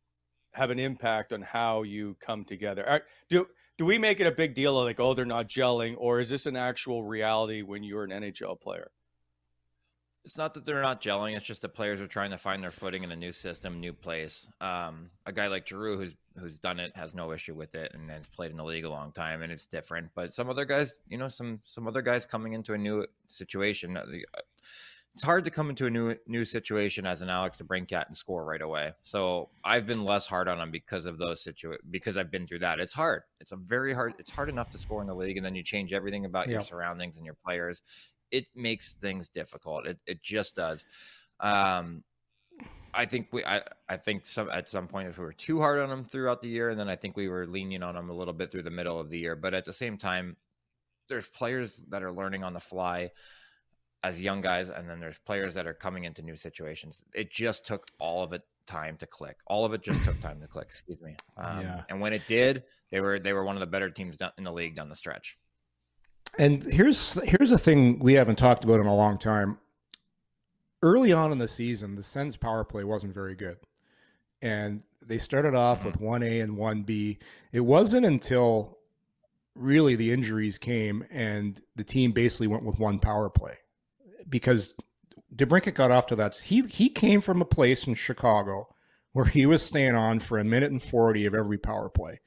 have 0.53 0.71
an 0.71 0.79
impact 0.79 1.33
on 1.33 1.43
how 1.43 1.83
you 1.83 2.17
come 2.21 2.45
together? 2.45 3.03
do 3.29 3.47
do 3.77 3.85
we 3.85 3.99
make 3.99 4.21
it 4.21 4.27
a 4.27 4.33
big 4.33 4.55
deal 4.55 4.79
of 4.79 4.85
like, 4.85 5.01
oh, 5.01 5.15
they're 5.15 5.25
not 5.25 5.49
gelling, 5.49 5.95
or 5.99 6.21
is 6.21 6.29
this 6.29 6.47
an 6.47 6.57
actual 6.57 7.03
reality 7.03 7.63
when 7.63 7.83
you're 7.83 8.05
an 8.05 8.11
NHL 8.11 8.61
player? 8.61 8.91
It's 10.25 10.37
not 10.37 10.53
that 10.55 10.67
they're 10.67 10.83
not 10.83 11.01
gelling; 11.01 11.35
it's 11.37 11.47
just 11.47 11.63
the 11.63 11.69
players 11.69 12.01
are 12.01 12.07
trying 12.07 12.31
to 12.31 12.39
find 12.39 12.63
their 12.63 12.71
footing 12.71 13.05
in 13.05 13.11
a 13.11 13.17
new 13.17 13.33
system, 13.33 13.81
new 13.81 13.93
place. 13.93 14.47
Um, 14.61 15.11
a 15.25 15.33
guy 15.33 15.47
like 15.49 15.67
Giroux, 15.67 15.97
who's 15.97 16.15
who's 16.41 16.59
done 16.59 16.81
it 16.81 16.93
has 16.97 17.15
no 17.15 17.33
issue 17.33 17.55
with 17.55 17.75
it 17.75 17.93
and 17.95 18.11
has 18.11 18.27
played 18.27 18.51
in 18.51 18.57
the 18.57 18.65
league 18.65 18.85
a 18.85 18.91
long 18.91 19.13
time 19.13 19.43
and 19.43 19.53
it's 19.53 19.67
different 19.67 20.09
but 20.15 20.33
some 20.33 20.49
other 20.49 20.65
guys 20.65 21.03
you 21.09 21.19
know 21.19 21.29
some 21.29 21.61
some 21.65 21.87
other 21.87 22.03
guys 22.03 22.27
coming 22.27 22.53
into 22.55 22.75
a 22.75 22.79
new 22.79 23.07
situation 23.29 23.97
uh, 23.97 24.05
uh, 24.35 24.41
it's 25.15 25.23
hard 25.23 25.45
to 25.45 25.51
come 25.51 25.71
into 25.71 25.87
a 25.87 25.91
new 25.91 26.15
new 26.27 26.45
situation 26.45 27.05
as 27.05 27.21
an 27.21 27.29
Alex 27.29 27.57
to 27.57 27.65
bring 27.65 27.85
cat 27.85 28.07
and 28.07 28.17
score 28.17 28.45
right 28.45 28.63
away. 28.63 28.93
So 29.03 29.49
I've 29.65 29.87
been 29.87 30.05
less 30.05 30.27
hard 30.27 30.47
on 30.47 30.61
him 30.61 30.71
because 30.71 31.05
of 31.05 31.19
those 31.19 31.43
situations 31.43 31.85
because 31.91 32.17
I've 32.17 32.31
been 32.31 32.47
through 32.47 32.61
that. 32.61 32.79
It's 32.79 32.93
hard. 32.93 33.23
It's 33.41 33.53
a 33.53 33.57
very 33.57 33.93
hard. 33.93 34.15
It's 34.19 34.31
hard 34.31 34.49
enough 34.49 34.71
to 34.71 34.79
score 34.79 35.01
in 35.01 35.09
the 35.09 35.15
league, 35.15 35.37
and 35.37 35.45
then 35.45 35.55
you 35.55 35.63
change 35.63 35.93
everything 35.93 36.27
about 36.27 36.47
yeah. 36.47 36.53
your 36.53 36.61
surroundings 36.61 37.17
and 37.17 37.27
your 37.27 37.35
players. 37.45 37.83
It 38.31 38.47
makes 38.55 38.95
things 38.95 39.29
difficult. 39.29 39.87
It 39.87 39.99
it 40.07 40.23
just 40.23 40.55
does. 40.55 40.85
Um, 41.41 42.05
I 42.95 43.05
think 43.05 43.29
we, 43.33 43.45
I, 43.45 43.63
I 43.89 43.97
think 43.97 44.27
some 44.27 44.51
at 44.51 44.69
some 44.69 44.89
point 44.89 45.09
if 45.09 45.19
we 45.19 45.25
were 45.25 45.33
too 45.33 45.61
hard 45.61 45.81
on 45.81 45.91
him 45.91 46.05
throughout 46.05 46.43
the 46.43 46.49
year, 46.49 46.71
and 46.71 46.79
then 46.79 46.89
I 46.89 46.97
think 46.97 47.17
we 47.17 47.29
were 47.29 47.47
lenient 47.47 47.85
on 47.85 47.97
him 47.97 48.11
a 48.11 48.13
little 48.13 48.35
bit 48.35 48.51
through 48.51 48.63
the 48.63 48.71
middle 48.71 48.99
of 48.99 49.11
the 49.11 49.19
year. 49.19 49.37
But 49.37 49.55
at 49.55 49.65
the 49.65 49.73
same 49.73 49.97
time, 49.97 50.37
there's 51.09 51.29
players 51.29 51.81
that 51.89 52.03
are 52.03 52.13
learning 52.13 52.45
on 52.45 52.53
the 52.53 52.61
fly 52.61 53.11
as 54.03 54.21
young 54.21 54.41
guys, 54.41 54.71
and 54.71 54.89
then 54.89 55.01
there's 55.01 55.19
players 55.19 55.55
that 55.55 55.67
are 55.67 55.75
coming 55.75 56.05
into 56.05 56.23
new 56.23 56.37
situations. 56.37 57.03
It 57.15 57.31
just 57.31 57.67
took 57.67 57.87
all 57.99 58.23
of 58.23 58.33
it 58.33 58.43
time 58.67 58.97
to 58.99 59.07
click. 59.07 59.37
All 59.47 59.65
of 59.65 59.73
it 59.75 59.83
just 59.83 60.05
took 60.05 60.21
time 60.21 60.41
to 60.41 60.47
click. 60.47 60.67
Excuse 60.67 61.01
me. 61.01 61.17
Um, 61.37 61.61
yeah. 61.63 61.83
And 61.89 62.03
when 62.03 62.13
it 62.13 62.27
did, 62.27 62.65
they 62.91 63.01
were 63.01 63.19
they 63.19 63.33
were 63.33 63.45
one 63.45 63.57
of 63.57 63.61
the 63.61 63.67
better 63.67 63.89
teams 63.89 64.19
in 64.37 64.45
the 64.45 64.53
league 64.53 64.77
down 64.77 64.91
the 64.91 64.95
stretch. 64.95 65.39
And 66.39 66.63
here's 66.63 67.15
here's 67.25 67.51
a 67.51 67.57
thing 67.57 67.99
we 67.99 68.13
haven't 68.13 68.37
talked 68.37 68.63
about 68.63 68.79
in 68.79 68.87
a 68.87 68.95
long 68.95 69.17
time 69.17 69.57
early 70.83 71.13
on 71.13 71.33
in 71.33 71.39
the 71.39 71.49
season, 71.49 71.95
the 71.95 72.03
Sens 72.03 72.37
power 72.37 72.65
play 72.65 72.85
wasn't 72.85 73.15
very 73.15 73.35
good. 73.35 73.59
And 74.43 74.83
they 75.05 75.19
started 75.19 75.55
off 75.55 75.85
with 75.85 76.01
1A 76.01 76.21
mm-hmm. 76.21 76.61
and 76.61 76.87
1B. 76.87 77.19
It 77.53 77.61
wasn't 77.61 78.07
until 78.07 78.79
really 79.55 79.97
the 79.97 80.11
injuries 80.11 80.57
came 80.57 81.05
and 81.11 81.61
the 81.77 81.85
team 81.85 82.13
basically 82.13 82.47
went 82.47 82.65
with 82.65 82.79
one 82.79 82.99
power 82.99 83.29
play 83.29 83.55
because 84.29 84.75
DeBrincat 85.35 85.75
got 85.75 85.91
off 85.91 86.07
to 86.07 86.17
that. 86.17 86.37
He 86.37 86.63
he 86.63 86.89
came 86.89 87.21
from 87.21 87.43
a 87.43 87.47
place 87.47 87.87
in 87.87 87.95
Chicago 87.95 88.69
where 89.13 89.25
he 89.25 89.45
was 89.45 89.63
staying 89.63 89.97
on 89.97 90.21
for 90.21 90.39
a 90.39 90.45
minute 90.45 90.71
and 90.71 90.83
40 90.83 91.27
of 91.27 91.35
every 91.35 91.59
power 91.59 91.89
play. 91.89 92.21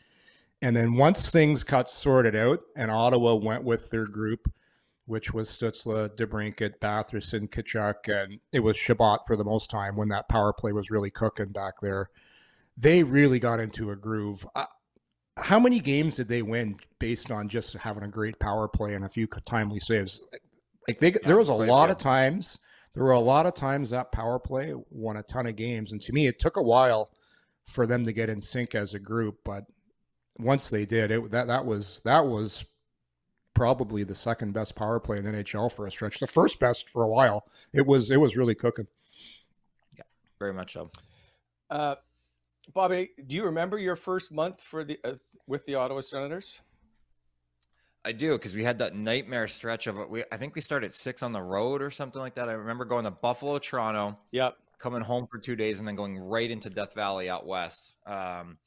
And 0.61 0.75
then 0.75 0.95
once 0.95 1.29
things 1.29 1.63
got 1.63 1.89
sorted 1.89 2.35
out 2.35 2.59
and 2.75 2.91
Ottawa 2.91 3.35
went 3.35 3.63
with 3.63 3.89
their 3.89 4.05
group– 4.05 4.51
which 5.05 5.33
was 5.33 5.49
Stützle, 5.49 6.09
DeBrincat, 6.15 6.79
Batherson, 6.79 7.49
Tkachuk, 7.49 8.07
and 8.07 8.39
it 8.51 8.61
was 8.61 8.77
Chabot 8.77 9.19
for 9.27 9.35
the 9.35 9.43
most 9.43 9.69
time 9.69 9.95
when 9.95 10.09
that 10.09 10.29
power 10.29 10.53
play 10.53 10.71
was 10.71 10.89
really 10.89 11.09
cooking 11.09 11.51
back 11.51 11.73
there. 11.81 12.09
They 12.77 13.03
really 13.03 13.39
got 13.39 13.59
into 13.59 13.91
a 13.91 13.95
groove. 13.95 14.47
Uh, 14.55 14.65
how 15.37 15.59
many 15.59 15.79
games 15.79 16.15
did 16.15 16.27
they 16.27 16.41
win 16.41 16.77
based 16.99 17.31
on 17.31 17.49
just 17.49 17.73
having 17.73 18.03
a 18.03 18.07
great 18.07 18.39
power 18.39 18.67
play 18.67 18.93
and 18.93 19.05
a 19.05 19.09
few 19.09 19.27
timely 19.45 19.79
saves? 19.79 20.23
Like 20.87 20.99
they, 20.99 21.11
yeah, 21.11 21.17
there 21.25 21.37
was 21.37 21.49
a 21.49 21.53
lot 21.53 21.89
of 21.91 21.97
times. 21.97 22.57
There 22.93 23.03
were 23.03 23.11
a 23.11 23.19
lot 23.19 23.45
of 23.45 23.55
times 23.55 23.89
that 23.89 24.11
power 24.11 24.39
play 24.39 24.73
won 24.89 25.17
a 25.17 25.23
ton 25.23 25.47
of 25.47 25.55
games, 25.55 25.91
and 25.91 26.01
to 26.03 26.13
me, 26.13 26.27
it 26.27 26.39
took 26.39 26.57
a 26.57 26.61
while 26.61 27.09
for 27.65 27.87
them 27.87 28.05
to 28.05 28.13
get 28.13 28.29
in 28.29 28.41
sync 28.41 28.75
as 28.75 28.93
a 28.93 28.99
group. 28.99 29.39
But 29.43 29.63
once 30.37 30.69
they 30.69 30.85
did, 30.85 31.09
it 31.11 31.31
that 31.31 31.47
that 31.47 31.65
was 31.65 32.01
that 32.05 32.25
was 32.25 32.65
probably 33.53 34.03
the 34.03 34.15
second 34.15 34.53
best 34.53 34.75
power 34.75 34.99
play 34.99 35.17
in 35.17 35.25
the 35.25 35.31
NHL 35.31 35.71
for 35.71 35.85
a 35.85 35.91
stretch. 35.91 36.19
The 36.19 36.27
first 36.27 36.59
best 36.59 36.89
for 36.89 37.03
a 37.03 37.07
while. 37.07 37.45
It 37.73 37.85
was 37.85 38.11
it 38.11 38.17
was 38.17 38.35
really 38.35 38.55
cooking. 38.55 38.87
Yeah, 39.95 40.03
very 40.39 40.53
much 40.53 40.73
so. 40.73 40.91
Uh, 41.69 41.95
Bobby, 42.73 43.09
do 43.27 43.35
you 43.35 43.45
remember 43.45 43.77
your 43.77 43.95
first 43.95 44.31
month 44.31 44.61
for 44.61 44.83
the 44.83 44.99
uh, 45.03 45.13
with 45.47 45.65
the 45.65 45.75
Ottawa 45.75 46.01
Senators? 46.01 46.61
I 48.05 48.11
do 48.11 48.33
because 48.33 48.53
we 48.53 48.63
had 48.63 48.77
that 48.79 48.95
nightmare 48.95 49.47
stretch 49.47 49.87
of 49.87 49.97
it. 49.97 50.09
We 50.09 50.23
I 50.31 50.37
think 50.37 50.55
we 50.55 50.61
started 50.61 50.93
six 50.93 51.23
on 51.23 51.31
the 51.31 51.41
road 51.41 51.81
or 51.81 51.91
something 51.91 52.21
like 52.21 52.35
that. 52.35 52.49
I 52.49 52.53
remember 52.53 52.85
going 52.85 53.05
to 53.05 53.11
Buffalo, 53.11 53.59
Toronto. 53.59 54.17
Yep. 54.31 54.57
Coming 54.77 55.01
home 55.01 55.27
for 55.31 55.39
two 55.39 55.55
days 55.55 55.79
and 55.79 55.87
then 55.87 55.95
going 55.95 56.17
right 56.17 56.49
into 56.49 56.69
Death 56.69 56.93
Valley 56.93 57.29
out 57.29 57.47
west 57.47 57.95
um, 58.05 58.57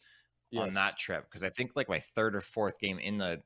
yes. 0.50 0.62
on 0.62 0.70
that 0.70 0.96
trip 0.96 1.26
because 1.28 1.42
I 1.42 1.50
think 1.50 1.72
like 1.76 1.90
my 1.90 2.00
third 2.00 2.34
or 2.34 2.40
fourth 2.40 2.78
game 2.78 2.98
in 2.98 3.18
the 3.18 3.42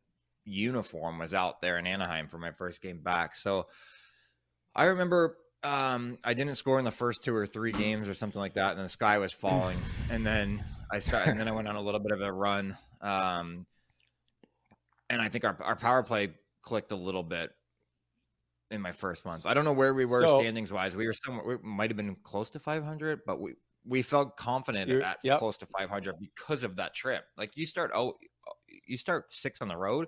uniform 0.51 1.19
was 1.19 1.35
out 1.35 1.61
there 1.61 1.79
in 1.79 1.87
Anaheim 1.87 2.29
for 2.29 2.39
my 2.39 2.51
first 2.51 2.83
game 2.83 3.01
back. 3.01 3.37
So 3.37 3.67
I 4.75 4.85
remember 4.85 5.37
um, 5.63 6.19
I 6.25 6.35
didn't 6.35 6.55
score 6.57 6.79
in 6.79 6.85
the 6.85 6.91
first 6.91 7.23
two 7.23 7.35
or 7.35 7.47
three 7.47 7.73
games 7.73 8.09
or 8.09 8.15
something 8.15 8.41
like 8.41 8.55
that, 8.55 8.77
and 8.77 8.85
the 8.85 8.89
sky 8.89 9.19
was 9.19 9.33
falling. 9.33 9.79
And 10.11 10.25
then 10.25 10.65
I 10.91 10.99
started, 10.99 11.31
and 11.31 11.41
then 11.41 11.49
I 11.49 11.53
went 11.53 11.69
on 11.69 11.77
a 11.77 11.83
little 11.83 12.01
bit 12.01 12.13
of 12.13 12.21
a 12.21 12.33
run. 12.33 12.77
Um, 13.01 13.67
and 15.09 15.21
I 15.21 15.29
think 15.29 15.45
our 15.45 15.57
our 15.63 15.77
power 15.77 16.03
play 16.03 16.31
clicked 16.63 16.93
a 16.93 16.97
little 16.97 17.23
bit 17.23 17.51
in 18.71 18.81
my 18.81 18.93
first 18.93 19.25
month. 19.25 19.47
I 19.47 19.55
don't 19.55 19.65
know 19.65 19.73
where 19.73 19.93
we 19.93 20.05
were 20.05 20.21
so, 20.21 20.41
standings 20.41 20.73
wise. 20.73 20.97
We 20.97 21.07
were 21.07 21.13
somewhere. 21.13 21.45
We 21.47 21.69
might 21.69 21.91
have 21.91 21.97
been 21.97 22.17
close 22.23 22.51
to 22.51 22.59
500, 22.59 23.21
but 23.27 23.41
we 23.41 23.55
we 23.85 24.03
felt 24.03 24.37
confident 24.37 24.91
at 24.91 25.19
yep. 25.23 25.39
close 25.39 25.59
to 25.59 25.67
500 25.67 26.17
because 26.19 26.63
of 26.63 26.77
that 26.77 26.95
trip. 26.95 27.25
Like 27.37 27.57
you 27.57 27.67
start 27.67 27.91
oh, 27.95 28.15
you 28.87 28.97
start 28.97 29.33
six 29.33 29.61
on 29.61 29.69
the 29.69 29.77
road, 29.77 30.07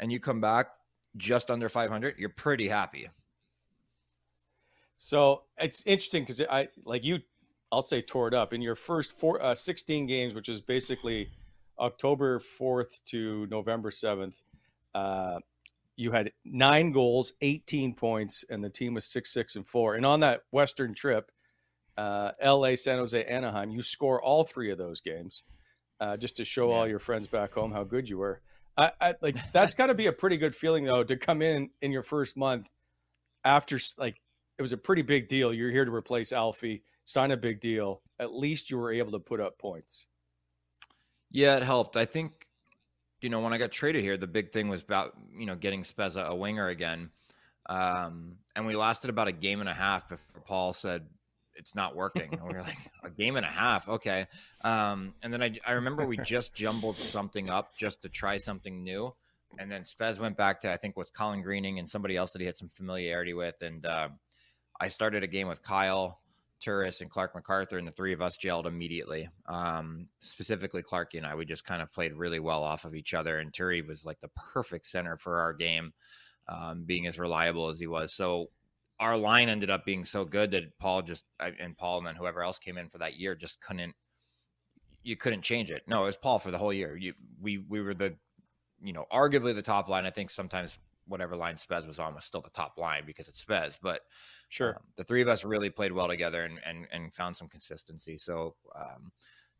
and 0.00 0.12
you 0.12 0.20
come 0.20 0.40
back 0.40 0.68
just 1.16 1.50
under 1.50 1.68
500, 1.68 2.16
you're 2.18 2.28
pretty 2.28 2.68
happy. 2.68 3.08
So 4.96 5.42
it's 5.58 5.82
interesting 5.86 6.24
because 6.24 6.42
I 6.42 6.68
like 6.84 7.04
you, 7.04 7.20
I'll 7.70 7.82
say 7.82 8.02
tore 8.02 8.28
it 8.28 8.34
up 8.34 8.52
in 8.52 8.60
your 8.60 8.74
first 8.74 9.12
four, 9.12 9.42
uh, 9.42 9.54
16 9.54 10.06
games, 10.06 10.34
which 10.34 10.48
is 10.48 10.60
basically 10.60 11.30
October 11.78 12.40
4th 12.40 13.04
to 13.06 13.46
November 13.46 13.90
7th. 13.90 14.42
Uh, 14.94 15.38
you 15.96 16.12
had 16.12 16.32
nine 16.44 16.92
goals, 16.92 17.32
18 17.40 17.94
points, 17.94 18.44
and 18.50 18.62
the 18.62 18.70
team 18.70 18.94
was 18.94 19.06
six, 19.06 19.32
six, 19.32 19.56
and 19.56 19.66
four. 19.66 19.96
And 19.96 20.06
on 20.06 20.20
that 20.20 20.42
Western 20.52 20.94
trip, 20.94 21.30
uh, 21.96 22.30
LA, 22.42 22.76
San 22.76 22.98
Jose, 22.98 23.24
Anaheim, 23.24 23.70
you 23.70 23.82
score 23.82 24.22
all 24.22 24.44
three 24.44 24.70
of 24.70 24.78
those 24.78 25.00
games 25.00 25.42
uh, 26.00 26.16
just 26.16 26.36
to 26.36 26.44
show 26.44 26.68
yeah. 26.68 26.74
all 26.76 26.88
your 26.88 27.00
friends 27.00 27.26
back 27.26 27.52
home 27.52 27.72
how 27.72 27.82
good 27.82 28.08
you 28.08 28.18
were. 28.18 28.40
I, 28.78 28.92
I 29.00 29.14
like 29.20 29.36
that's 29.52 29.74
got 29.74 29.88
to 29.88 29.94
be 29.94 30.06
a 30.06 30.12
pretty 30.12 30.36
good 30.36 30.54
feeling 30.54 30.84
though 30.84 31.04
to 31.04 31.16
come 31.16 31.42
in 31.42 31.70
in 31.82 31.92
your 31.92 32.02
first 32.02 32.36
month 32.36 32.70
after 33.44 33.78
like 33.98 34.20
it 34.58 34.62
was 34.62 34.72
a 34.72 34.78
pretty 34.78 35.02
big 35.02 35.28
deal. 35.28 35.52
You're 35.52 35.70
here 35.70 35.84
to 35.84 35.94
replace 35.94 36.32
Alfie, 36.32 36.82
sign 37.04 37.30
a 37.30 37.36
big 37.36 37.60
deal. 37.60 38.02
At 38.18 38.32
least 38.32 38.70
you 38.70 38.78
were 38.78 38.92
able 38.92 39.12
to 39.12 39.20
put 39.20 39.40
up 39.40 39.58
points. 39.58 40.06
Yeah, 41.30 41.56
it 41.56 41.62
helped. 41.62 41.96
I 41.96 42.04
think 42.04 42.46
you 43.20 43.30
know, 43.30 43.40
when 43.40 43.52
I 43.52 43.58
got 43.58 43.72
traded 43.72 44.04
here, 44.04 44.16
the 44.16 44.28
big 44.28 44.52
thing 44.52 44.68
was 44.68 44.82
about 44.82 45.14
you 45.36 45.46
know 45.46 45.56
getting 45.56 45.82
Spezza 45.82 46.24
a 46.24 46.34
winger 46.34 46.68
again, 46.68 47.10
um, 47.68 48.36
and 48.54 48.66
we 48.66 48.76
lasted 48.76 49.10
about 49.10 49.28
a 49.28 49.32
game 49.32 49.60
and 49.60 49.68
a 49.68 49.74
half 49.74 50.08
before 50.08 50.42
Paul 50.42 50.72
said 50.72 51.06
it's 51.58 51.74
not 51.74 51.94
working. 51.94 52.32
And 52.32 52.42
we 52.42 52.54
were 52.54 52.62
like, 52.62 52.78
a 53.04 53.10
game 53.10 53.36
and 53.36 53.44
a 53.44 53.50
half, 53.50 53.88
okay. 53.88 54.26
Um, 54.62 55.14
and 55.22 55.32
then 55.32 55.42
I 55.42 55.58
I 55.66 55.72
remember 55.72 56.06
we 56.06 56.16
just 56.18 56.54
jumbled 56.54 56.96
something 56.96 57.50
up 57.50 57.76
just 57.76 58.02
to 58.02 58.08
try 58.08 58.38
something 58.38 58.82
new, 58.82 59.14
and 59.58 59.70
then 59.70 59.82
Spez 59.82 60.18
went 60.18 60.36
back 60.36 60.60
to 60.60 60.72
I 60.72 60.76
think 60.76 60.96
with 60.96 61.12
Colin 61.12 61.42
Greening 61.42 61.78
and 61.78 61.88
somebody 61.88 62.16
else 62.16 62.32
that 62.32 62.40
he 62.40 62.46
had 62.46 62.56
some 62.56 62.68
familiarity 62.68 63.34
with, 63.34 63.60
and 63.60 63.84
uh, 63.84 64.08
I 64.80 64.88
started 64.88 65.22
a 65.22 65.28
game 65.28 65.48
with 65.48 65.62
Kyle. 65.62 66.20
Turris 66.60 67.02
and 67.02 67.08
Clark 67.08 67.36
MacArthur, 67.36 67.78
and 67.78 67.86
the 67.86 67.92
three 67.92 68.12
of 68.12 68.20
us 68.20 68.36
gelled 68.36 68.66
immediately. 68.66 69.28
Um, 69.46 70.08
specifically, 70.18 70.82
Clarky 70.82 71.18
and 71.18 71.24
I, 71.24 71.36
we 71.36 71.44
just 71.44 71.64
kind 71.64 71.80
of 71.80 71.92
played 71.92 72.14
really 72.14 72.40
well 72.40 72.64
off 72.64 72.84
of 72.84 72.96
each 72.96 73.14
other. 73.14 73.38
And 73.38 73.52
Turi 73.52 73.86
was 73.86 74.04
like 74.04 74.20
the 74.20 74.30
perfect 74.52 74.84
center 74.86 75.16
for 75.16 75.38
our 75.38 75.52
game, 75.52 75.92
um, 76.48 76.82
being 76.84 77.06
as 77.06 77.16
reliable 77.16 77.68
as 77.68 77.78
he 77.78 77.86
was. 77.86 78.12
So 78.12 78.48
our 79.00 79.16
line 79.16 79.48
ended 79.48 79.70
up 79.70 79.84
being 79.84 80.04
so 80.04 80.24
good 80.24 80.50
that 80.52 80.78
Paul 80.78 81.02
just 81.02 81.24
and 81.40 81.76
Paul 81.76 81.98
and 81.98 82.06
then 82.06 82.16
whoever 82.16 82.42
else 82.42 82.58
came 82.58 82.78
in 82.78 82.88
for 82.88 82.98
that 82.98 83.18
year 83.18 83.34
just 83.34 83.60
couldn't. 83.60 83.94
You 85.02 85.16
couldn't 85.16 85.42
change 85.42 85.70
it. 85.70 85.82
No, 85.86 86.02
it 86.02 86.06
was 86.06 86.16
Paul 86.16 86.38
for 86.38 86.50
the 86.50 86.58
whole 86.58 86.72
year. 86.72 86.96
You, 86.96 87.14
we 87.40 87.58
we 87.58 87.80
were 87.80 87.94
the, 87.94 88.16
you 88.82 88.92
know, 88.92 89.06
arguably 89.12 89.54
the 89.54 89.62
top 89.62 89.88
line. 89.88 90.04
I 90.04 90.10
think 90.10 90.30
sometimes 90.30 90.76
whatever 91.06 91.36
line 91.36 91.54
Spez 91.54 91.86
was 91.86 91.98
on 91.98 92.14
was 92.14 92.24
still 92.24 92.42
the 92.42 92.50
top 92.50 92.78
line 92.78 93.04
because 93.06 93.28
it's 93.28 93.42
Spez, 93.42 93.76
but 93.80 94.02
Sure. 94.50 94.76
um, 94.76 94.82
the 94.96 95.04
three 95.04 95.22
of 95.22 95.28
us 95.28 95.44
really 95.44 95.70
played 95.70 95.92
well 95.92 96.08
together 96.08 96.44
and 96.44 96.58
and, 96.64 96.86
and 96.92 97.14
found 97.14 97.36
some 97.36 97.48
consistency. 97.48 98.18
So, 98.18 98.56
um, 98.74 99.12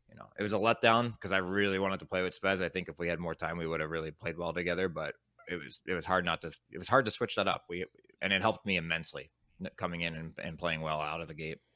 you 0.09 0.15
know, 0.15 0.25
it 0.37 0.43
was 0.43 0.53
a 0.53 0.57
letdown 0.57 1.13
because 1.13 1.31
I 1.31 1.37
really 1.37 1.79
wanted 1.79 1.99
to 2.01 2.05
play 2.05 2.23
with 2.23 2.39
Spez. 2.39 2.61
I 2.61 2.69
think 2.69 2.89
if 2.89 2.99
we 2.99 3.07
had 3.07 3.19
more 3.19 3.35
time, 3.35 3.57
we 3.57 3.67
would 3.67 3.79
have 3.79 3.91
really 3.91 4.11
played 4.11 4.37
well 4.37 4.53
together. 4.53 4.89
But 4.89 5.15
it 5.47 5.55
was 5.55 5.81
it 5.87 5.93
was 5.93 6.05
hard 6.05 6.25
not 6.25 6.41
to 6.41 6.51
it 6.71 6.77
was 6.77 6.87
hard 6.87 7.05
to 7.05 7.11
switch 7.11 7.35
that 7.35 7.47
up. 7.47 7.65
We 7.69 7.85
and 8.21 8.33
it 8.33 8.41
helped 8.41 8.65
me 8.65 8.77
immensely 8.77 9.29
coming 9.75 10.01
in 10.01 10.15
and, 10.15 10.33
and 10.41 10.57
playing 10.57 10.81
well 10.81 11.01
out 11.01 11.21
of 11.21 11.27
the 11.27 11.33
gate. 11.33 11.59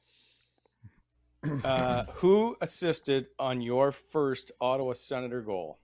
Uh, 1.62 2.06
who 2.14 2.56
assisted 2.62 3.26
on 3.38 3.60
your 3.60 3.92
first 3.92 4.50
Ottawa 4.62 4.94
Senator 4.94 5.42
goal? 5.42 5.78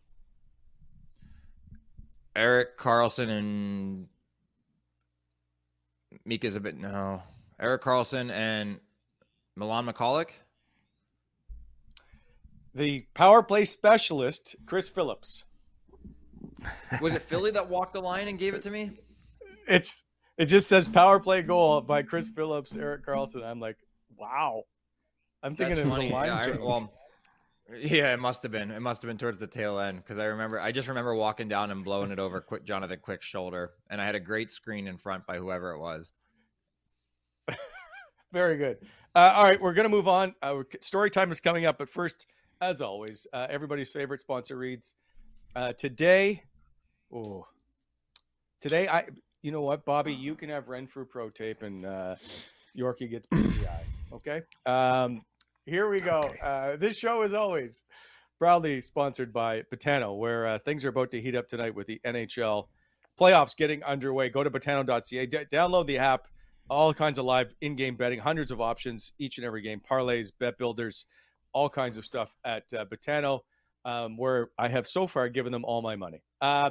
Erik 2.35 2.79
Karlsson 2.79 3.29
and 3.29 4.07
Mika's 6.25 6.57
a 6.57 6.61
bit 6.61 6.79
no. 6.79 7.23
Erik 7.61 7.83
Karlsson 7.83 8.31
and 8.31 8.81
Milan 9.55 9.85
Michalek. 9.85 10.31
The 12.75 13.05
power 13.13 13.43
play 13.43 13.67
specialist, 13.67 14.57
Chris 14.65 14.89
Phillips. 14.89 15.45
Was 17.03 17.15
it 17.15 17.23
Philly 17.23 17.51
that 17.51 17.69
walked 17.69 17.93
the 17.93 18.01
line 18.01 18.29
and 18.29 18.39
gave 18.39 18.55
it 18.55 18.63
to 18.63 18.71
me? 18.71 18.93
It's 19.67 20.05
it 20.41 20.47
just 20.47 20.69
says 20.69 20.89
power 20.89 21.21
play 21.21 21.43
goal 21.43 21.83
by 21.83 22.03
Chris 22.03 22.31
Phillips, 22.31 22.75
Erik 22.75 23.05
Karlsson. 23.05 23.45
I'm 23.45 23.61
like, 23.61 23.77
wow. 24.17 24.63
I'm 25.43 25.55
thinking 25.55 25.77
That's 25.77 25.87
it 25.87 25.91
was 25.91 25.99
funny. 25.99 26.11
a 26.11 26.15
line 26.15 26.27
yeah, 26.27 26.55
I- 26.55 26.59
well, 26.59 26.93
yeah, 27.79 28.15
it 28.15 28.21
must 28.21 28.43
have 28.43 28.51
been. 28.51 28.71
It 28.71 28.81
must 28.81 29.03
have 29.03 29.09
been 29.09 29.19
towards 29.19 29.39
the 29.39 29.47
tail 29.47 29.79
end 29.79 29.99
because 29.99 30.19
I 30.19 30.25
remember. 30.25 30.59
I 30.59 30.73
just 30.73 30.89
remember 30.89 31.15
walking 31.15 31.47
down 31.47 31.71
and 31.71 31.85
blowing 31.85 32.11
it 32.11 32.19
over 32.19 32.41
quick 32.49 32.65
Jonathan 32.65 32.99
Quick's 33.03 33.27
shoulder, 33.27 33.73
and 33.91 34.01
I 34.01 34.07
had 34.07 34.15
a 34.15 34.21
great 34.21 34.51
screen 34.51 34.89
in 34.89 34.97
front 34.97 35.27
by 35.27 35.37
whoever 35.37 35.73
it 35.73 35.79
was. 35.79 36.11
Very 38.33 38.57
good. 38.57 38.79
Uh, 39.15 39.33
all 39.37 39.45
right, 39.45 39.61
we're 39.61 39.75
going 39.75 39.85
to 39.85 39.91
move 39.91 40.09
on. 40.09 40.35
Uh, 40.41 40.63
story 40.81 41.11
time 41.11 41.31
is 41.31 41.39
coming 41.39 41.67
up, 41.67 41.77
but 41.77 41.89
first, 41.91 42.27
as 42.63 42.81
always, 42.81 43.27
uh, 43.35 43.47
everybody's 43.51 43.91
favorite 43.91 44.21
sponsor 44.21 44.57
reads. 44.57 44.95
Uh, 45.55 45.73
today, 45.75 46.43
oh, 47.15 47.47
today 48.61 48.89
I, 48.89 49.05
you 49.43 49.53
know 49.53 49.63
what, 49.63 49.85
Bobby, 49.85 50.15
you 50.15 50.35
can 50.35 50.49
have 50.49 50.69
Renfrew 50.69 51.05
Pro 51.05 51.31
Tape, 51.31 51.63
and 51.63 51.87
uh, 51.87 52.17
Yorkie 52.79 53.11
gets 53.11 53.27
PGI. 53.33 53.81
Okay. 54.13 54.43
Um, 54.67 55.23
here 55.67 55.89
we 55.89 56.01
go. 56.01 56.21
Uh, 56.43 56.77
this 56.77 56.97
show 56.97 57.23
is 57.23 57.35
always 57.35 57.85
proudly 58.39 58.81
sponsored 58.81 59.33
by 59.33 59.63
Botano, 59.73 60.17
where 60.19 60.47
uh, 60.47 60.59
things 60.59 60.85
are 60.85 60.89
about 60.89 61.11
to 61.13 61.21
heat 61.21 61.35
up 61.35 61.49
tonight 61.49 61.75
with 61.75 61.87
the 61.87 62.01
NHL 62.05 62.69
playoffs 63.21 63.57
getting 63.57 63.83
underway. 63.85 64.31
Go 64.31 64.43
to 64.43 64.51
botano.ca, 64.51 65.27
D- 65.27 65.39
download 65.53 65.87
the 65.87 65.99
app 65.99 66.27
all 66.71 66.95
kinds 66.95 67.19
of 67.19 67.25
live 67.25 67.53
in-game 67.61 67.97
betting, 67.97 68.21
hundreds 68.21 68.51
of 68.51 68.61
options 68.61 69.13
each 69.19 69.39
and 69.39 69.45
every 69.45 69.61
game, 69.61 69.81
parlays, 69.81 70.33
bet 70.39 70.57
builders, 70.57 71.05
all 71.53 71.69
kinds 71.69 71.99
of 71.99 72.07
stuff 72.07 72.37
at 72.45 72.63
uh, 72.73 72.85
Botano, 72.85 73.41
um, 73.85 74.17
where 74.17 74.51
I 74.57 74.69
have 74.69 74.87
so 74.87 75.07
far 75.07 75.29
given 75.29 75.51
them 75.53 75.65
all 75.65 75.83
my 75.83 75.97
money. 75.97 76.23
Uh, 76.41 76.71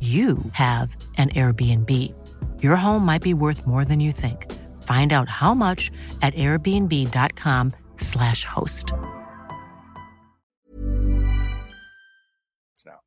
you 0.00 0.38
have 0.52 0.94
an 1.16 1.30
Airbnb. 1.30 2.14
Your 2.62 2.76
home 2.76 3.04
might 3.04 3.22
be 3.22 3.34
worth 3.34 3.66
more 3.66 3.84
than 3.84 3.98
you 3.98 4.12
think. 4.12 4.46
Find 4.84 5.12
out 5.12 5.28
how 5.28 5.54
much 5.54 5.90
at 6.22 6.32
airbnb.com/slash 6.34 8.44
host. 8.44 8.92
now. 12.86 13.00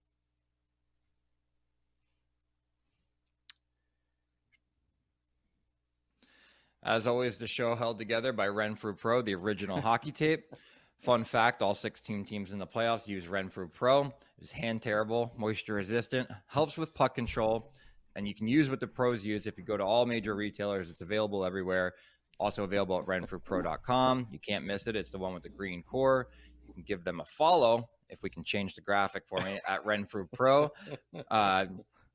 As 6.83 7.07
always, 7.07 7.37
the 7.37 7.47
show 7.47 7.75
held 7.75 7.97
together 7.97 8.33
by 8.33 8.47
Renfrew 8.47 8.95
Pro, 8.95 9.21
the 9.21 9.35
original 9.35 9.79
hockey 9.81 10.11
tape. 10.11 10.53
Fun 10.99 11.23
fact 11.23 11.61
all 11.63 11.73
16 11.73 12.25
teams 12.25 12.51
in 12.51 12.59
the 12.59 12.67
playoffs 12.67 13.07
use 13.07 13.27
Renfrew 13.27 13.67
Pro. 13.67 14.13
It's 14.41 14.51
hand 14.51 14.81
terrible, 14.81 15.33
moisture 15.37 15.75
resistant, 15.75 16.27
helps 16.47 16.77
with 16.77 16.93
puck 16.95 17.13
control, 17.13 17.71
and 18.15 18.27
you 18.27 18.33
can 18.33 18.47
use 18.47 18.69
what 18.69 18.79
the 18.79 18.87
pros 18.87 19.23
use 19.23 19.45
if 19.45 19.57
you 19.57 19.63
go 19.63 19.77
to 19.77 19.85
all 19.85 20.05
major 20.05 20.35
retailers. 20.35 20.89
It's 20.89 21.01
available 21.01 21.45
everywhere. 21.45 21.93
Also 22.39 22.63
available 22.63 22.97
at 22.97 23.05
renfrewpro.com. 23.05 24.27
You 24.31 24.39
can't 24.39 24.65
miss 24.65 24.87
it. 24.87 24.95
It's 24.95 25.11
the 25.11 25.19
one 25.19 25.33
with 25.35 25.43
the 25.43 25.49
green 25.49 25.83
core. 25.83 26.27
You 26.67 26.73
can 26.73 26.83
give 26.83 27.03
them 27.03 27.19
a 27.19 27.25
follow 27.25 27.87
if 28.09 28.23
we 28.23 28.29
can 28.29 28.43
change 28.43 28.73
the 28.73 28.81
graphic 28.81 29.23
for 29.27 29.39
me 29.41 29.59
at 29.67 29.85
Renfrew 29.85 30.27
Pro 30.33 30.71
uh, 31.31 31.65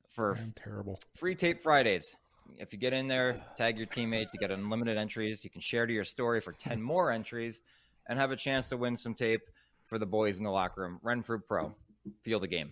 for 0.09 0.35
I'm 0.35 0.53
terrible. 0.55 0.99
free 1.15 1.33
tape 1.35 1.61
Fridays. 1.61 2.15
If 2.57 2.73
you 2.73 2.79
get 2.79 2.93
in 2.93 3.07
there, 3.07 3.41
tag 3.55 3.77
your 3.77 3.87
teammates, 3.87 4.33
you 4.33 4.39
get 4.39 4.51
unlimited 4.51 4.97
entries. 4.97 5.43
You 5.43 5.49
can 5.49 5.61
share 5.61 5.85
to 5.85 5.93
your 5.93 6.05
story 6.05 6.41
for 6.41 6.53
10 6.53 6.81
more 6.81 7.11
entries 7.11 7.61
and 8.07 8.19
have 8.19 8.31
a 8.31 8.35
chance 8.37 8.69
to 8.69 8.77
win 8.77 8.95
some 8.97 9.13
tape 9.13 9.41
for 9.85 9.97
the 9.97 10.05
boys 10.05 10.37
in 10.37 10.43
the 10.43 10.51
locker 10.51 10.81
room. 10.81 10.99
Renfrew 11.01 11.39
Pro. 11.39 11.75
Feel 12.21 12.39
the 12.39 12.47
game. 12.47 12.71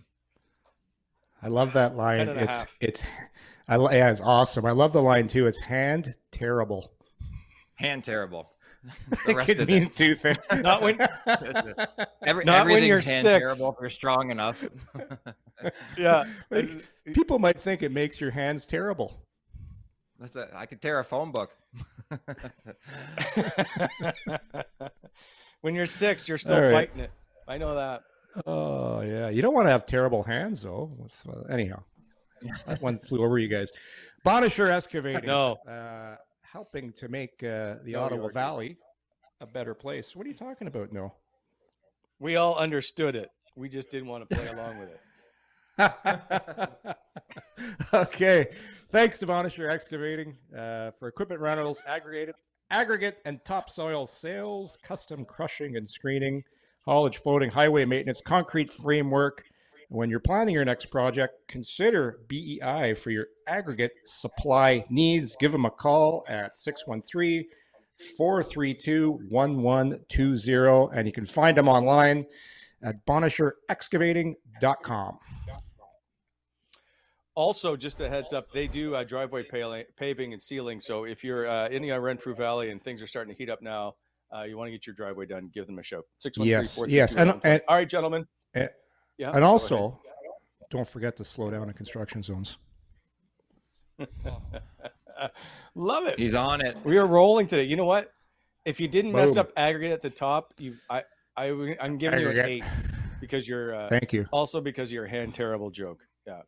I 1.42 1.48
love 1.48 1.72
that 1.74 1.96
line. 1.96 2.16
Ten 2.18 2.28
and 2.30 2.38
a 2.40 2.42
It's 2.44 2.54
half. 2.56 2.76
it's 2.80 3.02
I 3.68 3.76
yeah, 3.94 4.10
it's 4.10 4.20
awesome. 4.20 4.64
I 4.64 4.70
love 4.72 4.92
the 4.92 5.02
line 5.02 5.26
too. 5.28 5.46
It's 5.46 5.60
hand 5.60 6.14
terrible. 6.30 6.92
Hand 7.76 8.04
terrible. 8.04 8.52
The 9.26 9.30
It 9.32 9.36
rest 9.36 9.46
could 9.48 9.60
is 9.60 9.68
mean 9.68 9.82
it. 9.84 9.96
two 9.96 10.14
things. 10.14 10.38
Not 10.62 10.80
when, 10.80 10.96
Every, 12.22 12.44
Not 12.44 12.66
when 12.66 12.76
everything's 12.76 12.86
you're 12.86 12.98
hand 13.00 13.22
six. 13.22 13.24
terrible 13.56 13.72
if 13.72 13.80
you're 13.80 13.90
strong 13.90 14.30
enough. 14.30 14.64
yeah. 15.98 16.24
Like, 16.50 16.70
people 17.12 17.40
might 17.40 17.58
think 17.58 17.82
it 17.82 17.90
makes 17.92 18.20
your 18.20 18.30
hands 18.30 18.64
terrible. 18.64 19.20
That's 20.20 20.36
a, 20.36 20.48
I 20.54 20.66
could 20.66 20.80
tear 20.80 21.00
a 21.00 21.04
phone 21.04 21.32
book. 21.32 21.50
When 25.62 25.74
you're 25.74 25.86
six, 25.86 26.28
you're 26.28 26.38
still 26.38 26.54
All 26.56 26.62
right. 26.62 26.72
biting 26.88 27.00
it. 27.00 27.10
I 27.48 27.58
know 27.58 27.74
that. 27.74 28.02
Oh 28.44 29.00
yeah, 29.00 29.28
you 29.28 29.42
don't 29.42 29.54
want 29.54 29.66
to 29.66 29.70
have 29.70 29.86
terrible 29.86 30.22
hands 30.22 30.62
though. 30.62 30.90
Uh, 31.28 31.52
anyhow, 31.52 31.82
that 32.66 32.82
one 32.82 32.98
flew 32.98 33.24
over 33.24 33.38
you 33.38 33.48
guys. 33.48 33.70
Bonnechere 34.24 34.70
Excavating, 34.70 35.26
No. 35.26 35.52
uh, 35.68 36.16
helping 36.42 36.92
to 36.94 37.08
make 37.08 37.42
uh, 37.42 37.76
the 37.84 37.92
No, 37.92 38.00
Ottawa 38.00 38.28
Valley 38.28 38.76
a 39.40 39.46
better 39.46 39.74
place. 39.74 40.16
What 40.16 40.26
are 40.26 40.30
you 40.30 40.34
talking 40.36 40.66
about? 40.66 40.92
No. 40.92 41.14
We 42.18 42.36
all 42.36 42.56
understood 42.56 43.14
it. 43.14 43.30
We 43.54 43.68
just 43.68 43.90
didn't 43.90 44.08
want 44.08 44.28
to 44.28 44.36
play 44.36 44.48
along 44.48 44.78
with 44.78 45.00
it. 45.78 45.78
okay. 47.94 48.48
Thanks 48.90 49.18
to 49.18 49.26
Bonnechere 49.26 49.70
Excavating 49.70 50.36
uh, 50.56 50.92
for 50.98 51.08
equipment 51.08 51.40
rentals, 51.40 51.82
aggregated, 51.86 52.34
aggregate 52.70 53.18
and 53.24 53.44
topsoil 53.44 54.06
sales, 54.06 54.78
custom 54.82 55.24
crushing 55.24 55.76
and 55.76 55.88
screening, 55.88 56.42
haulage, 56.86 57.18
floating, 57.18 57.50
highway 57.50 57.84
maintenance, 57.84 58.22
concrete 58.24 58.70
framework. 58.70 59.44
When 59.88 60.10
you're 60.10 60.20
planning 60.20 60.54
your 60.54 60.64
next 60.64 60.86
project, 60.86 61.46
consider 61.46 62.18
BEI 62.28 62.94
for 62.94 63.10
your 63.10 63.26
aggregate 63.46 63.92
supply 64.04 64.84
needs. 64.88 65.36
Give 65.38 65.52
them 65.52 65.64
a 65.64 65.70
call 65.70 66.24
at 66.28 66.56
613 66.56 67.44
432 68.16 69.12
1120, 69.28 70.98
and 70.98 71.06
you 71.06 71.12
can 71.12 71.24
find 71.24 71.56
them 71.56 71.68
online 71.68 72.26
at 72.82 73.06
bonnechereexcavating.com. 73.06 75.18
Also, 77.34 77.76
just 77.76 78.00
a 78.00 78.08
heads 78.08 78.32
up, 78.32 78.50
they 78.50 78.66
do 78.66 78.94
uh, 78.94 79.04
driveway 79.04 79.44
paving, 79.44 79.84
paving 79.96 80.32
and 80.32 80.40
sealing. 80.40 80.80
So 80.80 81.04
if 81.04 81.22
you're 81.22 81.46
uh, 81.46 81.68
in 81.68 81.82
the 81.82 82.00
Renfrew 82.00 82.34
Valley 82.34 82.70
and 82.70 82.82
things 82.82 83.02
are 83.02 83.06
starting 83.06 83.34
to 83.34 83.38
heat 83.38 83.50
up 83.50 83.60
now, 83.60 83.96
uh, 84.34 84.42
you 84.42 84.56
want 84.56 84.68
to 84.68 84.72
get 84.72 84.86
your 84.86 84.94
driveway 84.94 85.26
done, 85.26 85.50
give 85.52 85.66
them 85.66 85.78
a 85.78 85.82
shout. 85.82 86.04
Six 86.18 86.38
one 86.38 86.44
three 86.46 86.50
Yes, 86.50 86.74
four. 86.76 86.88
yes, 86.88 87.14
and- 87.14 87.40
and- 87.44 87.62
all 87.68 87.76
right, 87.76 87.88
gentlemen. 87.88 88.26
and- 88.54 88.70
Yeah, 89.18 89.30
And 89.34 89.42
also, 89.44 89.98
don't 90.70 90.86
forget 90.86 91.16
to 91.16 91.24
slow 91.24 91.50
down 91.50 91.68
in 91.68 91.74
construction 91.74 92.22
zones. 92.22 92.58
love 95.74 96.06
it. 96.06 96.18
He's 96.18 96.34
on 96.34 96.60
it. 96.64 96.76
We 96.84 96.98
are 96.98 97.06
rolling 97.06 97.46
today. 97.46 97.64
You 97.64 97.76
know 97.76 97.84
what? 97.86 98.12
If 98.64 98.80
you 98.80 98.88
didn't 98.88 99.12
mess 99.12 99.36
up 99.36 99.52
aggregate 99.56 99.92
at 99.92 100.02
the 100.02 100.10
top, 100.10 100.52
you 100.58 100.74
I 100.90 101.04
I 101.36 101.46
I'm 101.80 101.96
giving 101.98 102.20
you 102.20 102.30
an 102.30 102.38
eight 102.40 102.64
because 103.20 103.48
you're 103.48 103.74
uh, 103.74 103.88
Thank 103.88 104.12
you. 104.12 104.26
also 104.32 104.60
because 104.60 104.88
of 104.90 104.92
your 104.94 105.06
hand 105.06 105.34
terrible 105.34 105.70
joke. 105.70 106.00
Yeah. 106.26 106.42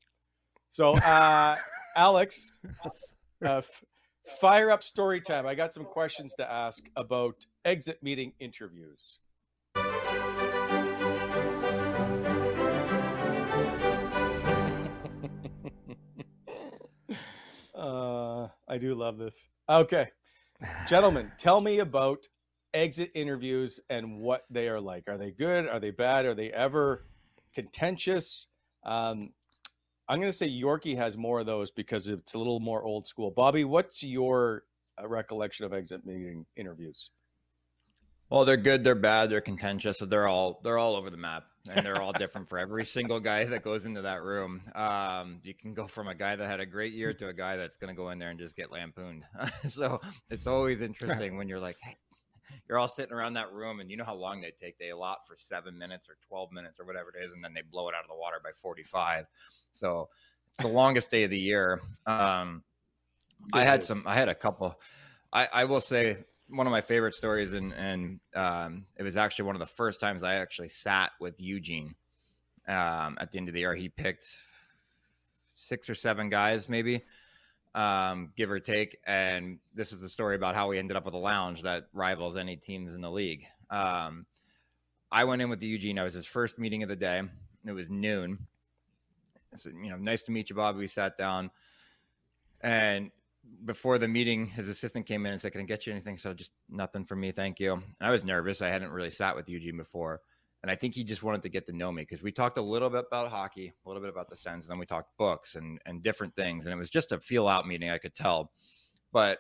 So 0.69 0.93
uh 0.95 1.57
Alex, 1.97 2.59
uh, 2.85 3.59
f- 3.59 3.85
fire 4.29 4.71
up 4.71 4.83
story 4.83 5.21
time. 5.21 5.47
I 5.47 5.55
got 5.55 5.73
some 5.73 5.85
questions 5.85 6.35
to 6.35 6.51
ask 6.51 6.85
about 6.97 7.47
exit 7.65 8.03
meeting 8.03 8.33
interviews. 8.39 9.21
uh, 17.75 18.49
I 18.69 18.79
do 18.79 18.95
love 18.95 19.19
this. 19.19 19.49
Okay. 19.69 20.09
Gentlemen, 20.89 21.31
tell 21.39 21.61
me 21.61 21.79
about 21.79 22.27
exit 22.75 23.11
interviews 23.15 23.81
and 23.89 24.19
what 24.19 24.45
they 24.51 24.69
are 24.69 24.81
like. 24.81 25.05
Are 25.09 25.17
they 25.17 25.31
good? 25.31 25.67
Are 25.69 25.81
they 25.81 25.91
bad? 25.91 26.27
Are 26.27 26.35
they 26.35 26.53
ever 26.53 27.07
contentious? 27.55 28.49
Um, 28.85 29.31
I'm 30.09 30.21
going 30.21 30.31
to 30.31 30.37
say 30.37 30.49
Yorkie 30.49 30.97
has 30.97 31.19
more 31.19 31.41
of 31.41 31.47
those 31.47 31.71
because 31.71 32.09
it's 32.09 32.35
a 32.35 32.39
little 32.39 32.61
more 32.61 32.83
old 32.83 33.07
school. 33.07 33.31
Bobby, 33.31 33.65
what's 33.65 34.03
your 34.03 34.65
uh, 35.01 35.07
recollection 35.07 35.67
of 35.67 35.75
exit 35.75 36.07
meeting 36.07 36.47
interviews? 36.57 37.11
Well, 38.31 38.45
they're 38.45 38.59
good, 38.59 38.85
they're 38.85 38.95
bad, 38.95 39.31
they're 39.31 39.41
contentious. 39.41 39.99
So 39.99 40.07
they're 40.07 40.29
all 40.29 40.61
they're 40.63 40.79
all 40.79 40.97
over 40.97 41.09
the 41.09 41.17
map, 41.17 41.45
and 41.71 41.85
they're 41.85 42.01
all 42.01 42.13
different 42.13 42.49
for 42.49 42.59
every 42.59 42.85
single 42.85 43.21
guy 43.21 43.45
that 43.45 43.63
goes 43.63 43.87
into 43.87 44.03
that 44.03 44.23
room. 44.23 44.61
Um, 44.75 45.41
you 45.43 45.55
can 45.55 45.73
go 45.73 45.87
from 45.87 46.09
a 46.09 46.15
guy 46.15 46.37
that 46.37 46.47
had 46.47 46.61
a 46.61 46.67
great 46.67 46.93
year 46.93 47.15
to 47.15 47.29
a 47.29 47.33
guy 47.33 47.57
that's 47.57 47.77
going 47.77 47.95
to 47.95 47.97
go 47.97 48.11
in 48.11 48.19
there 48.19 48.29
and 48.29 48.39
just 48.39 48.55
get 48.55 48.71
lampooned. 48.71 49.25
so 49.67 50.01
it's 50.29 50.47
always 50.47 50.83
interesting 50.83 51.39
when 51.39 51.49
you're 51.49 51.61
like, 51.61 51.79
hey, 51.81 51.97
you're 52.69 52.79
all 52.79 52.89
sitting 52.89 53.13
around 53.13 53.35
that 53.35 53.53
room, 53.53 53.81
and 53.81 53.91
you 53.91 53.97
know 53.97 54.05
how 54.05 54.15
long 54.15 54.41
they 54.41 54.51
take. 54.51 54.79
They 54.79 54.91
allot 54.91 55.27
for 55.27 55.37
seven 55.37 55.79
minutes 55.79 56.09
or 56.09 56.17
twelve 56.27 56.53
minutes 56.53 56.81
or 56.81 56.87
whatever 56.87 57.13
it 57.15 57.25
is, 57.25 57.33
and 57.33 57.43
then 57.43 57.55
they 57.55 57.63
blow 57.63 57.89
it 57.89 57.95
out 57.95 58.05
of 58.05 58.09
the 58.09 58.17
water 58.17 58.37
by 58.43 58.51
forty-five. 58.53 59.27
So 59.73 60.09
it's 60.51 60.63
the 60.63 60.69
longest 60.69 61.11
day 61.11 61.25
of 61.25 61.31
the 61.31 61.39
year. 61.39 61.81
Um, 62.07 62.63
I 63.53 63.65
had 63.65 63.85
some. 63.85 64.03
I 64.07 64.15
had 64.15 64.29
a 64.29 64.35
couple. 64.35 64.79
I, 65.33 65.49
I 65.53 65.65
will 65.65 65.81
say 65.81 66.17
one 66.49 66.67
of 66.67 66.71
my 66.71 66.81
favorite 66.81 67.15
stories, 67.15 67.53
and 67.53 67.73
and 67.73 68.21
um, 68.35 68.87
it 68.97 69.03
was 69.03 69.17
actually 69.17 69.45
one 69.47 69.55
of 69.55 69.61
the 69.61 69.67
first 69.67 70.01
times 70.01 70.23
I 70.23 70.35
actually 70.35 70.71
sat 70.71 71.13
with 71.21 71.41
Eugene. 71.41 71.95
Um, 72.67 73.17
at 73.19 73.33
the 73.33 73.39
end 73.39 73.49
of 73.49 73.55
the 73.55 73.61
year, 73.61 73.75
he 73.75 73.89
picked 73.89 74.27
six 75.55 75.89
or 75.89 75.95
seven 75.95 76.29
guys, 76.29 76.69
maybe, 76.69 77.03
um, 77.75 78.33
give 78.37 78.51
or 78.51 78.61
take. 78.61 78.99
And 79.07 79.59
this 79.75 79.93
is 79.93 80.01
the 80.01 80.09
story 80.09 80.37
about 80.37 80.55
how 80.55 80.69
we 80.69 80.79
ended 80.79 80.97
up 80.97 81.05
with 81.05 81.15
a 81.15 81.19
lounge 81.19 81.63
that 81.63 81.89
rivals 81.93 82.37
any 82.37 82.57
teams 82.57 82.95
in 82.95 83.01
the 83.01 83.11
league. 83.11 83.45
Um, 83.71 84.27
I 85.11 85.25
went 85.25 85.43
in 85.43 85.49
with 85.49 85.61
the 85.61 85.67
Eugene. 85.67 85.99
It 85.99 86.03
was 86.03 86.15
his 86.15 86.27
first 86.27 86.59
meeting 86.59 86.83
of 86.83 86.89
the 86.89 86.97
day. 86.97 87.23
It 87.67 87.73
was 87.73 87.91
noon. 87.91 88.47
So, 89.55 89.71
you 89.71 89.91
know, 89.91 89.97
nice 89.97 90.23
to 90.25 90.33
meet 90.33 90.51
you, 90.51 90.57
Bob. 90.57 90.77
We 90.77 90.87
sat 90.87 91.17
down, 91.17 91.51
and 92.61 93.11
before 93.65 93.99
the 93.99 94.09
meeting, 94.09 94.47
his 94.47 94.69
assistant 94.69 95.07
came 95.07 95.25
in 95.25 95.33
and 95.33 95.41
said, 95.41 95.53
"Can 95.53 95.63
I 95.63 95.65
get 95.65 95.87
you 95.87 95.93
anything?" 95.93 96.19
So 96.19 96.35
just 96.35 96.53
nothing 96.69 97.07
for 97.07 97.17
me, 97.17 97.33
thank 97.33 97.59
you. 97.59 97.73
And 97.73 97.85
I 98.01 98.11
was 98.11 98.25
nervous. 98.25 98.61
I 98.61 98.69
hadn't 98.69 98.91
really 98.91 99.11
sat 99.11 99.37
with 99.37 99.49
Eugene 99.49 99.79
before, 99.79 100.21
and 100.63 100.71
I 100.71 100.75
think 100.75 100.95
he 100.95 101.05
just 101.05 101.23
wanted 101.23 101.43
to 101.43 101.49
get 101.49 101.67
to 101.67 101.73
know 101.73 101.93
me 101.93 102.03
because 102.03 102.23
we 102.23 102.33
talked 102.33 102.59
a 102.59 102.63
little 102.63 102.91
bit 102.91 103.05
about 103.07 103.31
hockey, 103.31 103.73
a 103.85 103.89
little 103.89 104.03
bit 104.03 104.11
about 104.11 104.29
the 104.29 104.37
Sens, 104.37 104.65
and 104.65 104.71
then 104.71 104.79
we 104.79 104.87
talked 104.87 105.17
books 105.17 105.55
and 105.55 105.79
and 105.87 106.03
different 106.03 106.35
things. 106.35 106.67
And 106.67 106.73
it 106.73 106.77
was 106.77 106.91
just 106.91 107.13
a 107.13 107.21
feel 107.21 107.47
out 107.47 107.67
meeting. 107.67 107.91
I 107.91 107.99
could 107.99 108.15
tell, 108.15 108.51
but 109.13 109.39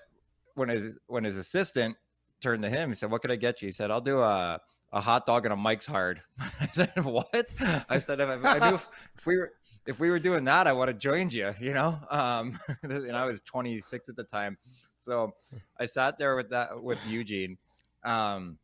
when 0.54 0.68
his 0.68 0.98
when 1.06 1.24
his 1.24 1.36
assistant 1.36 1.96
turned 2.40 2.62
to 2.62 2.70
him, 2.70 2.90
he 2.90 2.94
said, 2.94 3.10
"What 3.10 3.22
could 3.22 3.32
I 3.32 3.36
get 3.36 3.60
you?" 3.60 3.66
He 3.66 3.72
said, 3.72 3.90
"I'll 3.90 4.00
do 4.00 4.20
a." 4.20 4.60
A 4.90 5.02
hot 5.02 5.26
dog 5.26 5.44
and 5.44 5.52
a 5.52 5.56
Mike's 5.56 5.84
hard. 5.84 6.22
I 6.40 6.66
said, 6.72 7.04
"What?" 7.04 7.52
I 7.90 7.98
said, 7.98 8.20
"If 8.20 8.42
I, 8.42 8.56
I 8.56 8.70
knew 8.70 8.76
if, 8.76 8.88
if 9.18 9.26
we 9.26 9.36
were 9.36 9.52
if 9.86 10.00
we 10.00 10.08
were 10.08 10.18
doing 10.18 10.44
that, 10.44 10.66
I 10.66 10.72
would 10.72 10.88
have 10.88 10.98
joined 10.98 11.34
you." 11.34 11.52
You 11.60 11.74
know, 11.74 11.98
um, 12.10 12.58
and 12.82 13.14
I 13.14 13.26
was 13.26 13.42
26 13.42 14.08
at 14.08 14.16
the 14.16 14.24
time, 14.24 14.56
so 15.02 15.34
I 15.78 15.84
sat 15.84 16.16
there 16.16 16.36
with 16.36 16.48
that 16.48 16.82
with 16.82 16.96
Eugene, 17.06 17.58
um, 18.02 18.56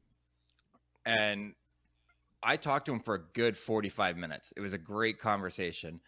and 1.05 1.53
I 2.45 2.57
talked 2.57 2.87
to 2.87 2.93
him 2.93 3.01
for 3.01 3.15
a 3.15 3.21
good 3.33 3.57
45 3.57 4.17
minutes. 4.17 4.53
It 4.57 4.61
was 4.61 4.75
a 4.75 4.79
great 4.79 5.19
conversation, 5.19 6.01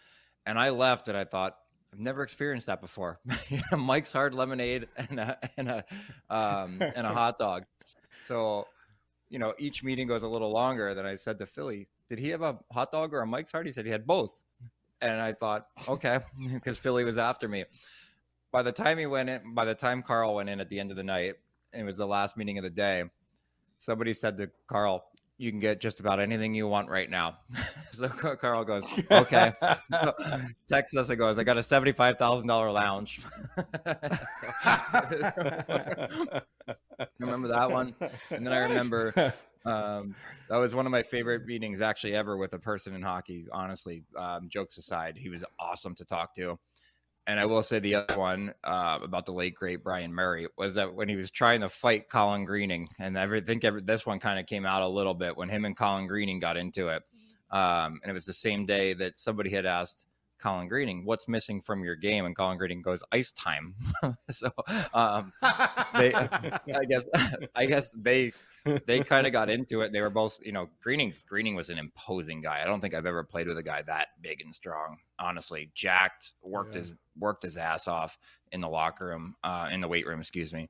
and 0.44 0.59
I 0.59 0.70
left 0.70 1.09
and 1.09 1.16
I 1.16 1.25
thought. 1.25 1.57
I've 1.92 2.01
never 2.01 2.22
experienced 2.22 2.66
that 2.66 2.81
before. 2.83 3.20
Mike's 3.77 4.12
hard 4.12 4.35
lemonade 4.35 4.88
and 4.96 5.20
a 5.20 5.38
and 5.57 5.68
a 5.68 5.85
um, 6.29 6.83
and 6.83 7.07
a 7.07 7.11
hot 7.11 7.38
dog. 7.38 7.64
So, 8.20 8.66
you 9.31 9.38
know, 9.38 9.55
each 9.57 9.83
meeting 9.83 10.07
goes 10.07 10.25
a 10.25 10.29
little 10.29 10.51
longer. 10.51 10.94
than 10.94 11.07
I 11.07 11.14
said 11.14 11.38
to 11.38 11.46
Philly, 11.46 11.88
"Did 12.09 12.18
he 12.18 12.31
have 12.31 12.42
a 12.42 12.59
hot 12.72 12.90
dog 12.90 13.14
or 13.14 13.20
a 13.20 13.27
Mike's 13.27 13.53
hard?" 13.53 13.66
He 13.66 13.72
said 13.72 13.87
he 13.87 13.92
had 13.92 14.07
both. 14.07 14.42
And 15.01 15.20
I 15.20 15.33
thought, 15.33 15.66
okay, 15.88 16.20
because 16.53 16.79
Philly 16.79 17.05
was 17.05 17.18
after 17.18 17.49
me. 17.49 17.64
By 18.51 18.62
the 18.62 18.72
time 18.72 18.99
he 18.99 19.07
went 19.07 19.29
in, 19.29 19.55
by 19.55 19.64
the 19.64 19.75
time 19.75 20.03
Carl 20.03 20.35
went 20.35 20.49
in 20.49 20.61
at 20.61 20.68
the 20.68 20.81
end 20.81 20.90
of 20.90 20.96
the 20.96 21.05
night, 21.05 21.35
and 21.72 21.83
it 21.83 21.85
was 21.85 21.96
the 21.96 22.07
last 22.07 22.37
meeting 22.37 22.59
of 22.59 22.64
the 22.64 22.70
day, 22.70 23.05
somebody 23.79 24.14
said 24.14 24.37
to 24.38 24.51
Carl, 24.66 25.05
"You 25.38 25.51
can 25.51 25.61
get 25.61 25.81
just 25.81 26.01
about 26.01 26.20
anything 26.20 26.55
you 26.55 26.66
want 26.66 26.88
right 26.88 27.09
now." 27.09 27.38
so 27.90 28.09
Carl 28.09 28.64
goes, 28.64 28.85
"Okay." 29.11 29.53
Texts 30.68 30.96
us 30.96 31.09
and 31.09 31.18
goes, 31.18 31.38
"I 31.38 31.44
got 31.44 31.57
a 31.57 31.62
seventy-five 31.62 32.18
thousand 32.18 32.49
dollar 32.49 32.70
lounge." 32.70 33.20
I 34.64 36.42
remember 37.18 37.49
that 37.49 37.70
one, 37.70 37.94
and 38.31 38.46
then 38.46 38.53
I 38.53 38.59
remember 38.59 39.33
um, 39.66 40.14
that 40.49 40.58
was 40.58 40.75
one 40.75 40.87
of 40.87 40.92
my 40.92 41.02
favorite 41.02 41.44
meetings 41.44 41.81
actually 41.81 42.15
ever 42.15 42.37
with 42.37 42.52
a 42.52 42.58
person 42.58 42.94
in 42.94 43.02
hockey. 43.02 43.46
Honestly, 43.52 44.04
um, 44.17 44.48
jokes 44.48 44.79
aside, 44.79 45.17
he 45.19 45.29
was 45.29 45.44
awesome 45.58 45.94
to 45.96 46.04
talk 46.04 46.35
to. 46.37 46.58
And 47.27 47.40
I 47.40 47.44
will 47.44 47.62
say 47.62 47.81
the 47.81 47.96
other 47.96 48.16
one 48.16 48.54
uh, 48.62 49.00
about 49.02 49.27
the 49.27 49.33
late 49.33 49.56
great 49.56 49.83
Bryan 49.83 50.14
Murray 50.14 50.46
was 50.56 50.74
that 50.74 50.94
when 50.94 51.08
he 51.08 51.16
was 51.16 51.31
trying 51.31 51.60
to 51.62 51.68
fight 51.68 52.08
Colin 52.08 52.44
Greening, 52.44 52.88
and 53.00 53.18
I 53.18 53.40
think 53.40 53.64
every, 53.64 53.83
this 53.83 54.06
one 54.06 54.20
kind 54.20 54.38
of 54.38 54.46
came 54.46 54.64
out 54.64 54.83
a 54.83 54.88
little 54.88 55.14
bit 55.14 55.37
when 55.37 55.48
him 55.48 55.64
and 55.64 55.77
Colin 55.77 56.06
Greening 56.06 56.38
got 56.38 56.56
into 56.56 56.88
it. 56.88 57.02
Um, 57.50 58.00
and 58.02 58.10
it 58.10 58.12
was 58.12 58.27
the 58.27 58.33
same 58.33 58.64
day 58.64 58.94
that 58.94 59.18
somebody 59.18 59.50
had 59.50 59.66
asked 59.66 60.06
Colin 60.38 60.68
Greening, 60.68 61.04
"What's 61.04 61.29
missing 61.29 61.60
from 61.60 61.83
your 61.85 61.96
game?" 61.96 62.27
And 62.27 62.37
Colin 62.37 62.58
Greening 62.58 62.83
goes, 62.83 63.02
"Ice 63.12 63.33
time." 63.33 63.74
so 64.31 64.50
um, 64.94 65.33
they, 65.94 66.14
I 66.14 66.85
guess, 66.88 67.04
I 67.54 67.66
guess 67.66 67.90
they 67.90 68.33
they 68.87 69.00
kind 69.00 69.27
of 69.27 69.33
got 69.33 69.50
into 69.50 69.81
it. 69.81 69.92
They 69.92 70.00
were 70.00 70.10
both, 70.10 70.38
you 70.44 70.52
know, 70.52 70.69
Greening's 70.83 71.23
Greening 71.23 71.54
was 71.54 71.71
an 71.71 71.79
imposing 71.79 72.40
guy. 72.42 72.62
I 72.62 72.64
don't 72.67 72.81
think 72.81 72.94
I've 72.94 73.06
ever 73.06 73.25
played 73.25 73.48
with 73.48 73.58
a 73.58 73.62
guy 73.62 73.83
that 73.83 74.08
big 74.21 74.40
and 74.40 74.54
strong. 74.54 74.98
Honestly, 75.19 75.71
jacked, 75.75 76.33
worked 76.42 76.75
Yeah. 76.75 76.81
his 76.81 76.92
worked 77.19 77.42
his 77.44 77.56
ass 77.56 77.88
off 77.88 78.19
in 78.52 78.60
the 78.60 78.69
locker 78.69 79.06
room, 79.06 79.37
uh, 79.42 79.69
in 79.73 79.81
the 79.81 79.88
weight 79.88 80.06
room, 80.06 80.21
excuse 80.21 80.52
me. 80.52 80.69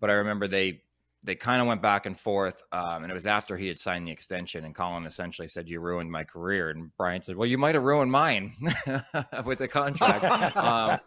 But 0.00 0.10
I 0.10 0.14
remember 0.14 0.48
they 0.48 0.82
they 1.26 1.34
kind 1.34 1.60
of 1.60 1.66
went 1.66 1.82
back 1.82 2.06
and 2.06 2.18
forth. 2.18 2.62
Um, 2.70 3.02
and 3.02 3.10
it 3.10 3.14
was 3.14 3.26
after 3.26 3.56
he 3.56 3.66
had 3.66 3.78
signed 3.78 4.06
the 4.06 4.12
extension, 4.12 4.64
and 4.64 4.74
Colin 4.74 5.04
essentially 5.04 5.48
said, 5.48 5.68
"You 5.68 5.80
ruined 5.80 6.10
my 6.10 6.24
career." 6.24 6.70
And 6.70 6.96
Bryan 6.96 7.20
said, 7.20 7.36
"Well, 7.36 7.48
you 7.48 7.58
might 7.58 7.74
have 7.74 7.84
ruined 7.84 8.10
mine 8.10 8.54
with 9.44 9.58
the 9.58 9.68
contract." 9.68 10.56
um, 10.56 11.00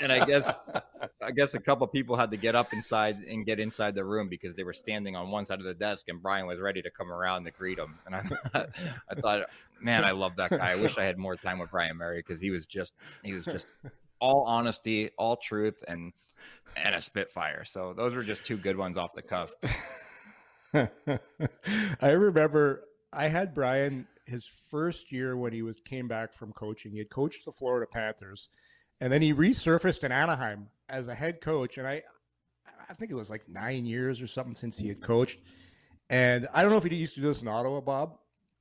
and 0.00 0.10
I 0.10 0.24
guess, 0.24 0.48
I 1.22 1.30
guess 1.30 1.54
a 1.54 1.60
couple 1.60 1.86
people 1.86 2.16
had 2.16 2.30
to 2.30 2.38
get 2.38 2.54
up 2.54 2.72
inside 2.72 3.18
and 3.18 3.44
get 3.44 3.60
inside 3.60 3.94
the 3.94 4.04
room 4.04 4.28
because 4.28 4.54
they 4.54 4.64
were 4.64 4.72
standing 4.72 5.14
on 5.14 5.30
one 5.30 5.44
side 5.44 5.58
of 5.58 5.66
the 5.66 5.74
desk, 5.74 6.08
and 6.08 6.22
Bryan 6.22 6.46
was 6.46 6.58
ready 6.58 6.80
to 6.80 6.90
come 6.90 7.12
around 7.12 7.44
to 7.44 7.50
greet 7.50 7.78
him. 7.78 7.98
And 8.06 8.16
I, 8.16 8.20
thought, 8.20 8.68
I 9.10 9.14
thought, 9.14 9.50
man, 9.80 10.04
I 10.04 10.12
love 10.12 10.36
that 10.36 10.50
guy. 10.50 10.72
I 10.72 10.76
wish 10.76 10.96
I 10.96 11.04
had 11.04 11.18
more 11.18 11.36
time 11.36 11.58
with 11.58 11.70
Bryan 11.70 11.98
Murray 11.98 12.20
because 12.20 12.40
he 12.40 12.50
was 12.50 12.66
just, 12.66 12.94
he 13.22 13.34
was 13.34 13.44
just 13.44 13.66
all 14.24 14.44
honesty, 14.44 15.10
all 15.18 15.36
truth, 15.36 15.84
and 15.86 16.10
and 16.76 16.94
a 16.94 17.00
Spitfire. 17.00 17.64
So 17.66 17.92
those 17.92 18.14
were 18.14 18.22
just 18.22 18.46
two 18.46 18.56
good 18.56 18.76
ones 18.76 18.96
off 18.96 19.12
the 19.12 19.22
cuff. 19.22 19.54
I 22.02 22.10
remember 22.10 22.84
I 23.12 23.28
had 23.28 23.54
Bryan 23.54 24.08
his 24.24 24.46
first 24.46 25.12
year 25.12 25.36
when 25.36 25.52
he 25.52 25.60
was 25.60 25.78
came 25.84 26.08
back 26.08 26.32
from 26.32 26.52
coaching. 26.52 26.90
He 26.90 26.98
had 26.98 27.10
coached 27.10 27.44
the 27.44 27.52
Florida 27.52 27.86
Panthers, 27.86 28.48
and 29.02 29.12
then 29.12 29.20
he 29.20 29.34
resurfaced 29.34 30.04
in 30.04 30.10
Anaheim 30.10 30.68
as 30.88 31.08
a 31.08 31.14
head 31.14 31.42
coach. 31.42 31.76
And 31.76 31.86
I, 31.86 32.02
I 32.88 32.94
think 32.94 33.10
it 33.10 33.16
was 33.16 33.28
like 33.28 33.46
nine 33.46 33.84
years 33.84 34.22
or 34.22 34.26
something 34.26 34.54
since 34.54 34.78
he 34.78 34.88
had 34.88 35.02
coached. 35.02 35.38
And 36.08 36.48
I 36.54 36.62
don't 36.62 36.70
know 36.70 36.78
if 36.78 36.84
he 36.84 36.96
used 36.96 37.14
to 37.16 37.20
do 37.20 37.28
this 37.28 37.42
in 37.42 37.48
Ottawa, 37.48 37.80
Bob, 37.82 38.16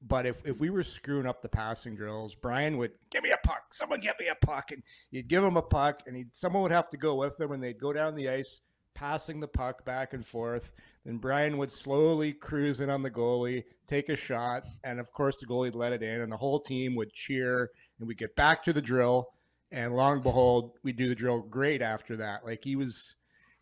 but 0.07 0.25
if, 0.25 0.45
if 0.45 0.59
we 0.59 0.69
were 0.69 0.83
screwing 0.83 1.25
up 1.25 1.41
the 1.41 1.49
passing 1.49 1.95
drills, 1.95 2.35
Bryan 2.35 2.77
would 2.77 2.91
give 3.09 3.23
me 3.23 3.31
a 3.31 3.47
puck. 3.47 3.73
Someone 3.73 4.01
get 4.01 4.19
me 4.19 4.27
a 4.27 4.45
puck, 4.45 4.71
and 4.71 4.83
you'd 5.11 5.27
give 5.27 5.43
him 5.43 5.57
a 5.57 5.61
puck, 5.61 6.01
and 6.05 6.15
he'd 6.15 6.35
someone 6.35 6.63
would 6.63 6.71
have 6.71 6.89
to 6.89 6.97
go 6.97 7.15
with 7.15 7.37
them, 7.37 7.51
and 7.51 7.63
they'd 7.63 7.79
go 7.79 7.93
down 7.93 8.15
the 8.15 8.29
ice, 8.29 8.61
passing 8.93 9.39
the 9.39 9.47
puck 9.47 9.85
back 9.85 10.13
and 10.13 10.25
forth. 10.25 10.73
Then 11.05 11.17
Bryan 11.17 11.57
would 11.57 11.71
slowly 11.71 12.33
cruise 12.33 12.79
in 12.79 12.89
on 12.89 13.01
the 13.01 13.11
goalie, 13.11 13.63
take 13.87 14.09
a 14.09 14.15
shot, 14.15 14.65
and 14.83 14.99
of 14.99 15.11
course 15.11 15.39
the 15.39 15.45
goalie'd 15.45 15.75
let 15.75 15.93
it 15.93 16.03
in, 16.03 16.21
and 16.21 16.31
the 16.31 16.37
whole 16.37 16.59
team 16.59 16.95
would 16.95 17.13
cheer, 17.13 17.71
and 17.99 18.07
we'd 18.07 18.17
get 18.17 18.35
back 18.35 18.63
to 18.63 18.73
the 18.73 18.81
drill, 18.81 19.29
and 19.71 19.95
long 19.95 20.13
and 20.13 20.23
behold, 20.23 20.77
we'd 20.83 20.97
do 20.97 21.09
the 21.09 21.15
drill 21.15 21.41
great 21.41 21.81
after 21.81 22.17
that. 22.17 22.45
Like 22.45 22.63
he 22.63 22.75
was, 22.75 23.15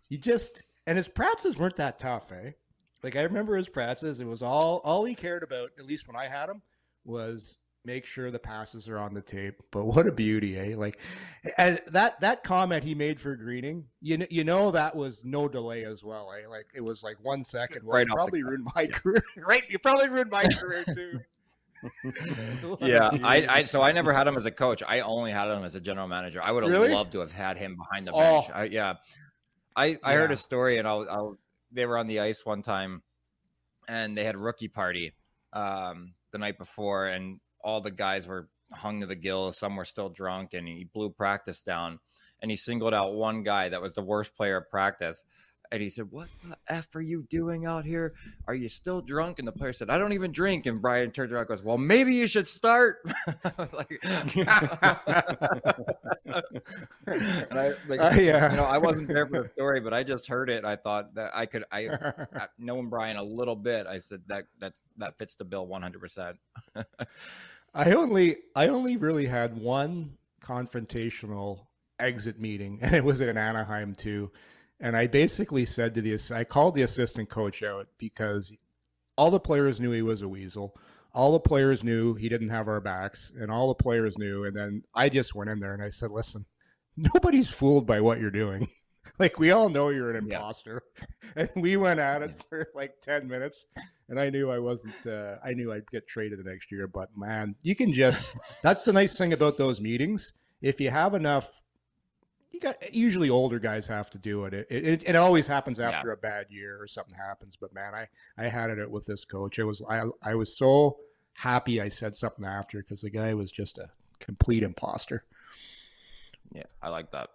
he 0.09 0.17
just, 0.17 0.63
and 0.87 0.97
his 0.97 1.07
practices 1.07 1.57
weren't 1.57 1.77
that 1.77 1.99
tough, 1.99 2.31
eh? 2.31 2.51
Like 3.03 3.15
I 3.15 3.21
remember 3.23 3.55
his 3.57 3.69
practices, 3.69 4.19
it 4.19 4.27
was 4.27 4.41
all 4.41 4.81
all 4.83 5.03
he 5.05 5.15
cared 5.15 5.43
about, 5.43 5.71
at 5.79 5.85
least 5.85 6.07
when 6.07 6.15
I 6.15 6.27
had 6.27 6.49
him, 6.49 6.61
was 7.03 7.57
make 7.83 8.05
sure 8.05 8.29
the 8.29 8.37
passes 8.37 8.87
are 8.87 8.99
on 8.99 9.11
the 9.13 9.21
tape. 9.21 9.55
But 9.71 9.85
what 9.85 10.05
a 10.05 10.11
beauty, 10.11 10.55
eh? 10.57 10.75
Like, 10.77 10.99
and 11.57 11.79
that 11.87 12.19
that 12.21 12.43
comment 12.43 12.83
he 12.83 12.93
made 12.93 13.19
for 13.19 13.35
Greening, 13.35 13.85
you 14.01 14.19
know, 14.19 14.27
you 14.29 14.43
know 14.43 14.69
that 14.71 14.95
was 14.95 15.23
no 15.25 15.47
delay 15.47 15.83
as 15.85 16.03
well, 16.03 16.31
eh? 16.31 16.47
Like 16.47 16.67
it 16.75 16.81
was 16.81 17.01
like 17.01 17.17
one 17.23 17.43
second. 17.43 17.83
Well, 17.83 17.95
Right 17.97 18.05
you 18.07 18.13
off 18.13 18.17
probably 18.17 18.43
ruined 18.43 18.67
my 18.75 18.85
career. 18.87 19.23
right, 19.37 19.63
you 19.69 19.79
probably 19.79 20.09
ruined 20.09 20.29
my 20.31 20.43
career 20.43 20.83
too. 20.93 21.19
Yeah. 22.79 23.09
I, 23.23 23.47
I 23.49 23.63
so 23.63 23.81
I 23.81 23.91
never 23.91 24.13
had 24.13 24.27
him 24.27 24.37
as 24.37 24.45
a 24.45 24.51
coach. 24.51 24.83
I 24.87 24.99
only 24.99 25.31
had 25.31 25.49
him 25.49 25.63
as 25.63 25.73
a 25.73 25.81
general 25.81 26.07
manager. 26.07 26.39
I 26.43 26.51
would 26.51 26.61
have 26.61 26.71
Really? 26.71 26.89
loved 26.93 27.11
to 27.13 27.19
have 27.21 27.31
had 27.31 27.57
him 27.57 27.75
behind 27.75 28.05
the 28.07 28.11
Oh. 28.13 28.41
bench. 28.41 28.51
I, 28.53 28.63
yeah, 28.65 28.93
I 29.75 29.97
I 30.03 30.13
heard 30.13 30.29
a 30.31 30.35
story, 30.35 30.77
and 30.77 30.87
I'll, 30.87 31.07
I'll 31.09 31.37
they 31.71 31.85
were 31.85 31.97
on 31.97 32.07
the 32.07 32.19
ice 32.19 32.45
one 32.45 32.61
time, 32.61 33.03
and 33.87 34.17
they 34.17 34.23
had 34.23 34.35
a 34.35 34.39
rookie 34.39 34.67
party 34.67 35.13
um, 35.53 36.13
the 36.31 36.37
night 36.37 36.57
before, 36.57 37.07
and 37.07 37.39
all 37.63 37.81
the 37.81 37.91
guys 37.91 38.27
were 38.27 38.49
hung 38.71 39.01
to 39.01 39.07
the 39.07 39.15
gills. 39.15 39.57
Some 39.57 39.75
were 39.75 39.85
still 39.85 40.09
drunk, 40.09 40.53
and 40.53 40.67
he 40.67 40.87
blew 40.93 41.09
practice 41.09 41.61
down, 41.61 41.99
and 42.41 42.51
he 42.51 42.57
singled 42.57 42.93
out 42.93 43.13
one 43.13 43.43
guy 43.43 43.69
that 43.69 43.81
was 43.81 43.93
the 43.93 44.01
worst 44.01 44.35
player 44.35 44.61
at 44.61 44.69
practice. 44.69 45.23
And 45.71 45.81
he 45.81 45.89
said, 45.89 46.11
"What 46.11 46.27
the 46.47 46.57
f 46.67 46.93
are 46.95 47.01
you 47.01 47.23
doing 47.29 47.65
out 47.65 47.85
here? 47.85 48.13
Are 48.47 48.53
you 48.53 48.67
still 48.67 49.01
drunk?" 49.01 49.39
And 49.39 49.47
the 49.47 49.53
player 49.53 49.71
said, 49.71 49.89
"I 49.89 49.97
don't 49.97 50.11
even 50.13 50.31
drink." 50.33 50.65
And 50.65 50.81
Bryan 50.81 51.11
turned 51.11 51.31
around, 51.31 51.41
and 51.41 51.49
goes, 51.49 51.63
"Well, 51.63 51.77
maybe 51.77 52.13
you 52.13 52.27
should 52.27 52.47
start." 52.47 52.97
like, 53.73 53.97
and 54.03 54.47
I, 57.07 57.73
like, 57.87 57.99
Uh, 57.99 58.11
yeah. 58.19 58.51
you 58.51 58.57
know, 58.57 58.65
I 58.65 58.77
wasn't 58.77 59.07
there 59.07 59.25
for 59.25 59.43
the 59.43 59.49
story, 59.49 59.79
but 59.79 59.93
I 59.93 60.03
just 60.03 60.27
heard 60.27 60.49
it. 60.49 60.65
I 60.65 60.75
thought 60.75 61.13
that 61.15 61.31
I 61.33 61.45
could, 61.45 61.63
I, 61.71 61.87
I 61.87 62.47
knowing 62.57 62.89
Bryan 62.89 63.17
a 63.17 63.23
little 63.23 63.55
bit, 63.55 63.87
I 63.87 63.99
said 63.99 64.21
that 64.27 64.45
that's 64.59 64.81
that 64.97 65.17
fits 65.17 65.35
the 65.35 65.45
bill 65.45 65.67
one 65.67 65.81
hundred 65.81 66.01
percent. 66.01 66.37
I 67.73 67.93
only 67.93 68.37
I 68.55 68.67
only 68.67 68.97
really 68.97 69.25
had 69.25 69.57
one 69.57 70.17
confrontational 70.43 71.67
exit 71.99 72.39
meeting, 72.39 72.79
and 72.81 72.93
it 72.93 73.03
was 73.03 73.21
in 73.21 73.37
Anaheim 73.37 73.95
too. 73.95 74.31
And 74.81 74.97
I 74.97 75.05
basically 75.07 75.65
said 75.65 75.93
to 75.93 76.01
the 76.01 76.19
I 76.35 76.43
called 76.43 76.75
the 76.75 76.81
assistant 76.81 77.29
coach 77.29 77.61
out 77.63 77.87
because 77.97 78.51
all 79.15 79.29
the 79.31 79.39
players 79.39 79.79
knew 79.79 79.91
he 79.91 80.01
was 80.01 80.21
a 80.23 80.27
weasel. 80.27 80.75
All 81.13 81.31
the 81.33 81.39
players 81.39 81.83
knew 81.83 82.15
he 82.15 82.29
didn't 82.29 82.49
have 82.49 82.67
our 82.67 82.81
backs, 82.81 83.31
and 83.37 83.51
all 83.51 83.67
the 83.67 83.75
players 83.83 84.17
knew. 84.17 84.45
And 84.45 84.55
then 84.55 84.83
I 84.95 85.09
just 85.09 85.35
went 85.35 85.49
in 85.51 85.59
there 85.59 85.73
and 85.73 85.83
I 85.83 85.89
said, 85.91 86.09
"Listen, 86.09 86.45
nobody's 86.97 87.49
fooled 87.49 87.85
by 87.85 88.01
what 88.01 88.19
you're 88.19 88.31
doing. 88.31 88.67
like 89.19 89.37
we 89.37 89.51
all 89.51 89.69
know 89.69 89.89
you're 89.89 90.15
an 90.15 90.25
Yeah. 90.27 90.37
imposter." 90.37 90.81
And 91.35 91.49
we 91.55 91.77
went 91.77 91.99
at 91.99 92.21
it 92.23 92.43
for 92.49 92.67
like 92.73 93.01
ten 93.01 93.27
minutes, 93.27 93.67
and 94.09 94.19
I 94.19 94.29
knew 94.31 94.49
I 94.49 94.59
wasn't. 94.59 95.05
Uh, 95.05 95.35
I 95.45 95.53
knew 95.53 95.71
I'd 95.71 95.89
get 95.91 96.07
traded 96.07 96.39
the 96.39 96.49
next 96.49 96.71
year. 96.71 96.87
But 96.87 97.09
man, 97.15 97.55
you 97.61 97.75
can 97.75 97.93
just. 97.93 98.35
that's 98.63 98.83
the 98.83 98.93
nice 98.93 99.15
thing 99.17 99.31
about 99.31 99.57
those 99.57 99.79
meetings. 99.79 100.33
If 100.61 100.81
you 100.81 100.89
have 100.89 101.13
enough, 101.13 101.60
got 102.61 102.93
usually 102.93 103.29
older 103.29 103.59
guys 103.59 103.87
have 103.87 104.09
to 104.11 104.17
do 104.17 104.45
it. 104.45 104.53
It 104.53 104.67
it, 104.69 105.09
it 105.09 105.15
always 105.15 105.47
happens 105.47 105.79
after 105.79 106.11
a 106.11 106.17
bad 106.17 106.47
year 106.49 106.81
or 106.81 106.87
something 106.87 107.15
happens. 107.15 107.57
But 107.59 107.73
man, 107.73 107.93
I 107.93 108.07
I 108.37 108.47
had 108.47 108.69
it 108.69 108.89
with 108.89 109.05
this 109.05 109.25
coach. 109.25 109.59
It 109.59 109.63
was 109.63 109.81
I 109.89 110.03
I 110.23 110.35
was 110.35 110.57
so 110.57 110.97
happy 111.33 111.81
I 111.81 111.89
said 111.89 112.15
something 112.15 112.45
after 112.45 112.79
because 112.79 113.01
the 113.01 113.09
guy 113.09 113.33
was 113.33 113.51
just 113.51 113.77
a 113.77 113.89
complete 114.19 114.63
imposter. 114.63 115.25
Yeah, 116.53 116.63
I 116.81 116.89
like 116.89 117.11
that. 117.11 117.29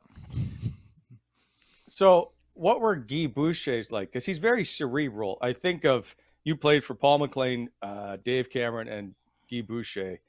So, 1.86 2.32
what 2.54 2.80
were 2.80 2.96
Guy 2.96 3.26
Boucher's 3.26 3.90
like? 3.92 4.08
Because 4.08 4.26
he's 4.26 4.38
very 4.38 4.64
cerebral. 4.64 5.38
I 5.40 5.52
think 5.52 5.84
of 5.84 6.14
you 6.44 6.56
played 6.56 6.84
for 6.84 6.94
Paul 6.94 7.18
McLean, 7.18 7.70
uh, 7.82 8.18
Dave 8.22 8.50
Cameron, 8.50 8.88
and 8.88 9.14
Guy 9.50 9.62
Boucher. 9.62 10.20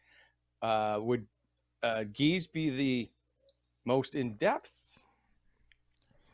Uh, 0.61 0.99
would 1.01 1.27
uh, 1.83 2.03
Guy's 2.05 2.47
be 2.47 2.69
the 2.69 3.09
most 3.85 4.15
in 4.15 4.35
depth? 4.35 4.71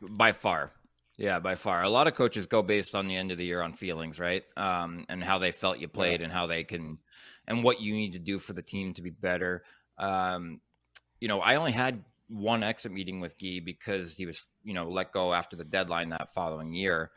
By 0.10 0.32
far. 0.32 0.72
Yeah 1.18 1.40
by 1.40 1.56
far. 1.56 1.84
A 1.84 1.90
lot 1.90 2.08
of 2.08 2.16
coaches 2.16 2.48
go 2.48 2.62
based 2.64 2.96
on 2.96 3.08
the 3.08 3.16
end 3.16 3.32
of 3.32 3.38
the 3.38 3.46
year 3.46 3.62
on 3.62 3.74
feelings 3.74 4.20
right? 4.20 4.44
Um, 4.58 5.06
and 5.10 5.24
how 5.24 5.38
they 5.40 5.52
felt 5.52 5.80
you 5.80 5.88
played 5.88 6.22
and 6.22 6.32
how 6.32 6.48
they 6.48 6.64
can 6.64 6.98
and 7.48 7.64
what 7.64 7.82
you 7.82 7.94
need 7.94 8.14
to 8.14 8.20
do 8.20 8.40
for 8.40 8.54
the 8.54 8.62
team 8.62 8.94
to 8.94 9.02
be 9.02 9.10
better. 9.10 9.64
Um, 9.98 10.60
you 11.20 11.30
know 11.30 11.40
i 11.40 11.56
only 11.56 11.72
had 11.72 12.04
one 12.28 12.64
exit 12.64 12.92
meeting 12.92 13.20
with 13.20 13.38
Guy 13.40 13.62
because 13.64 14.16
he 14.16 14.26
was 14.26 14.44
you 14.64 14.74
know 14.74 14.90
let 14.90 15.12
go 15.12 15.34
after 15.34 15.56
the 15.56 15.64
deadline 15.64 16.10
that 16.10 16.34
following 16.34 16.74
year. 16.74 17.12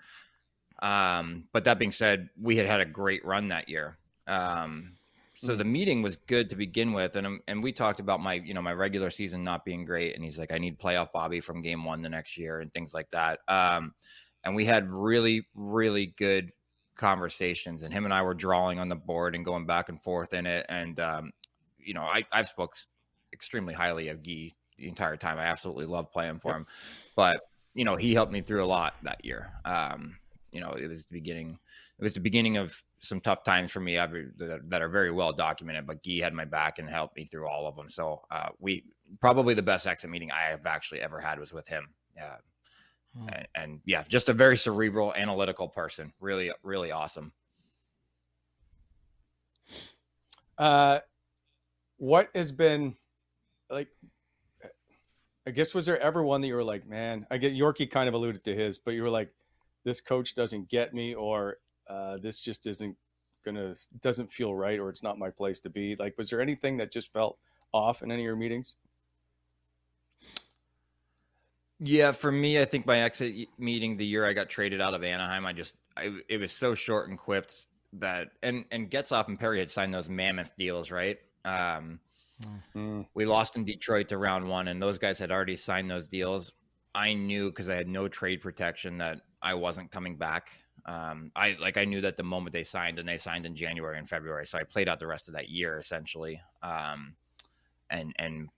Um, 0.83 1.45
but 1.53 1.65
that 1.65 1.79
being 1.79 1.93
said 1.93 2.29
we 2.41 2.57
had 2.57 2.67
had 2.67 2.81
a 2.81 2.85
great 2.87 3.25
run 3.25 3.49
that 3.49 3.69
year. 3.69 3.97
Um, 4.27 4.96
so 5.37 5.55
the 5.55 5.65
meeting 5.65 6.03
was 6.03 6.17
good 6.17 6.51
to 6.51 6.57
begin 6.57 6.93
with 6.93 7.15
and 7.17 7.27
um, 7.27 7.41
and 7.47 7.63
we 7.63 7.73
talked 7.73 8.01
about 8.01 8.21
my 8.21 8.35
you 8.35 8.55
know 8.55 8.63
my 8.63 8.73
regular 8.73 9.11
season 9.11 9.45
not 9.45 9.65
being 9.65 9.85
great 9.85 10.15
and 10.15 10.25
he's 10.25 10.39
like 10.39 10.53
I 10.53 10.59
need 10.59 10.79
playoff 10.79 11.13
Bobby 11.13 11.41
from 11.41 11.63
game 11.63 11.85
1 11.85 12.03
the 12.03 12.09
next 12.09 12.39
year 12.39 12.61
and 12.61 12.73
things 12.73 12.95
like 12.95 13.11
that. 13.13 13.41
Um 13.49 13.95
and 14.45 14.55
we 14.55 14.65
had 14.65 14.91
really 14.91 15.47
really 15.55 16.07
good 16.07 16.53
conversations 16.97 17.83
and 17.83 17.93
him 17.93 18.05
and 18.05 18.15
I 18.15 18.23
were 18.23 18.35
drawing 18.35 18.79
on 18.79 18.89
the 18.89 18.97
board 18.97 19.35
and 19.35 19.45
going 19.45 19.67
back 19.67 19.89
and 19.89 20.03
forth 20.03 20.33
in 20.33 20.47
it 20.47 20.65
and 20.69 20.99
um 20.99 21.33
you 21.79 21.95
know 21.95 22.03
I 22.03 22.25
I've 22.33 22.49
spoke 22.49 22.75
extremely 23.33 23.75
highly 23.75 24.09
of 24.09 24.23
Guy 24.23 24.53
the 24.79 24.89
entire 24.89 25.17
time. 25.17 25.39
I 25.39 25.45
absolutely 25.45 25.87
love 25.87 26.11
playing 26.11 26.41
for 26.41 26.57
him 26.57 26.67
but 27.15 27.41
you 27.75 27.85
know 27.85 27.97
he 27.97 28.15
helped 28.15 28.33
me 28.33 28.41
through 28.41 28.65
a 28.65 28.67
lot 28.67 28.95
that 29.03 29.25
year. 29.25 29.53
Um 29.67 30.17
you 30.53 30.61
know 30.61 30.71
it 30.71 30.87
was 30.89 31.05
the 31.05 31.19
beginning 31.19 31.59
it 31.99 32.05
was 32.05 32.15
the 32.15 32.21
beginning 32.21 32.57
of 32.57 32.83
some 33.01 33.21
tough 33.21 33.43
times 33.43 33.71
for 33.71 33.81
me 33.81 33.97
every, 33.97 34.27
that, 34.37 34.69
that 34.69 34.83
are 34.83 34.89
very 34.89 35.11
well 35.11 35.33
documented 35.33 35.87
but 35.87 36.03
Guy 36.05 36.21
had 36.21 36.35
my 36.35 36.45
back 36.45 36.79
and 36.79 36.89
helped 36.89 37.17
me 37.17 37.25
through 37.25 37.49
all 37.49 37.67
of 37.67 37.77
them 37.77 37.91
so 37.91 38.23
uh, 38.31 38.49
we 38.59 38.85
probably 39.21 39.55
the 39.55 39.63
best 39.63 39.87
exit 39.87 40.11
meeting 40.11 40.31
i 40.33 40.51
have 40.51 40.67
actually 40.67 41.01
ever 41.01 41.21
had 41.21 41.39
was 41.39 41.53
with 41.53 41.69
him 41.69 41.89
yeah 42.17 42.37
and, 43.29 43.49
and 43.55 43.81
yeah 43.87 44.03
just 44.09 44.29
a 44.29 44.33
very 44.33 44.57
cerebral 44.57 45.15
analytical 45.15 45.69
person 45.69 46.13
really 46.21 46.51
really 46.63 46.93
awesome 46.93 47.33
Uh, 50.59 51.01
what 51.99 52.31
has 52.35 52.53
been 52.53 52.97
like? 53.71 53.89
I 55.47 55.51
guess 55.51 55.75
was 55.75 55.87
there 55.87 56.01
ever 56.01 56.25
one 56.25 56.41
that 56.41 56.49
you 56.49 56.55
were 56.55 56.65
like, 56.65 56.89
man? 56.89 57.27
I 57.31 57.39
get 57.39 57.55
Yorkie 57.55 57.91
kind 57.91 58.09
of 58.09 58.15
alluded 58.15 58.45
to 58.45 58.55
his, 58.55 58.79
but 58.79 58.95
you 58.95 59.03
were 59.03 59.11
like, 59.11 59.31
this 59.85 60.01
coach 60.01 60.35
doesn't 60.35 60.69
get 60.69 60.93
me, 60.93 61.15
or 61.15 61.59
uh, 61.89 62.19
this 62.19 62.41
just 62.41 62.67
isn't 62.67 62.97
gonna 63.45 63.75
doesn't 64.01 64.31
feel 64.31 64.55
right, 64.55 64.79
or 64.79 64.89
it's 64.91 65.03
not 65.03 65.19
my 65.19 65.31
place 65.31 65.61
to 65.61 65.71
be. 65.71 65.97
Like, 65.97 66.17
was 66.19 66.31
there 66.31 66.41
anything 66.41 66.77
that 66.79 66.91
just 66.93 67.13
felt 67.13 67.39
off 67.73 68.03
in 68.03 68.11
any 68.11 68.23
of 68.23 68.27
your 68.27 68.37
meetings? 68.37 68.77
Yeah, 71.79 72.13
for 72.13 72.33
me, 72.33 72.61
I 72.61 72.65
think 72.65 72.87
my 72.87 73.01
exit 73.01 73.49
meeting 73.59 73.97
the 73.97 74.07
year 74.07 74.27
I 74.27 74.33
got 74.33 74.49
traded 74.49 74.81
out 74.81 74.95
of 74.95 75.05
Anaheim, 75.05 75.45
I 75.45 75.53
just 75.53 75.77
I, 75.97 76.19
it 76.29 76.39
was 76.39 76.53
so 76.53 76.75
short 76.75 77.09
and 77.09 77.19
quipped 77.19 77.67
that 77.95 78.29
and 78.43 78.65
and 78.71 78.91
Getzlaf 78.91 79.29
and 79.29 79.39
Perry 79.39 79.59
had 79.59 79.71
signed 79.71 79.93
those 79.93 80.09
mammoth 80.09 80.55
deals, 80.57 80.91
right? 80.91 81.19
Um, 81.45 82.01
mm. 82.75 83.07
We 83.15 83.27
lost 83.27 83.57
in 83.57 83.65
Detroit 83.65 84.09
to 84.09 84.19
round 84.19 84.49
one, 84.49 84.69
and 84.69 84.83
those 84.83 84.99
guys 84.99 85.19
had 85.19 85.31
already 85.31 85.57
signed 85.57 85.91
those 85.91 86.09
deals. 86.09 86.53
I 86.95 87.13
knew 87.13 87.51
because 87.51 87.69
I 87.69 87.75
had 87.75 87.89
no 87.89 88.09
trade 88.09 88.41
protection 88.41 88.99
that 88.99 89.21
I 89.43 89.55
wasn't 89.55 89.91
coming 89.91 90.17
back. 90.17 90.49
Um, 90.87 91.33
I 91.35 91.57
like 91.61 91.77
I 91.77 91.85
knew 91.85 92.01
that 92.03 92.17
the 92.17 92.23
moment 92.23 92.53
they 92.53 92.63
signed, 92.63 92.99
and 92.99 93.09
they 93.09 93.17
signed 93.17 93.45
in 93.45 93.57
January 93.57 93.99
and 93.99 94.09
February, 94.09 94.47
so 94.47 94.57
I 94.57 94.63
played 94.63 94.89
out 94.89 95.01
the 95.01 95.07
rest 95.07 95.27
of 95.27 95.35
that 95.35 95.49
year 95.49 95.79
essentially, 95.79 96.41
um, 96.63 97.17
and 97.91 98.15
and 98.19 98.49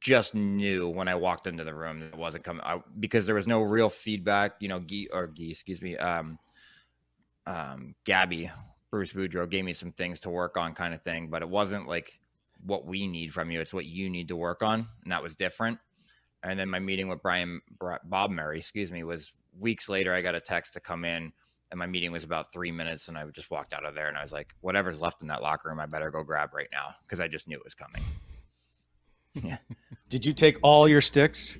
just 0.00 0.36
knew 0.36 0.88
when 0.88 1.08
I 1.08 1.16
walked 1.16 1.48
into 1.48 1.64
the 1.64 1.74
room 1.74 1.98
that 1.98 2.16
wasn't 2.16 2.44
coming 2.44 2.62
because 3.00 3.26
there 3.26 3.34
was 3.34 3.48
no 3.48 3.62
real 3.62 3.88
feedback. 3.88 4.52
You 4.60 4.68
know, 4.68 4.78
Gee 4.78 5.08
or 5.12 5.26
Gee, 5.26 5.50
excuse 5.50 5.82
me, 5.82 5.96
um, 5.96 6.38
um, 7.46 7.96
Gabby 8.04 8.48
Bruce 8.90 9.12
Boudreau 9.12 9.50
gave 9.50 9.64
me 9.64 9.72
some 9.72 9.92
things 9.92 10.20
to 10.20 10.30
work 10.30 10.56
on, 10.56 10.74
kind 10.74 10.94
of 10.94 11.02
thing, 11.02 11.28
but 11.28 11.42
it 11.42 11.48
wasn't 11.48 11.88
like 11.88 12.20
what 12.64 12.86
we 12.86 13.06
need 13.06 13.32
from 13.32 13.50
you. 13.50 13.60
It's 13.60 13.74
what 13.74 13.86
you 13.86 14.08
need 14.08 14.28
to 14.28 14.36
work 14.36 14.62
on, 14.62 14.86
and 15.02 15.12
that 15.12 15.22
was 15.22 15.34
different. 15.34 15.78
And 16.42 16.58
then 16.58 16.68
my 16.68 16.78
meeting 16.78 17.08
with 17.08 17.20
Brian 17.22 17.60
Bob 18.04 18.30
Murray, 18.30 18.58
excuse 18.58 18.92
me, 18.92 19.02
was 19.02 19.32
weeks 19.58 19.88
later. 19.88 20.14
I 20.14 20.22
got 20.22 20.34
a 20.34 20.40
text 20.40 20.74
to 20.74 20.80
come 20.80 21.04
in, 21.04 21.32
and 21.70 21.78
my 21.78 21.86
meeting 21.86 22.12
was 22.12 22.24
about 22.24 22.52
three 22.52 22.72
minutes, 22.72 23.08
and 23.08 23.16
I 23.16 23.24
just 23.26 23.50
walked 23.50 23.72
out 23.72 23.84
of 23.84 23.94
there, 23.94 24.08
and 24.08 24.16
I 24.16 24.22
was 24.22 24.32
like, 24.32 24.54
"Whatever's 24.60 25.00
left 25.00 25.22
in 25.22 25.28
that 25.28 25.42
locker 25.42 25.68
room, 25.68 25.80
I 25.80 25.86
better 25.86 26.10
go 26.10 26.22
grab 26.22 26.54
right 26.54 26.68
now," 26.72 26.94
because 27.02 27.20
I 27.20 27.28
just 27.28 27.48
knew 27.48 27.56
it 27.56 27.64
was 27.64 27.74
coming. 27.74 28.02
Yeah. 29.42 29.58
Did 30.08 30.24
you 30.24 30.32
take 30.32 30.56
all 30.62 30.88
your 30.88 31.02
sticks? 31.02 31.58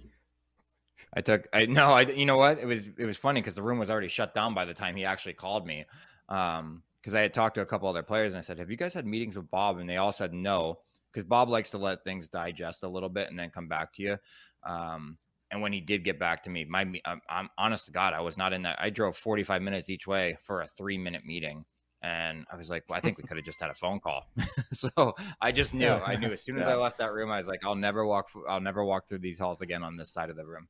I 1.15 1.21
took 1.21 1.49
I 1.53 1.67
no 1.67 1.93
I 1.93 2.03
you 2.03 2.27
know 2.27 2.37
what 2.37 2.59
it 2.59 2.67
was 2.67 2.87
it 2.99 3.05
was 3.05 3.17
funny 3.17 3.41
because 3.41 3.55
the 3.55 3.63
room 3.63 3.79
was 3.79 3.91
already 3.91 4.09
shut 4.09 4.35
down 4.35 4.55
by 4.55 4.65
the 4.65 4.75
time 4.75 4.97
he 4.97 5.05
actually 5.05 5.33
called 5.33 5.67
me 5.67 5.85
um 6.29 6.83
because 7.01 7.15
I 7.15 7.21
had 7.21 7.33
talked 7.33 7.55
to 7.57 7.63
a 7.63 7.67
couple 7.67 7.89
other 7.89 8.03
players 8.03 8.33
and 8.33 8.39
I 8.39 8.43
said 8.43 8.59
have 8.59 8.71
you 8.71 8.77
guys 8.77 8.95
had 8.95 9.07
meetings 9.07 9.37
with 9.37 9.51
Bob 9.51 9.79
and 9.79 9.89
they 9.89 9.97
all 9.97 10.13
said 10.13 10.33
no 10.33 10.79
because 11.13 11.25
Bob 11.25 11.49
likes 11.49 11.71
to 11.71 11.79
let 11.79 12.05
things 12.05 12.29
digest 12.29 12.83
a 12.83 12.89
little 12.89 13.09
bit 13.09 13.31
and 13.31 13.39
then 13.39 13.51
come 13.51 13.69
back 13.69 13.93
to 13.95 14.03
you 14.03 14.17
um 14.65 15.17
and 15.51 15.63
when 15.63 15.73
he 15.73 15.81
did 15.81 16.05
get 16.05 16.19
back 16.19 16.43
to 16.43 16.51
me 16.51 16.65
my 16.65 16.81
I'm, 17.05 17.21
I'm 17.29 17.49
honest 17.59 17.87
to 17.87 17.93
God 17.93 18.13
I 18.13 18.21
was 18.21 18.37
not 18.37 18.53
in 18.53 18.63
that 18.63 18.79
I 18.81 18.91
drove 18.91 19.17
45 19.17 19.63
minutes 19.63 19.89
each 19.89 20.07
way 20.07 20.37
for 20.43 20.63
a 20.63 20.67
three 20.67 20.99
minute 20.99 21.25
meeting 21.25 21.65
and 22.03 22.47
I 22.53 22.57
was 22.57 22.71
like, 22.71 22.85
well, 22.89 22.97
I 22.97 23.01
think 23.01 23.19
we 23.19 23.25
could 23.27 23.37
have 23.37 23.47
just 23.47 23.61
had 23.61 23.71
a 23.71 23.75
phone 23.75 24.01
call. 24.01 24.27
so 24.73 25.15
I 25.41 25.53
just 25.53 25.75
knew. 25.75 25.87
Yeah. 25.87 26.03
I 26.05 26.17
knew 26.17 26.29
as 26.29 26.43
soon 26.43 26.59
as 26.59 26.67
yeah. 26.67 26.75
I 26.75 26.77
left 26.77 26.99
that 26.99 27.13
room, 27.13 27.31
I 27.31 27.39
was 27.39 27.49
like, 27.49 27.65
I'll 27.65 27.75
never 27.75 28.07
walk. 28.07 28.29
I'll 28.49 28.61
never 28.61 28.85
walk 28.85 29.09
through 29.09 29.19
these 29.19 29.39
halls 29.39 29.61
again 29.61 29.83
on 29.83 29.97
this 29.97 30.13
side 30.13 30.31
of 30.31 30.37
the 30.37 30.47
room. 30.47 30.69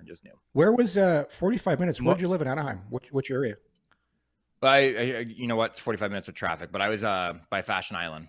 I 0.00 0.04
just 0.04 0.24
knew. 0.24 0.32
Where 0.52 0.72
was 0.72 0.96
uh 0.96 1.24
45 1.30 1.80
minutes? 1.80 2.00
Where'd 2.00 2.20
you 2.20 2.28
live 2.28 2.42
in 2.42 2.48
Anaheim? 2.48 2.82
Which 2.90 3.10
which 3.10 3.30
area? 3.30 3.56
I, 4.62 4.76
I 4.76 5.18
you 5.28 5.46
know 5.46 5.56
what? 5.56 5.72
It's 5.72 5.80
45 5.80 6.10
minutes 6.10 6.26
with 6.26 6.36
traffic, 6.36 6.70
but 6.70 6.80
I 6.80 6.88
was 6.88 7.02
uh 7.02 7.34
by 7.50 7.62
Fashion 7.62 7.96
Island, 7.96 8.28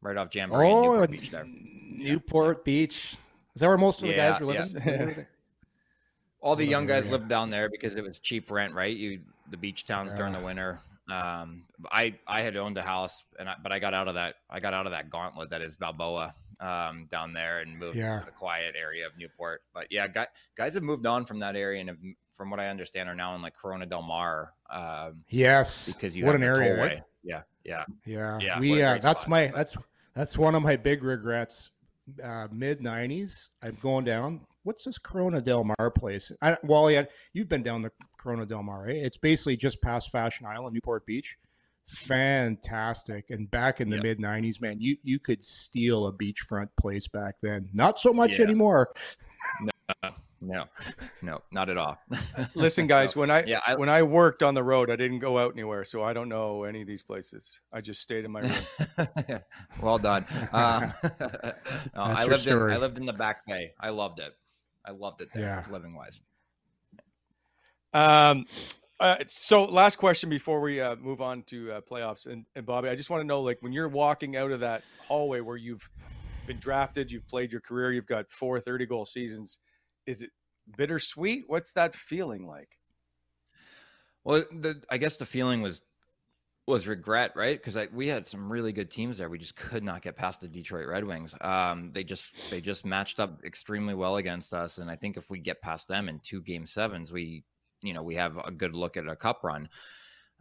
right 0.00 0.16
off 0.16 0.28
Jamboree 0.32 0.68
oh, 0.68 0.92
Newport 0.92 1.10
Beach 1.10 1.30
there. 1.30 1.46
Newport 1.46 2.58
yeah. 2.58 2.62
Beach. 2.64 3.16
Is 3.54 3.60
that 3.60 3.68
where 3.68 3.78
most 3.78 4.02
of 4.02 4.08
the 4.08 4.14
yeah, 4.14 4.32
guys 4.32 4.40
were 4.40 4.46
living? 4.46 5.16
Yeah. 5.16 5.24
All 6.40 6.56
the 6.56 6.64
young 6.66 6.86
guys 6.86 7.10
lived 7.10 7.28
down 7.28 7.48
there 7.48 7.70
because 7.70 7.96
it 7.96 8.04
was 8.04 8.18
cheap 8.18 8.50
rent, 8.50 8.74
right? 8.74 8.94
You 8.94 9.20
the 9.50 9.56
beach 9.56 9.84
towns 9.84 10.12
during 10.14 10.32
the 10.32 10.40
winter. 10.40 10.78
Um, 11.10 11.64
I 11.90 12.14
I 12.26 12.42
had 12.42 12.56
owned 12.56 12.76
a 12.76 12.82
house, 12.82 13.24
and 13.38 13.48
I, 13.48 13.54
but 13.62 13.72
I 13.72 13.78
got 13.78 13.94
out 13.94 14.08
of 14.08 14.14
that. 14.14 14.36
I 14.50 14.60
got 14.60 14.74
out 14.74 14.86
of 14.86 14.92
that 14.92 15.08
gauntlet 15.08 15.50
that 15.50 15.62
is 15.62 15.76
Balboa 15.76 16.34
um, 16.60 17.06
down 17.10 17.32
there 17.32 17.60
and 17.60 17.78
moved 17.78 17.96
yeah. 17.96 18.14
into 18.14 18.24
the 18.24 18.30
quiet 18.30 18.74
area 18.78 19.06
of 19.06 19.12
Newport. 19.18 19.62
But 19.72 19.86
yeah, 19.90 20.06
guys, 20.06 20.28
guys 20.56 20.74
have 20.74 20.82
moved 20.82 21.06
on 21.06 21.24
from 21.24 21.38
that 21.40 21.56
area 21.56 21.80
and 21.80 21.88
have, 21.90 21.98
from 22.30 22.50
what 22.50 22.60
I 22.60 22.68
understand 22.68 23.08
are 23.08 23.14
now 23.14 23.34
in 23.34 23.42
like 23.42 23.54
Corona 23.54 23.86
Del 23.86 24.02
Mar. 24.02 24.52
Um, 24.70 25.24
yes, 25.28 25.86
because 25.86 26.16
you 26.16 26.24
what 26.24 26.34
an 26.34 26.44
area. 26.44 26.80
Right? 26.80 27.02
Yeah, 27.22 27.42
yeah, 27.64 27.84
yeah. 28.04 28.38
yeah 28.40 28.58
we 28.58 28.82
uh, 28.82 28.98
that's 28.98 29.22
spot, 29.22 29.30
my 29.30 29.46
that's 29.48 29.76
that's 30.14 30.38
one 30.38 30.54
of 30.54 30.62
my 30.62 30.76
big 30.76 31.02
regrets. 31.02 31.70
Uh, 32.22 32.48
Mid 32.52 32.80
'90s, 32.80 33.48
I'm 33.62 33.76
going 33.80 34.04
down. 34.04 34.40
What's 34.62 34.84
this 34.84 34.98
Corona 34.98 35.40
Del 35.40 35.64
Mar 35.64 35.90
place? 35.90 36.32
I, 36.40 36.56
Wally, 36.62 37.06
you've 37.32 37.48
been 37.48 37.62
down 37.62 37.82
the 37.82 37.90
Corona 38.18 38.46
Del 38.46 38.62
Mar. 38.62 38.84
Right? 38.84 38.96
It's 38.96 39.16
basically 39.16 39.56
just 39.56 39.82
past 39.82 40.10
Fashion 40.10 40.46
Island, 40.46 40.74
Newport 40.74 41.06
Beach 41.06 41.36
fantastic. 41.86 43.30
And 43.30 43.50
back 43.50 43.80
in 43.80 43.90
the 43.90 43.96
yep. 43.96 44.02
mid 44.04 44.18
'90s, 44.18 44.60
man, 44.60 44.80
you 44.80 44.96
you 45.02 45.18
could 45.18 45.44
steal 45.44 46.06
a 46.06 46.12
beachfront 46.12 46.68
place 46.78 47.08
back 47.08 47.36
then. 47.42 47.68
Not 47.72 47.98
so 47.98 48.12
much 48.12 48.38
yeah. 48.38 48.44
anymore. 48.44 48.92
no, 50.02 50.10
no, 50.46 50.64
no, 51.22 51.42
not 51.50 51.70
at 51.70 51.76
all. 51.76 51.98
Listen, 52.54 52.86
guys, 52.86 53.16
when 53.16 53.30
I, 53.30 53.44
yeah, 53.44 53.60
I, 53.66 53.74
when 53.74 53.88
I 53.88 54.02
worked 54.02 54.42
on 54.42 54.54
the 54.54 54.62
road, 54.62 54.90
I 54.90 54.96
didn't 54.96 55.18
go 55.18 55.38
out 55.38 55.52
anywhere, 55.52 55.84
so 55.84 56.02
I 56.02 56.12
don't 56.12 56.28
know 56.28 56.64
any 56.64 56.82
of 56.82 56.86
these 56.86 57.02
places. 57.02 57.60
I 57.72 57.80
just 57.80 58.00
stayed 58.00 58.24
in 58.24 58.30
my 58.30 58.40
room. 58.40 59.40
well 59.82 59.98
done. 59.98 60.24
Uh, 60.52 60.90
no, 61.22 61.52
I 61.94 62.24
lived 62.24 62.42
story. 62.42 62.72
in 62.72 62.76
I 62.76 62.80
lived 62.80 62.98
in 62.98 63.06
the 63.06 63.12
back 63.12 63.46
bay. 63.46 63.72
I 63.80 63.90
loved 63.90 64.20
it. 64.20 64.34
I 64.84 64.90
loved 64.90 65.20
it 65.22 65.28
there, 65.32 65.64
yeah. 65.66 65.72
living 65.72 65.94
wise. 65.94 66.20
Um, 67.94 68.46
uh, 69.00 69.16
so 69.26 69.64
last 69.64 69.96
question 69.96 70.28
before 70.28 70.60
we 70.60 70.80
uh, 70.80 70.96
move 70.96 71.20
on 71.20 71.42
to 71.44 71.72
uh, 71.72 71.80
playoffs 71.80 72.26
and, 72.26 72.44
and 72.54 72.66
Bobby, 72.66 72.88
I 72.88 72.94
just 72.94 73.10
want 73.10 73.20
to 73.20 73.26
know, 73.26 73.40
like, 73.40 73.58
when 73.60 73.72
you're 73.72 73.88
walking 73.88 74.36
out 74.36 74.50
of 74.50 74.60
that 74.60 74.82
hallway 74.98 75.40
where 75.40 75.56
you've 75.56 75.88
been 76.46 76.58
drafted, 76.58 77.10
you've 77.10 77.26
played 77.26 77.50
your 77.50 77.60
career, 77.60 77.92
you've 77.92 78.06
got 78.06 78.30
four 78.30 78.60
30 78.60 78.86
goal 78.86 79.04
seasons, 79.04 79.58
is 80.06 80.22
it 80.22 80.30
bittersweet? 80.76 81.44
What's 81.46 81.72
that 81.72 81.94
feeling 81.94 82.46
like? 82.46 82.78
Well, 84.24 84.44
the, 84.50 84.82
I 84.90 84.98
guess 84.98 85.16
the 85.16 85.26
feeling 85.26 85.62
was 85.62 85.82
was 86.66 86.88
regret, 86.88 87.32
right? 87.36 87.62
Because 87.62 87.76
we 87.92 88.08
had 88.08 88.24
some 88.24 88.50
really 88.50 88.72
good 88.72 88.90
teams 88.90 89.18
there. 89.18 89.28
We 89.28 89.38
just 89.38 89.54
could 89.54 89.84
not 89.84 90.00
get 90.00 90.16
past 90.16 90.40
the 90.40 90.48
Detroit 90.48 90.88
Red 90.88 91.04
Wings. 91.04 91.34
Um, 91.40 91.90
they 91.92 92.04
just 92.04 92.50
they 92.50 92.60
just 92.60 92.86
matched 92.86 93.20
up 93.20 93.44
extremely 93.44 93.94
well 93.94 94.16
against 94.16 94.54
us, 94.54 94.78
and 94.78 94.90
I 94.90 94.96
think 94.96 95.16
if 95.16 95.28
we 95.28 95.40
get 95.40 95.60
past 95.60 95.88
them 95.88 96.08
in 96.08 96.20
two 96.20 96.40
game 96.40 96.64
sevens, 96.64 97.12
we 97.12 97.44
you 97.82 97.92
know 97.92 98.02
we 98.02 98.14
have 98.14 98.38
a 98.38 98.50
good 98.50 98.74
look 98.74 98.96
at 98.96 99.06
a 99.06 99.16
cup 99.16 99.44
run. 99.44 99.68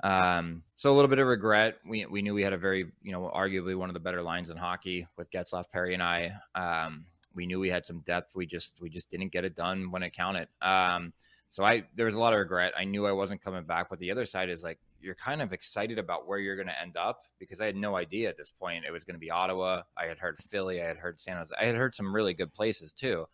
Um, 0.01 0.63
so 0.75 0.91
a 0.91 0.95
little 0.95 1.09
bit 1.09 1.19
of 1.19 1.27
regret. 1.27 1.77
We 1.85 2.05
we 2.05 2.21
knew 2.21 2.33
we 2.33 2.43
had 2.43 2.53
a 2.53 2.57
very 2.57 2.91
you 3.01 3.11
know 3.11 3.29
arguably 3.33 3.75
one 3.75 3.89
of 3.89 3.93
the 3.93 3.99
better 3.99 4.21
lines 4.21 4.49
in 4.49 4.55
hockey 4.55 5.07
with 5.17 5.29
Getzlaf, 5.29 5.69
Perry, 5.71 5.93
and 5.93 6.03
I. 6.03 6.31
Um, 6.55 7.05
we 7.33 7.45
knew 7.45 7.59
we 7.59 7.69
had 7.69 7.85
some 7.85 7.99
depth. 8.01 8.35
We 8.35 8.45
just 8.45 8.79
we 8.81 8.89
just 8.89 9.09
didn't 9.09 9.31
get 9.31 9.45
it 9.45 9.55
done 9.55 9.91
when 9.91 10.03
it 10.03 10.13
counted. 10.13 10.47
Um, 10.61 11.13
so 11.49 11.63
I 11.63 11.83
there 11.95 12.07
was 12.07 12.15
a 12.15 12.19
lot 12.19 12.33
of 12.33 12.39
regret. 12.39 12.73
I 12.77 12.83
knew 12.83 13.05
I 13.05 13.11
wasn't 13.11 13.41
coming 13.41 13.63
back, 13.63 13.89
but 13.89 13.99
the 13.99 14.11
other 14.11 14.25
side 14.25 14.49
is 14.49 14.63
like 14.63 14.79
you're 14.99 15.15
kind 15.15 15.41
of 15.41 15.53
excited 15.53 15.99
about 15.99 16.27
where 16.27 16.39
you're 16.39 16.55
going 16.55 16.67
to 16.67 16.81
end 16.81 16.97
up 16.97 17.27
because 17.37 17.59
I 17.59 17.65
had 17.65 17.75
no 17.75 17.95
idea 17.97 18.29
at 18.29 18.37
this 18.37 18.51
point 18.51 18.85
it 18.85 18.91
was 18.91 19.03
going 19.03 19.15
to 19.15 19.19
be 19.19 19.29
Ottawa. 19.29 19.81
I 19.97 20.05
had 20.05 20.17
heard 20.17 20.39
Philly. 20.39 20.81
I 20.81 20.87
had 20.87 20.97
heard 20.97 21.19
San 21.19 21.37
Jose. 21.37 21.53
I 21.59 21.65
had 21.65 21.75
heard 21.75 21.93
some 21.93 22.15
really 22.15 22.33
good 22.33 22.53
places 22.53 22.93
too. 22.93 23.25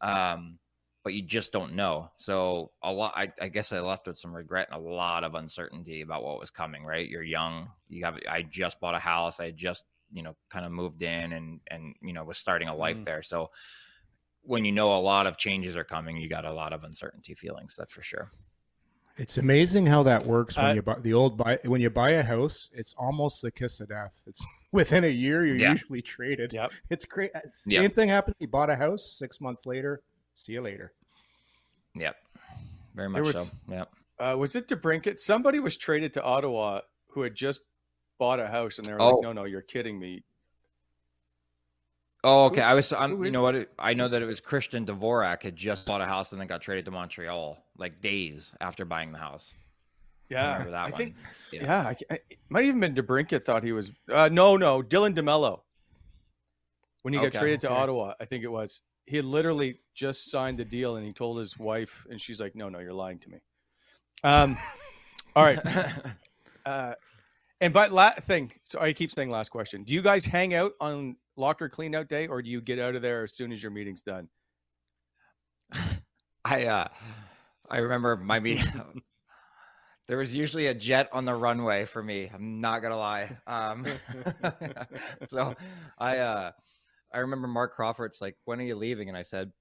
Um, 0.00 0.58
but 1.02 1.14
you 1.14 1.22
just 1.22 1.52
don't 1.52 1.74
know. 1.74 2.10
So 2.16 2.72
a 2.82 2.92
lot, 2.92 3.12
I, 3.16 3.32
I, 3.40 3.48
guess 3.48 3.72
I 3.72 3.80
left 3.80 4.06
with 4.06 4.18
some 4.18 4.34
regret 4.34 4.68
and 4.70 4.80
a 4.80 4.88
lot 4.88 5.24
of 5.24 5.34
uncertainty 5.34 6.02
about 6.02 6.22
what 6.22 6.38
was 6.38 6.50
coming. 6.50 6.84
Right, 6.84 7.08
you're 7.08 7.22
young. 7.22 7.68
You 7.88 8.04
have. 8.04 8.18
I 8.28 8.42
just 8.42 8.80
bought 8.80 8.94
a 8.94 8.98
house. 8.98 9.40
I 9.40 9.50
just 9.50 9.84
you 10.12 10.22
know 10.22 10.36
kind 10.48 10.64
of 10.64 10.72
moved 10.72 11.02
in 11.02 11.32
and 11.32 11.60
and 11.68 11.94
you 12.02 12.12
know 12.12 12.24
was 12.24 12.38
starting 12.38 12.68
a 12.68 12.74
life 12.74 13.00
mm. 13.00 13.04
there. 13.04 13.22
So 13.22 13.50
when 14.42 14.64
you 14.64 14.72
know 14.72 14.96
a 14.96 14.98
lot 14.98 15.26
of 15.26 15.36
changes 15.36 15.76
are 15.76 15.84
coming, 15.84 16.16
you 16.16 16.28
got 16.28 16.44
a 16.44 16.52
lot 16.52 16.72
of 16.72 16.84
uncertainty 16.84 17.34
feelings. 17.34 17.76
That's 17.78 17.92
for 17.92 18.02
sure. 18.02 18.28
It's 19.16 19.36
amazing 19.36 19.86
how 19.86 20.02
that 20.04 20.24
works 20.24 20.56
when 20.56 20.66
uh, 20.66 20.72
you 20.74 20.82
buy 20.82 20.98
the 21.00 21.12
old 21.12 21.36
buy 21.36 21.58
when 21.64 21.80
you 21.80 21.90
buy 21.90 22.10
a 22.10 22.22
house. 22.22 22.70
It's 22.72 22.94
almost 22.98 23.42
the 23.42 23.50
kiss 23.50 23.80
of 23.80 23.88
death. 23.88 24.22
It's 24.26 24.44
within 24.72 25.04
a 25.04 25.08
year 25.08 25.44
you're 25.44 25.56
yeah. 25.56 25.72
usually 25.72 26.00
traded. 26.00 26.52
Yep. 26.52 26.72
It's 26.88 27.04
great. 27.04 27.32
Same 27.50 27.82
yep. 27.82 27.94
thing 27.94 28.08
happened. 28.08 28.36
You 28.38 28.48
bought 28.48 28.70
a 28.70 28.76
house 28.76 29.16
six 29.18 29.40
months 29.40 29.66
later 29.66 30.02
See 30.40 30.52
you 30.52 30.62
later. 30.62 30.94
Yep. 31.96 32.16
Very 32.94 33.10
much 33.10 33.24
was, 33.24 33.48
so. 33.48 33.54
Yep. 33.68 33.90
Uh, 34.18 34.36
was 34.38 34.56
it 34.56 34.68
DeBrincat? 34.68 35.20
Somebody 35.20 35.58
was 35.58 35.76
traded 35.76 36.14
to 36.14 36.22
Ottawa 36.22 36.80
who 37.08 37.20
had 37.20 37.34
just 37.34 37.60
bought 38.20 38.38
a 38.38 38.46
house, 38.46 38.78
and 38.78 38.86
they 38.86 38.92
were 38.92 39.02
oh. 39.02 39.16
like, 39.16 39.22
"No, 39.22 39.32
no, 39.32 39.44
you're 39.44 39.62
kidding 39.62 39.98
me." 39.98 40.22
Oh, 42.22 42.44
okay. 42.44 42.60
Who, 42.60 42.66
I 42.66 42.74
was. 42.74 42.92
I'm. 42.92 43.24
You 43.24 43.32
know 43.32 43.42
what? 43.42 43.68
I 43.76 43.94
know 43.94 44.06
that 44.06 44.22
it 44.22 44.26
was 44.26 44.40
Christian 44.40 44.86
Dvorak 44.86 45.42
had 45.42 45.56
just 45.56 45.84
bought 45.86 46.00
a 46.00 46.06
house 46.06 46.30
and 46.30 46.40
then 46.40 46.46
got 46.46 46.62
traded 46.62 46.84
to 46.84 46.92
Montreal 46.92 47.58
like 47.76 48.00
days 48.00 48.54
after 48.60 48.84
buying 48.84 49.10
the 49.10 49.18
house. 49.18 49.52
Yeah, 50.28 50.64
I, 50.72 50.84
I 50.84 50.90
think. 50.92 51.16
Yeah, 51.52 51.64
yeah 51.64 51.80
I, 51.80 51.96
I, 52.08 52.18
it 52.30 52.38
might 52.48 52.66
even 52.66 52.78
been 52.78 52.94
DeBrincat 52.94 53.42
thought 53.42 53.64
he 53.64 53.72
was. 53.72 53.90
Uh, 54.08 54.28
no, 54.30 54.56
no, 54.56 54.80
Dylan 54.80 55.16
DeMelo. 55.16 55.62
When 57.02 57.14
he 57.14 57.18
got 57.18 57.28
okay, 57.28 57.38
traded 57.38 57.60
to 57.60 57.70
Ottawa, 57.70 58.12
I 58.20 58.26
think 58.26 58.44
it 58.44 58.52
was 58.52 58.82
he 59.10 59.16
had 59.16 59.24
literally 59.24 59.76
just 59.92 60.30
signed 60.30 60.56
the 60.56 60.64
deal 60.64 60.94
and 60.96 61.04
he 61.04 61.12
told 61.12 61.36
his 61.36 61.58
wife 61.58 62.06
and 62.10 62.20
she's 62.20 62.40
like 62.40 62.54
no 62.54 62.68
no 62.68 62.78
you're 62.78 62.92
lying 62.92 63.18
to 63.18 63.28
me 63.28 63.38
um 64.22 64.56
all 65.34 65.42
right 65.42 65.58
uh 66.66 66.94
and 67.60 67.72
but 67.72 67.92
la- 67.92 68.10
thing 68.10 68.50
so 68.62 68.80
i 68.80 68.92
keep 68.92 69.12
saying 69.12 69.30
last 69.30 69.50
question 69.50 69.82
do 69.84 69.92
you 69.92 70.02
guys 70.02 70.24
hang 70.24 70.54
out 70.54 70.72
on 70.80 71.16
locker 71.36 71.68
cleanout 71.68 72.08
day 72.08 72.26
or 72.26 72.42
do 72.42 72.50
you 72.50 72.60
get 72.60 72.78
out 72.78 72.94
of 72.94 73.02
there 73.02 73.24
as 73.24 73.34
soon 73.34 73.52
as 73.52 73.62
your 73.62 73.72
meeting's 73.72 74.02
done 74.02 74.28
i 76.44 76.66
uh 76.66 76.86
i 77.70 77.78
remember 77.78 78.16
my 78.16 78.40
meeting 78.40 78.66
there 80.10 80.18
was 80.18 80.34
usually 80.34 80.66
a 80.66 80.74
jet 80.74 81.08
on 81.12 81.24
the 81.24 81.32
runway 81.32 81.84
for 81.84 82.02
me. 82.02 82.28
I'm 82.34 82.60
not 82.60 82.82
gonna 82.82 82.96
lie. 82.96 83.30
Um, 83.46 83.86
so 85.24 85.54
I 85.98 86.18
uh, 86.18 86.50
I 87.14 87.18
remember 87.18 87.46
Marc 87.46 87.74
Crawford's 87.74 88.20
like, 88.20 88.36
"When 88.44 88.60
are 88.60 88.64
you 88.64 88.74
leaving?" 88.74 89.08
And 89.08 89.16
I 89.16 89.22
said, 89.22 89.52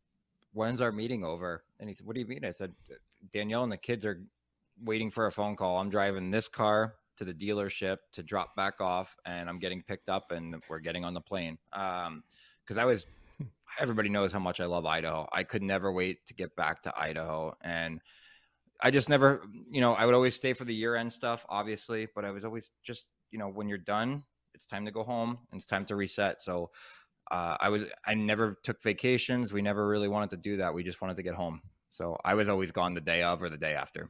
"When's 0.54 0.82
our 0.82 0.92
meeting 0.92 1.24
over?" 1.24 1.64
And 1.80 1.88
he 1.88 1.94
said, 1.94 2.08
"What 2.08 2.16
do 2.16 2.22
you 2.22 2.26
mean?" 2.26 2.44
I 2.44 2.50
said, 2.50 2.74
"Danielle 3.32 3.62
and 3.62 3.72
the 3.72 3.78
kids 3.78 4.04
are 4.06 4.24
waiting 4.84 5.12
for 5.12 5.28
a 5.28 5.32
phone 5.32 5.56
call. 5.56 5.78
I'm 5.78 5.92
driving 5.92 6.32
this 6.32 6.48
car 6.48 6.96
to 7.20 7.26
the 7.26 7.34
dealership 7.34 7.98
to 8.14 8.24
drop 8.24 8.56
back 8.56 8.82
off, 8.82 9.16
and 9.26 9.48
I'm 9.48 9.60
getting 9.60 9.84
picked 9.84 10.10
up, 10.10 10.32
and 10.32 10.62
we're 10.70 10.80
getting 10.80 11.06
on 11.06 11.14
the 11.14 11.22
plane." 11.22 11.58
Um, 11.72 12.24
because 12.66 12.78
I 12.78 12.86
was 12.86 13.06
everybody 13.80 14.10
knows 14.10 14.32
how 14.32 14.40
much 14.40 14.60
I 14.60 14.66
love 14.66 14.86
Idaho. 14.86 15.28
I 15.32 15.44
could 15.44 15.64
never 15.64 15.92
wait 15.92 16.26
to 16.28 16.34
get 16.34 16.56
back 16.56 16.82
to 16.84 16.94
Idaho. 16.98 17.54
And 17.62 18.02
I 18.82 18.92
just 18.92 19.10
never, 19.10 19.44
you 19.70 19.82
know, 19.82 19.94
I 19.94 20.06
would 20.06 20.16
always 20.16 20.36
stay 20.36 20.54
for 20.54 20.66
the 20.66 20.74
year 20.74 20.96
end 20.96 21.12
stuff, 21.12 21.46
obviously, 21.50 22.08
but 22.16 22.26
I 22.26 22.32
was 22.32 22.46
always 22.46 22.72
just, 22.84 23.08
you 23.32 23.40
know, 23.40 23.50
when 23.50 23.68
you're 23.68 23.78
done, 23.78 24.24
it's 24.54 24.66
time 24.66 24.86
to 24.86 24.92
go 24.92 25.04
home 25.04 25.38
and 25.52 25.60
it's 25.60 25.66
time 25.66 25.86
to 25.86 25.96
reset. 25.96 26.42
So 26.42 26.72
uh, 27.32 27.58
I 27.60 27.70
was, 27.70 27.84
I 28.06 28.16
never 28.16 28.58
took 28.64 28.82
vacations. 28.82 29.54
We 29.54 29.62
never 29.62 29.88
really 29.88 30.08
wanted 30.08 30.32
to 30.32 30.38
do 30.38 30.58
that. 30.58 30.74
We 30.74 30.84
just 30.84 31.02
wanted 31.02 31.18
to 31.18 31.24
get 31.24 31.36
home. 31.36 31.62
So 31.92 32.18
I 32.24 32.34
was 32.34 32.50
always 32.50 32.72
gone 32.72 32.94
the 32.94 33.02
day 33.02 33.24
of 33.24 33.44
or 33.44 33.50
the 33.50 33.58
day 33.58 33.76
after. 33.76 34.10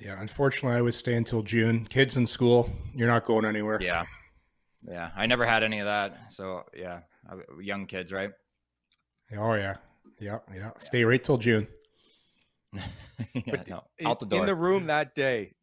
Yeah, 0.00 0.20
unfortunately, 0.20 0.78
I 0.78 0.82
would 0.82 0.94
stay 0.94 1.14
until 1.14 1.42
June. 1.42 1.86
Kids 1.86 2.16
in 2.16 2.26
school, 2.26 2.70
you're 2.94 3.08
not 3.08 3.24
going 3.24 3.44
anywhere. 3.44 3.78
Yeah. 3.80 4.04
Yeah. 4.86 5.10
I 5.16 5.26
never 5.26 5.44
had 5.44 5.62
any 5.62 5.80
of 5.80 5.86
that. 5.86 6.32
So, 6.32 6.64
yeah, 6.76 7.00
young 7.60 7.86
kids, 7.86 8.12
right? 8.12 8.30
Oh, 9.36 9.54
yeah. 9.54 9.76
Yeah. 10.20 10.38
Yeah. 10.54 10.70
Stay 10.78 11.04
right 11.04 11.22
till 11.22 11.38
June. 11.38 11.66
yeah, 13.34 13.62
no, 13.68 13.82
out 14.04 14.20
the 14.20 14.26
door. 14.26 14.40
in 14.40 14.46
the 14.46 14.54
room 14.54 14.86
that 14.86 15.14
day, 15.14 15.54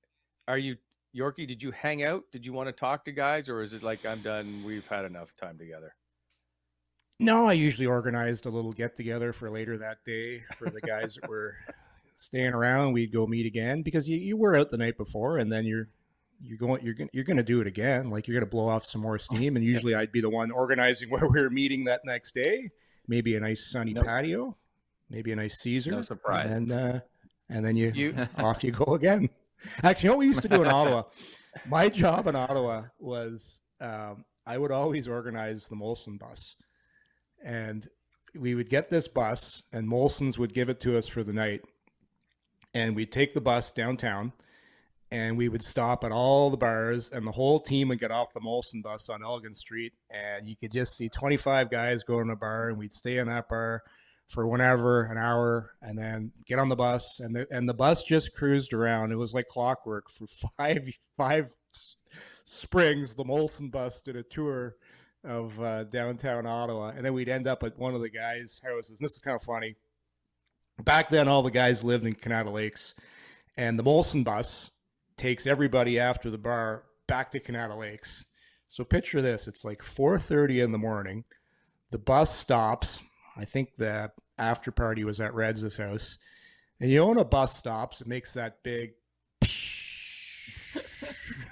are 0.48 0.58
you 0.58 0.76
Yorkie? 1.16 1.48
Did 1.48 1.62
you 1.62 1.72
hang 1.72 2.04
out? 2.04 2.24
Did 2.32 2.46
you 2.46 2.52
want 2.52 2.68
to 2.68 2.74
talk 2.74 3.06
to 3.06 3.12
guys, 3.12 3.48
or 3.48 3.62
is 3.62 3.74
it 3.74 3.84
like 3.84 4.06
I'm 4.06 4.20
done? 4.22 4.64
We've 4.66 4.88
had 4.88 5.06
enough 5.06 5.36
time 5.38 5.58
together. 5.58 5.94
No, 7.20 7.48
I 7.48 7.54
usually 7.54 7.86
organized 7.86 8.46
a 8.46 8.50
little 8.50 8.74
get 8.74 8.96
together 8.96 9.32
for 9.32 9.50
later 9.50 9.78
that 9.78 10.00
day 10.04 10.44
for 10.58 10.70
the 10.70 10.82
guys 10.82 11.18
that 11.22 11.30
were 11.30 11.56
staying 12.16 12.54
around. 12.54 12.94
We'd 12.94 13.12
go 13.14 13.28
meet 13.28 13.46
again 13.46 13.82
because 13.82 14.08
you, 14.10 14.18
you 14.18 14.38
were 14.38 14.56
out 14.56 14.72
the 14.72 14.78
night 14.78 14.98
before, 14.98 15.38
and 15.38 15.52
then 15.52 15.66
you're 15.66 15.90
you're 16.42 16.58
going 16.58 16.84
you're 16.84 16.94
going 16.94 17.10
you're 17.14 17.24
going 17.24 17.38
to 17.38 17.44
do 17.44 17.62
it 17.62 17.68
again. 17.68 18.10
Like 18.10 18.28
you're 18.28 18.34
going 18.40 18.48
to 18.48 18.52
blow 18.52 18.68
off 18.68 18.86
some 18.86 19.02
more 19.02 19.18
steam. 19.20 19.56
And 19.56 19.66
usually 19.74 19.96
I'd 19.96 20.12
be 20.12 20.22
the 20.22 20.30
one 20.30 20.52
organizing 20.52 21.10
where 21.12 21.28
we 21.28 21.40
were 21.42 21.50
meeting 21.50 21.86
that 21.86 22.02
next 22.06 22.34
day. 22.34 22.70
Maybe 23.08 23.36
a 23.36 23.40
nice 23.40 23.70
sunny 23.72 23.94
Nope. 23.94 24.06
patio, 24.06 24.58
maybe 25.10 25.32
a 25.32 25.36
nice 25.36 25.60
Caesar. 25.60 25.92
No 25.92 26.02
surprise. 26.02 26.50
And 26.50 26.68
then, 26.68 26.80
uh, 26.80 27.00
and 27.50 27.64
then 27.64 27.76
you, 27.76 27.92
You- 27.94 28.16
off 28.38 28.64
you 28.64 28.72
go 28.72 28.96
again. 28.96 29.30
Actually, 29.84 30.08
you 30.08 30.10
know 30.10 30.16
what 30.16 30.20
we 30.22 30.26
used 30.28 30.42
to 30.42 30.48
do 30.50 30.62
in 30.64 30.68
Ottawa? 30.68 31.04
My 31.68 31.88
job 31.88 32.28
in 32.28 32.36
Ottawa 32.36 32.84
was 33.00 33.62
um, 33.80 34.26
I 34.46 34.58
would 34.58 34.72
always 34.72 35.08
organize 35.08 35.68
the 35.70 35.76
Molson 35.76 36.20
bus, 36.20 36.56
and 37.44 37.88
we 38.36 38.56
would 38.56 38.70
get 38.70 38.90
this 38.90 39.08
bus, 39.08 39.64
and 39.72 39.88
Molson's 39.88 40.38
would 40.38 40.54
give 40.54 40.70
it 40.70 40.80
to 40.82 40.98
us 40.98 41.08
for 41.08 41.24
the 41.24 41.32
night, 41.34 41.62
and 42.76 42.94
we'd 42.94 43.12
take 43.12 43.34
the 43.34 43.42
bus 43.42 43.72
downtown, 43.72 44.34
and 45.10 45.38
we 45.38 45.48
would 45.48 45.64
stop 45.64 46.04
at 46.04 46.12
all 46.12 46.50
the 46.50 46.58
bars, 46.58 47.10
and 47.10 47.26
the 47.26 47.32
whole 47.32 47.60
team 47.60 47.88
would 47.88 48.00
get 48.00 48.12
off 48.12 48.34
the 48.34 48.40
Molson 48.42 48.84
bus 48.84 49.08
on 49.08 49.24
Elgin 49.24 49.56
Street, 49.56 49.94
and 50.12 50.46
you 50.46 50.58
could 50.58 50.74
just 50.74 50.96
see 50.96 51.08
25 51.08 51.72
guys 51.72 52.04
going 52.04 52.28
to 52.28 52.34
a 52.34 52.36
bar, 52.36 52.70
and 52.70 52.78
we'd 52.78 52.94
stay 52.94 53.18
in 53.18 53.28
that 53.28 53.48
bar 53.48 53.82
for 54.28 54.46
whenever 54.46 55.04
an 55.04 55.18
hour, 55.18 55.72
and 55.82 55.98
then 55.98 56.34
get 56.46 56.60
on 56.60 56.68
the 56.68 56.76
bus, 56.76 57.22
and 57.22 57.34
the 57.34 57.48
and 57.50 57.68
the 57.70 57.74
bus 57.74 58.04
just 58.04 58.36
cruised 58.36 58.74
around. 58.74 59.12
It 59.12 59.18
was 59.18 59.34
like 59.34 59.48
clockwork 59.48 60.10
for 60.10 60.28
five 60.58 60.84
five 61.16 61.54
springs. 62.44 63.16
The 63.16 63.24
Molson 63.24 63.72
bus 63.72 64.02
did 64.02 64.18
a 64.18 64.24
tour 64.24 64.76
of 65.24 65.60
uh, 65.62 65.86
downtown 65.86 66.46
Ottawa, 66.46 66.90
and 66.90 67.06
then 67.06 67.14
we'd 67.14 67.30
end 67.30 67.48
up 67.48 67.64
at 67.64 67.80
one 67.80 67.96
of 67.96 68.02
the 68.02 68.10
guys' 68.10 68.60
houses. 68.64 69.00
And 69.00 69.06
this 69.06 69.14
is 69.14 69.20
kind 69.20 69.36
of 69.36 69.44
funny. 69.44 69.76
Back 70.84 71.10
then, 71.10 71.28
all 71.28 71.42
the 71.42 71.52
guys 71.52 71.84
lived 71.84 72.06
in 72.06 72.14
Kanata 72.14 72.52
Lakes, 72.52 72.94
and 73.58 73.80
the 73.80 73.84
Molson 73.84 74.24
bus 74.24 74.72
takes 75.18 75.48
everybody 75.48 76.00
after 76.00 76.30
the 76.30 76.38
bar 76.38 76.84
back 77.08 77.32
to 77.32 77.40
Kanata 77.40 77.78
Lakes. 77.78 78.26
So 78.68 78.84
picture 78.84 79.22
this: 79.22 79.48
it's 79.48 79.64
like 79.64 79.82
4:30 79.82 80.64
in 80.64 80.72
the 80.72 80.78
morning. 80.78 81.24
The 81.92 81.98
bus 81.98 82.36
stops. 82.36 83.02
I 83.38 83.46
think 83.46 83.78
the 83.78 84.12
after 84.38 84.72
party 84.72 85.04
was 85.04 85.22
at 85.22 85.34
Red's 85.34 85.78
house, 85.78 86.18
and 86.80 86.92
you 86.92 86.98
know 86.98 87.08
when 87.08 87.18
a 87.18 87.26
bus 87.26 87.56
stops, 87.58 88.02
it 88.02 88.08
makes 88.08 88.34
that 88.34 88.62
big. 88.64 88.94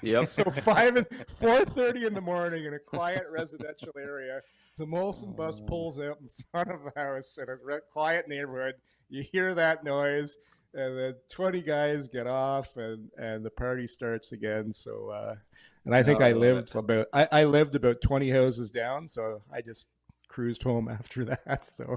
Yep. 0.02 0.28
So 0.28 0.44
five 0.50 0.96
and 0.96 1.06
four 1.38 1.64
thirty 1.64 2.04
in 2.04 2.12
the 2.12 2.20
morning 2.20 2.66
in 2.66 2.74
a 2.74 2.78
quiet 2.78 3.24
residential 3.30 3.92
area, 3.98 4.42
the 4.78 4.86
Molson 4.86 5.36
bus 5.36 5.60
pulls 5.66 5.98
out 5.98 6.18
in 6.20 6.28
front 6.50 6.70
of 6.70 6.80
house 6.96 7.38
in 7.38 7.48
a 7.48 7.80
quiet 7.92 8.28
neighborhood. 8.28 8.74
You 9.08 9.22
hear 9.22 9.54
that 9.54 9.84
noise, 9.84 10.36
and 10.72 10.98
then 10.98 11.14
twenty 11.30 11.60
guys 11.60 12.08
get 12.08 12.26
off, 12.26 12.76
and 12.76 13.08
and 13.16 13.44
the 13.44 13.50
party 13.50 13.86
starts 13.86 14.32
again. 14.32 14.72
So, 14.72 15.10
uh, 15.10 15.36
and 15.84 15.94
I 15.94 16.02
think 16.02 16.20
Oh, 16.20 16.24
I 16.24 16.28
I 16.30 16.32
lived 16.32 16.74
about 16.74 17.06
I, 17.12 17.28
I 17.30 17.44
lived 17.44 17.76
about 17.76 18.00
twenty 18.00 18.30
houses 18.30 18.70
down, 18.70 19.06
so 19.06 19.42
I 19.52 19.60
just 19.60 19.88
cruised 20.28 20.62
home 20.62 20.88
after 21.00 21.24
that. 21.24 21.68
So, 21.76 21.96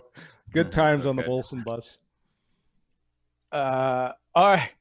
good 0.51 0.71
times 0.71 1.05
on 1.05 1.15
the 1.15 1.23
okay. 1.23 1.31
Molson 1.31 1.65
bus. 1.65 1.97
Uh, 3.51 4.11
all 4.35 4.53
right. 4.53 4.71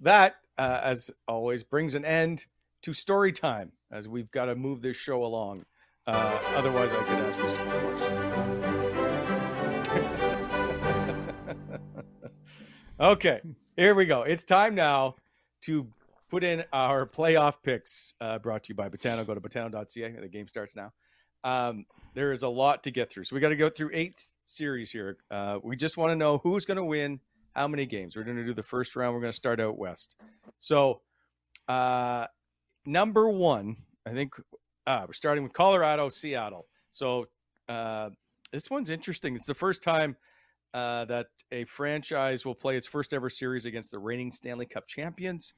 That, 0.00 0.36
uh, 0.58 0.80
as 0.82 1.10
always, 1.26 1.62
brings 1.62 1.94
an 1.94 2.04
end 2.04 2.44
to 2.82 2.92
story 2.92 3.32
time 3.32 3.72
as 3.90 4.08
we've 4.08 4.30
got 4.30 4.46
to 4.46 4.54
move 4.54 4.82
this 4.82 4.96
show 4.96 5.24
along. 5.24 5.64
Uh, 6.06 6.38
otherwise, 6.54 6.92
I 6.92 7.02
could 7.02 7.18
ask 7.18 7.36
you 7.38 7.48
some 7.50 7.68
questions. 7.68 8.20
okay, 13.00 13.40
here 13.76 13.94
we 13.94 14.06
go. 14.06 14.22
It's 14.22 14.44
time 14.44 14.76
now 14.76 15.16
to 15.62 15.88
put 16.28 16.44
in 16.44 16.62
our 16.72 17.06
playoff 17.06 17.56
picks 17.62 18.14
uh, 18.20 18.38
brought 18.38 18.62
to 18.64 18.68
you 18.68 18.76
by 18.76 18.88
Botano. 18.88 19.26
Go 19.26 19.34
to 19.34 19.40
botano.ca. 19.40 20.20
The 20.20 20.28
game 20.28 20.46
starts 20.46 20.76
now. 20.76 20.92
Um, 21.42 21.86
there 22.14 22.30
is 22.30 22.44
a 22.44 22.48
lot 22.48 22.84
to 22.84 22.92
get 22.92 23.10
through. 23.10 23.24
So 23.24 23.34
we 23.34 23.40
got 23.40 23.48
to 23.48 23.56
go 23.56 23.68
through 23.68 23.90
eight 23.92 24.22
series 24.44 24.92
here. 24.92 25.18
Uh, 25.30 25.58
we 25.62 25.74
just 25.74 25.96
want 25.96 26.10
to 26.10 26.16
know 26.16 26.38
who's 26.38 26.64
going 26.64 26.76
to 26.76 26.84
win 26.84 27.18
how 27.56 27.66
many 27.66 27.84
games. 27.84 28.16
We're 28.16 28.22
going 28.22 28.36
to 28.36 28.44
do 28.44 28.54
the 28.54 28.62
first 28.62 28.94
round. 28.94 29.14
We're 29.14 29.22
going 29.22 29.32
to 29.32 29.36
start 29.36 29.58
out 29.60 29.76
west. 29.76 30.14
So, 30.60 31.00
uh, 31.66 32.26
number 32.84 33.28
one, 33.28 33.76
I 34.06 34.12
think 34.12 34.34
uh, 34.86 35.04
we're 35.06 35.12
starting 35.12 35.42
with 35.42 35.52
Colorado, 35.52 36.08
Seattle. 36.08 36.66
So, 36.90 37.26
uh, 37.68 38.10
this 38.52 38.70
one's 38.70 38.90
interesting. 38.90 39.34
It's 39.34 39.46
the 39.46 39.54
first 39.54 39.82
time 39.82 40.16
uh, 40.72 41.04
that 41.06 41.26
a 41.52 41.64
franchise 41.64 42.44
will 42.44 42.54
play 42.54 42.76
its 42.76 42.86
first 42.86 43.12
ever 43.12 43.28
series 43.28 43.66
against 43.66 43.90
the 43.90 43.98
reigning 43.98 44.30
Stanley 44.30 44.66
Cup 44.66 44.86
champions. 44.86 45.54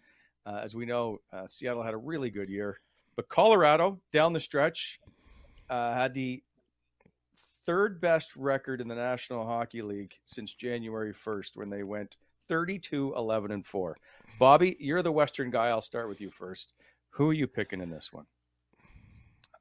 Uh, 0.46 0.60
as 0.62 0.74
we 0.74 0.86
know, 0.86 1.18
uh, 1.32 1.46
Seattle 1.46 1.82
had 1.82 1.92
a 1.92 1.98
really 1.98 2.30
good 2.30 2.48
year, 2.48 2.80
but 3.16 3.28
Colorado 3.28 4.00
down 4.12 4.32
the 4.32 4.40
stretch 4.40 5.00
uh, 5.68 5.92
had 5.92 6.14
the 6.14 6.42
third 7.66 8.00
best 8.00 8.34
record 8.36 8.80
in 8.80 8.88
the 8.88 8.94
National 8.94 9.44
Hockey 9.44 9.82
League 9.82 10.14
since 10.24 10.54
January 10.54 11.12
1st 11.12 11.56
when 11.56 11.68
they 11.68 11.82
went 11.82 12.16
32 12.48 13.12
11 13.14 13.50
and 13.50 13.66
4. 13.66 13.96
Bobby, 14.38 14.76
you're 14.80 15.02
the 15.02 15.12
Western 15.12 15.50
guy. 15.50 15.68
I'll 15.68 15.82
start 15.82 16.08
with 16.08 16.20
you 16.20 16.30
first. 16.30 16.72
Who 17.10 17.30
are 17.30 17.34
you 17.34 17.46
picking 17.46 17.82
in 17.82 17.90
this 17.90 18.12
one? 18.12 18.24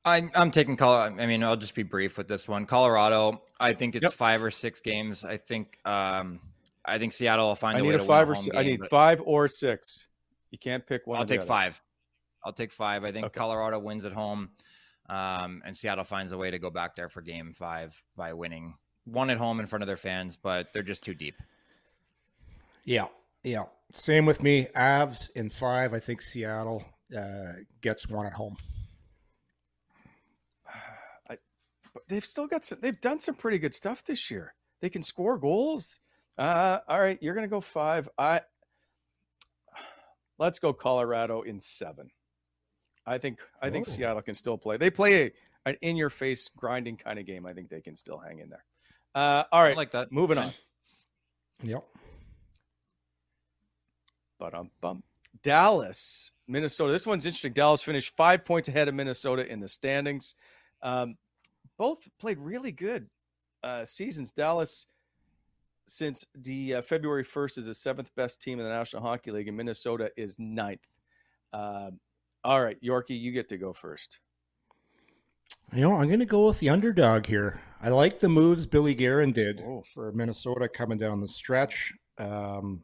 I'm 0.07 0.31
I'm 0.35 0.51
taking 0.51 0.77
Colorado. 0.77 1.21
I 1.21 1.25
mean, 1.25 1.43
I'll 1.43 1.57
just 1.57 1.75
be 1.75 1.83
brief 1.83 2.17
with 2.17 2.27
this 2.27 2.47
one. 2.47 2.65
Colorado. 2.65 3.41
I 3.59 3.73
think 3.73 3.95
it's 3.95 4.03
Yep. 4.03 4.13
five 4.13 4.43
or 4.43 4.51
six 4.51 4.79
games. 4.79 5.25
I 5.25 5.37
think 5.37 5.77
um 5.85 6.39
I 6.85 6.97
think 6.97 7.11
Seattle 7.13 7.47
will 7.47 7.55
find 7.55 7.75
I 7.75 7.79
a 7.79 7.83
need 7.83 7.89
way 7.89 7.95
a 7.95 7.97
to 7.99 8.03
five 8.03 8.29
or 8.29 8.33
a 8.33 8.35
home 8.35 8.43
six. 8.45 8.55
I 8.57 8.63
need 8.63 8.87
five 8.87 9.21
or 9.25 9.47
six. 9.47 10.07
You 10.51 10.57
can't 10.57 10.85
pick 10.85 11.05
one. 11.05 11.17
I'll 11.17 11.23
or 11.23 11.25
the 11.25 11.33
take 11.33 11.41
other. 11.41 11.47
five. 11.47 11.81
I'll 12.45 12.53
take 12.53 12.71
five. 12.71 13.03
I 13.03 13.11
think 13.11 13.25
Okay. 13.25 13.37
Colorado 13.37 13.79
wins 13.79 14.05
at 14.05 14.13
home, 14.13 14.49
um, 15.09 15.61
and 15.65 15.75
Seattle 15.75 16.05
finds 16.05 16.31
a 16.31 16.37
way 16.37 16.49
to 16.51 16.59
go 16.59 16.69
back 16.69 16.95
there 16.95 17.09
for 17.09 17.21
Game 17.21 17.51
Five 17.51 18.01
by 18.15 18.31
winning 18.33 18.75
one 19.03 19.29
at 19.29 19.37
home 19.37 19.59
in 19.59 19.67
front 19.67 19.83
of 19.83 19.87
their 19.87 19.97
fans, 19.97 20.37
but 20.37 20.71
they're 20.71 20.83
just 20.83 21.03
too 21.03 21.13
deep. 21.13 21.35
Yeah, 22.85 23.07
yeah. 23.43 23.63
Same 23.91 24.25
with 24.25 24.41
me. 24.41 24.67
Avs 24.75 25.29
in 25.35 25.49
five. 25.49 25.93
I 25.93 25.99
think 25.99 26.21
Seattle 26.21 26.85
uh, 27.17 27.53
gets 27.81 28.07
one 28.07 28.25
at 28.25 28.33
home. 28.33 28.55
But 31.93 31.96
they've 32.07 32.25
still 32.25 32.47
got 32.47 32.65
some. 32.65 32.79
They've 32.81 32.99
done 33.01 33.19
some 33.19 33.35
pretty 33.35 33.59
good 33.59 33.73
stuff 33.73 34.03
this 34.03 34.29
year. 34.31 34.53
They 34.81 34.89
can 34.89 35.01
score 35.03 35.37
goals. 35.37 35.99
Uh, 36.37 36.79
all 36.87 36.99
right, 36.99 37.17
you're 37.21 37.33
gonna 37.33 37.47
go 37.47 37.61
five. 37.61 38.07
I 38.17 38.41
let's 40.37 40.59
go 40.59 40.73
Colorado 40.73 41.41
in 41.41 41.59
seven. 41.59 42.09
I 43.05 43.17
think 43.17 43.39
I 43.61 43.69
think 43.69 43.87
Oh. 43.87 43.91
Seattle 43.91 44.21
can 44.21 44.35
still 44.35 44.57
play. 44.57 44.77
They 44.77 44.89
play 44.89 45.23
a, 45.27 45.31
an 45.65 45.77
in 45.81 45.95
your 45.95 46.09
face 46.09 46.49
grinding 46.49 46.97
kind 46.97 47.17
of 47.19 47.25
game. 47.25 47.45
I 47.45 47.53
think 47.53 47.69
they 47.69 47.81
can 47.81 47.95
still 47.95 48.17
hang 48.17 48.39
in 48.39 48.49
there. 48.49 48.63
Uh, 49.15 49.43
all 49.51 49.61
I 49.61 49.73
like 49.73 49.91
that. 49.91 50.11
moving 50.11 50.37
on. 50.37 50.51
Yep. 51.63 51.83
But 54.39 54.53
um, 54.53 54.69
bum. 54.79 55.01
Dallas, 55.41 56.31
Minnesota. 56.47 56.91
This 56.91 57.07
one's 57.07 57.25
interesting. 57.25 57.53
Dallas 57.53 57.81
finished 57.81 58.15
five 58.15 58.45
points 58.45 58.69
ahead 58.69 58.87
of 58.87 58.93
Minnesota 58.93 59.51
in 59.51 59.59
the 59.59 59.67
standings. 59.67 60.35
Um, 60.83 61.15
both 61.77 62.07
played 62.19 62.37
really 62.39 62.71
good 62.71 63.07
uh, 63.63 63.85
seasons. 63.85 64.31
Dallas, 64.31 64.87
since 65.85 66.25
the 66.35 66.75
uh, 66.75 66.81
February 66.81 67.23
1st, 67.23 67.59
is 67.59 67.65
the 67.67 67.73
seventh 67.75 68.13
best 68.15 68.41
team 68.41 68.59
in 68.59 68.65
the 68.65 68.71
National 68.71 69.01
Hockey 69.01 69.31
League, 69.31 69.47
and 69.47 69.57
Minnesota 69.57 70.11
is 70.17 70.37
ninth. 70.39 70.85
Uh, 71.53 71.91
all 72.43 72.63
right, 72.63 72.81
Yorkie, 72.81 73.19
you 73.19 73.31
get 73.31 73.49
to 73.49 73.57
go 73.57 73.73
first. 73.73 74.19
You 75.73 75.81
know, 75.81 75.95
I'm 75.95 76.07
going 76.07 76.19
to 76.19 76.25
go 76.25 76.47
with 76.47 76.59
the 76.59 76.69
underdog 76.69 77.25
here. 77.25 77.59
I 77.81 77.89
like 77.89 78.19
the 78.19 78.29
moves 78.29 78.65
Billy 78.65 78.95
Guerin 78.95 79.33
did 79.33 79.61
oh. 79.65 79.83
for 79.93 80.11
Minnesota 80.11 80.67
coming 80.67 80.97
down 80.97 81.19
the 81.19 81.27
stretch. 81.27 81.93
Um, 82.17 82.83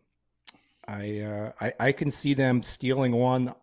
I, 0.87 1.21
uh, 1.21 1.51
I 1.61 1.73
I 1.79 1.91
can 1.93 2.11
see 2.11 2.33
them 2.33 2.61
stealing 2.61 3.13
one 3.13 3.53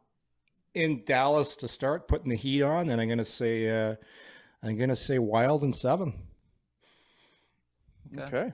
in 0.75 1.05
Dallas 1.05 1.55
to 1.57 1.69
start 1.69 2.09
putting 2.09 2.31
the 2.31 2.37
heat 2.37 2.63
on, 2.63 2.91
and 2.91 3.01
I'm 3.01 3.09
going 3.09 3.19
to 3.19 3.25
say 3.25 3.69
uh, 3.69 3.97
I'm 4.63 4.77
going 4.77 4.91
to 4.91 4.97
say 4.97 5.19
Wild 5.19 5.63
and 5.63 5.75
seven. 5.75 6.15
Okay. 8.17 8.25
okay. 8.25 8.53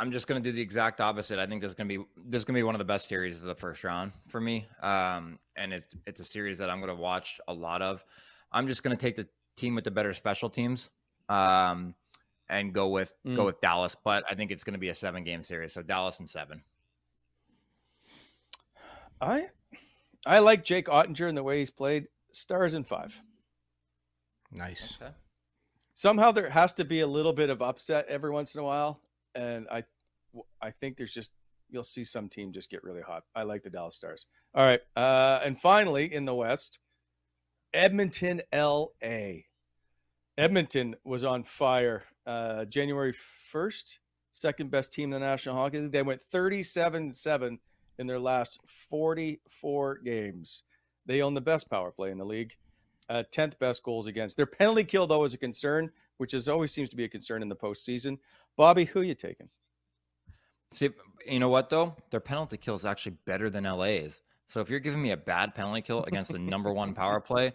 I'm 0.00 0.12
just 0.12 0.28
going 0.28 0.40
to 0.40 0.48
do 0.48 0.54
the 0.54 0.62
exact 0.62 1.00
opposite. 1.00 1.38
I 1.38 1.46
think 1.46 1.60
this 1.60 1.70
is 1.70 1.74
going 1.74 1.88
to 1.88 1.98
be 1.98 2.04
this 2.24 2.40
is 2.40 2.44
going 2.44 2.54
to 2.54 2.58
be 2.58 2.62
one 2.62 2.74
of 2.74 2.78
the 2.78 2.84
best 2.84 3.08
series 3.08 3.36
of 3.36 3.42
the 3.42 3.54
first 3.54 3.82
round 3.82 4.12
for 4.28 4.40
me, 4.40 4.68
um, 4.80 5.40
and 5.56 5.72
it's 5.72 5.88
it's 6.06 6.20
a 6.20 6.24
series 6.24 6.58
that 6.58 6.70
I'm 6.70 6.78
going 6.78 6.94
to 6.94 7.00
watch 7.00 7.40
a 7.48 7.52
lot 7.52 7.82
of. 7.82 8.04
I'm 8.52 8.68
just 8.68 8.84
going 8.84 8.96
to 8.96 9.00
take 9.00 9.16
the 9.16 9.26
team 9.56 9.74
with 9.74 9.84
the 9.84 9.90
better 9.90 10.12
special 10.12 10.50
teams 10.50 10.88
um, 11.28 11.94
and 12.48 12.72
go 12.72 12.88
with 12.88 13.12
mm. 13.26 13.34
go 13.34 13.44
with 13.44 13.60
Dallas. 13.60 13.96
But 14.04 14.24
I 14.30 14.36
think 14.36 14.52
it's 14.52 14.62
going 14.62 14.74
to 14.74 14.80
be 14.80 14.90
a 14.90 14.94
seven 14.94 15.24
game 15.24 15.42
series, 15.42 15.72
so 15.72 15.82
Dallas 15.82 16.20
and 16.20 16.30
seven. 16.30 16.62
I 19.20 19.48
I 20.24 20.38
like 20.38 20.64
Jake 20.64 20.86
Oettinger 20.86 21.28
and 21.28 21.36
the 21.36 21.42
way 21.42 21.58
he's 21.58 21.72
played. 21.72 22.06
Stars 22.30 22.74
in 22.74 22.84
five. 22.84 23.20
Nice. 24.52 24.96
Okay. 25.00 25.12
Somehow 25.94 26.30
there 26.30 26.48
has 26.48 26.72
to 26.74 26.84
be 26.84 27.00
a 27.00 27.06
little 27.06 27.32
bit 27.32 27.50
of 27.50 27.60
upset 27.60 28.06
every 28.08 28.30
once 28.30 28.54
in 28.54 28.60
a 28.60 28.64
while, 28.64 29.00
and 29.34 29.66
I 29.70 29.84
I 30.60 30.70
think 30.70 30.96
there's 30.96 31.14
just 31.14 31.32
you'll 31.70 31.82
see 31.82 32.04
some 32.04 32.28
team 32.28 32.52
just 32.52 32.70
get 32.70 32.84
really 32.84 33.02
hot. 33.02 33.24
I 33.34 33.42
like 33.42 33.62
the 33.62 33.70
Dallas 33.70 33.96
Stars. 33.96 34.26
All 34.54 34.64
right, 34.64 34.80
uh, 34.96 35.40
and 35.44 35.60
finally 35.60 36.12
in 36.12 36.24
the 36.24 36.34
West, 36.34 36.78
Edmonton, 37.74 38.42
LA. 38.52 39.42
Edmonton 40.38 40.94
was 41.02 41.24
on 41.24 41.42
fire 41.42 42.04
uh, 42.24 42.64
January 42.66 43.12
1st, 43.52 43.98
second 44.30 44.70
best 44.70 44.92
team 44.92 45.06
in 45.06 45.10
the 45.10 45.18
National 45.18 45.56
Hockey 45.56 45.80
League. 45.80 45.92
They 45.92 46.02
went 46.02 46.22
37 46.22 47.12
7 47.12 47.58
in 47.98 48.06
their 48.06 48.20
last 48.20 48.60
44 48.68 49.98
games. 49.98 50.62
They 51.06 51.22
own 51.22 51.34
the 51.34 51.40
best 51.40 51.68
power 51.68 51.90
play 51.90 52.12
in 52.12 52.18
the 52.18 52.24
league, 52.24 52.54
uh, 53.08 53.24
10th 53.32 53.58
best 53.58 53.82
goals 53.82 54.06
against. 54.06 54.36
Their 54.36 54.46
penalty 54.46 54.84
kill, 54.84 55.06
though, 55.06 55.24
is 55.24 55.34
a 55.34 55.38
concern, 55.38 55.90
which 56.18 56.34
is 56.34 56.48
always 56.48 56.72
seems 56.72 56.88
to 56.90 56.96
be 56.96 57.04
a 57.04 57.08
concern 57.08 57.42
in 57.42 57.48
the 57.48 57.56
postseason. 57.56 58.18
Bobby, 58.56 58.84
who 58.84 59.00
are 59.00 59.04
you 59.04 59.14
taking? 59.14 59.48
See, 60.72 60.90
you 61.26 61.38
know 61.38 61.48
what, 61.48 61.70
though? 61.70 61.96
Their 62.10 62.20
penalty 62.20 62.56
kill 62.56 62.74
is 62.74 62.84
actually 62.84 63.16
better 63.24 63.48
than 63.48 63.64
LA's. 63.64 64.22
So 64.46 64.60
if 64.60 64.70
you're 64.70 64.80
giving 64.80 65.02
me 65.02 65.10
a 65.10 65.16
bad 65.16 65.54
penalty 65.54 65.82
kill 65.82 66.04
against 66.04 66.32
the 66.32 66.38
number 66.38 66.72
one 66.72 66.94
power 66.94 67.20
play 67.20 67.52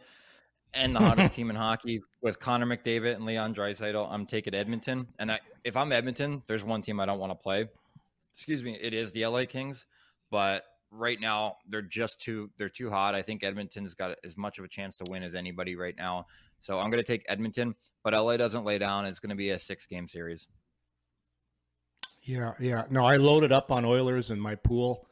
and 0.73 0.95
the 0.95 0.99
hottest 0.99 1.33
team 1.35 1.49
in 1.49 1.55
hockey 1.55 2.01
with 2.21 2.39
Connor 2.39 2.65
McDavid 2.65 3.15
and 3.15 3.25
Leon 3.25 3.53
Draisaitl, 3.55 4.07
I'm 4.11 4.25
taking 4.25 4.53
Edmonton. 4.53 5.07
And 5.19 5.31
I, 5.31 5.39
if 5.63 5.75
I'm 5.75 5.91
Edmonton, 5.91 6.43
there's 6.47 6.63
one 6.63 6.81
team 6.81 6.99
I 6.99 7.05
don't 7.05 7.19
want 7.19 7.31
to 7.31 7.35
play. 7.35 7.67
Excuse 8.35 8.63
me, 8.63 8.77
it 8.81 8.93
is 8.93 9.11
the 9.11 9.25
LA 9.25 9.45
Kings, 9.45 9.85
but 10.31 10.65
right 10.93 11.19
now 11.19 11.57
they're 11.67 11.81
just 11.81 12.21
too 12.21 12.49
they're 12.57 12.69
too 12.69 12.89
hot. 12.89 13.15
I 13.15 13.21
think 13.21 13.43
Edmonton's 13.43 13.95
got 13.95 14.15
as 14.23 14.37
much 14.37 14.59
of 14.59 14.65
a 14.65 14.67
chance 14.67 14.97
to 14.97 15.05
win 15.09 15.23
as 15.23 15.35
anybody 15.35 15.75
right 15.75 15.95
now. 15.97 16.27
So 16.59 16.79
I'm 16.79 16.89
going 16.89 17.03
to 17.03 17.07
take 17.07 17.25
Edmonton, 17.27 17.75
but 18.03 18.13
LA 18.13 18.37
doesn't 18.37 18.63
lay 18.63 18.77
down. 18.77 19.05
It's 19.05 19.19
going 19.19 19.31
to 19.31 19.35
be 19.35 19.49
a 19.49 19.59
six 19.59 19.85
game 19.85 20.07
series. 20.07 20.47
Yeah, 22.21 22.53
yeah. 22.59 22.85
No, 22.89 23.05
I 23.05 23.17
loaded 23.17 23.51
up 23.51 23.71
on 23.71 23.83
Oilers 23.83 24.29
in 24.29 24.39
my 24.39 24.55
pool. 24.55 25.07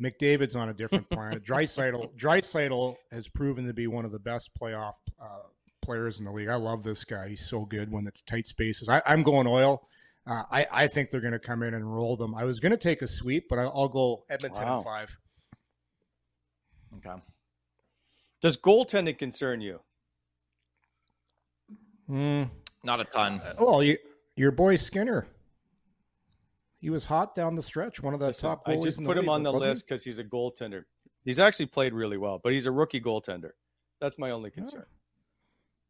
McDavid's 0.00 0.56
on 0.56 0.68
a 0.68 0.74
different 0.74 1.08
planet. 1.10 1.44
Draisaitl, 1.44 2.14
Draisaitl 2.18 2.96
has 3.10 3.28
proven 3.28 3.66
to 3.66 3.72
be 3.72 3.86
one 3.86 4.04
of 4.04 4.12
the 4.12 4.18
best 4.18 4.50
playoff 4.60 4.94
uh, 5.20 5.46
players 5.80 6.18
in 6.18 6.24
the 6.26 6.32
league. 6.32 6.48
I 6.48 6.56
love 6.56 6.82
this 6.82 7.04
guy. 7.04 7.28
He's 7.28 7.48
so 7.48 7.64
good 7.64 7.90
when 7.90 8.06
it's 8.06 8.22
tight 8.22 8.46
spaces. 8.46 8.88
I, 8.88 9.00
am 9.06 9.22
going 9.22 9.46
oil. 9.46 9.88
Uh, 10.26 10.44
I, 10.50 10.66
I 10.70 10.86
think 10.86 11.10
they're 11.10 11.20
going 11.20 11.32
to 11.32 11.38
come 11.38 11.62
in 11.62 11.74
and 11.74 11.94
roll 11.94 12.16
them. 12.16 12.34
I 12.34 12.44
was 12.44 12.60
going 12.60 12.70
to 12.70 12.76
take 12.76 13.02
a 13.02 13.08
sweep, 13.08 13.48
but 13.48 13.58
I'll, 13.58 13.72
I'll 13.74 13.88
go 13.88 14.24
Edmonton 14.30 14.62
wow. 14.62 14.78
five. 14.78 15.16
Okay. 16.98 17.20
Does 18.40 18.56
goaltending 18.56 19.18
concern 19.18 19.60
you? 19.60 19.80
Mm. 22.08 22.50
Not 22.84 23.00
a 23.00 23.04
ton. 23.04 23.40
Uh, 23.40 23.54
well, 23.58 23.82
you, 23.82 23.96
your 24.36 24.50
boy 24.50 24.76
Skinner. 24.76 25.26
He 26.80 26.90
was 26.90 27.04
hot 27.04 27.34
down 27.34 27.54
the 27.54 27.62
stretch. 27.62 28.02
One 28.02 28.12
of 28.12 28.20
the 28.20 28.26
Listen, 28.26 28.50
top. 28.50 28.62
I 28.66 28.76
just 28.76 29.02
put 29.02 29.16
him 29.16 29.28
on 29.28 29.42
the 29.42 29.52
list 29.52 29.86
because 29.86 30.02
he's 30.02 30.18
a 30.18 30.24
goaltender. 30.24 30.82
He's 31.24 31.38
actually 31.38 31.66
played 31.66 31.94
really 31.94 32.16
well, 32.16 32.40
but 32.42 32.52
he's 32.52 32.66
a 32.66 32.72
rookie 32.72 33.00
goaltender. 33.00 33.50
That's 34.00 34.18
my 34.18 34.32
only 34.32 34.50
concern. 34.50 34.80
Yeah. 34.80 34.98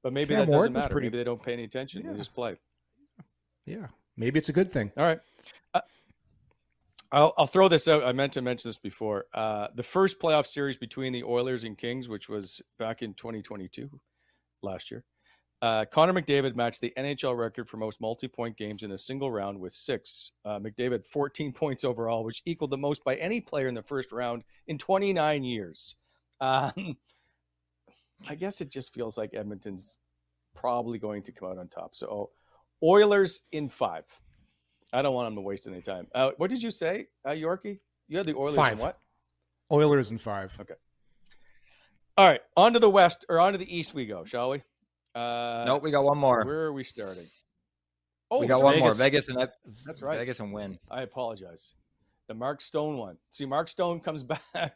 But 0.03 0.13
maybe 0.13 0.35
Cam 0.35 0.47
that 0.47 0.53
doesn't 0.53 0.73
matter. 0.73 0.93
Pretty... 0.93 1.07
Maybe 1.07 1.19
they 1.19 1.25
don't 1.25 1.43
pay 1.43 1.55
any 1.55 1.65
attention. 1.65 2.03
Yeah. 2.05 2.13
They 2.13 2.19
just 2.19 2.35
play. 2.35 2.57
Yeah, 3.65 3.87
maybe 4.17 4.39
it's 4.39 4.49
a 4.49 4.53
good 4.53 4.71
thing. 4.71 4.93
All 4.97 5.05
right. 5.05 5.21
Uh, 5.75 5.81
I'll, 7.11 7.35
I'll 7.39 7.47
throw 7.47 7.69
this 7.69 7.89
out. 7.89 8.05
I 8.05 8.13
meant 8.13 8.33
to 8.35 8.43
mention 8.43 8.69
this 8.69 8.79
before. 8.79 9.27
Uh, 9.35 9.69
the 9.75 9.83
first 9.83 10.19
playoff 10.21 10.47
series 10.47 10.77
between 10.77 11.13
the 11.13 11.25
Oilers 11.25 11.65
and 11.65 11.77
Kings, 11.77 12.09
which 12.09 12.29
was 12.29 12.63
back 12.79 13.03
in 13.03 13.15
2022, 13.15 13.91
last 14.63 14.91
year, 14.91 15.05
uh, 15.63 15.85
Connor 15.85 16.13
McDavid 16.13 16.57
matched 16.57 16.81
the 16.81 16.93
NHL 16.97 17.39
record 17.39 17.69
for 17.69 17.77
most 17.77 18.01
multi-point 18.01 18.57
games 18.57 18.83
in 18.83 18.91
a 18.91 18.99
single 18.99 19.31
round 19.31 19.61
with 19.61 19.73
six. 19.73 20.33
Uh, 20.45 20.59
McDavid 20.59 21.07
14 21.07 21.53
points 21.55 21.85
overall, 21.85 22.25
which 22.25 22.43
equaled 22.45 22.71
the 22.71 22.79
most 22.79 23.05
by 23.05 23.15
any 23.17 23.41
player 23.41 23.69
in 23.69 23.75
the 23.75 23.83
first 23.83 24.11
round 24.11 24.43
in 24.67 24.77
29 24.77 25.45
years. 25.45 25.95
Um, 26.41 26.97
I 28.29 28.35
guess 28.35 28.61
it 28.61 28.71
just 28.71 28.93
feels 28.93 29.17
like 29.17 29.35
Edmonton's 29.35 29.99
probably 30.55 30.99
going 30.99 31.23
to 31.23 31.33
come 31.33 31.49
out 31.49 31.59
on 31.59 31.69
top. 31.69 31.95
So 31.95 32.31
Oilers 32.83 33.43
in 33.53 33.69
five. 33.69 34.05
I 34.93 35.03
don't 35.03 35.15
want 35.15 35.27
them 35.29 35.37
to 35.37 35.41
waste 35.41 35.67
any 35.67 35.81
time. 35.81 36.07
Uh, 36.15 36.33
what 36.37 36.51
did 36.51 36.63
you 36.63 36.71
say, 36.71 37.07
uh, 37.25 37.31
Yorkie? 37.31 37.79
You 38.09 38.19
had 38.19 38.27
the 38.27 38.37
Oilers 38.37 38.57
five. 38.57 38.73
in 38.75 38.79
what? 38.79 38.99
Oilers 39.71 40.11
in 40.11 40.19
five. 40.19 40.53
Okay. 40.61 40.75
All 42.19 42.27
right, 42.29 42.41
on 42.57 42.75
to 42.75 42.79
the 42.79 42.91
west 42.91 43.25
or 43.29 43.41
on 43.41 43.53
to 43.53 43.59
the 43.59 43.75
east 43.77 43.95
we 43.95 44.05
go, 44.05 44.25
shall 44.25 44.51
we? 44.51 44.63
Uh, 45.15 45.65
nope, 45.67 45.83
we 45.83 45.91
got 45.91 46.05
one 46.05 46.19
more. 46.19 46.45
Where 46.45 46.65
are 46.65 46.73
we 46.73 46.85
starting? 46.85 47.27
Oh, 48.31 48.41
we 48.41 48.47
got 48.47 48.63
one 48.63 48.75
Vegas. 48.75 48.83
more. 48.85 48.95
Vegas 48.95 49.29
and 49.29 49.49
that's 49.87 50.03
right. 50.03 50.19
Vegas 50.19 50.41
and 50.41 50.53
win. 50.53 50.79
I 50.91 51.03
apologize. 51.03 51.75
The 52.29 52.35
Mark 52.35 52.61
Stone 52.61 52.97
one. 52.99 53.17
See, 53.31 53.47
Mark 53.47 53.69
Stone 53.69 54.01
comes 54.01 54.23
back. 54.55 54.75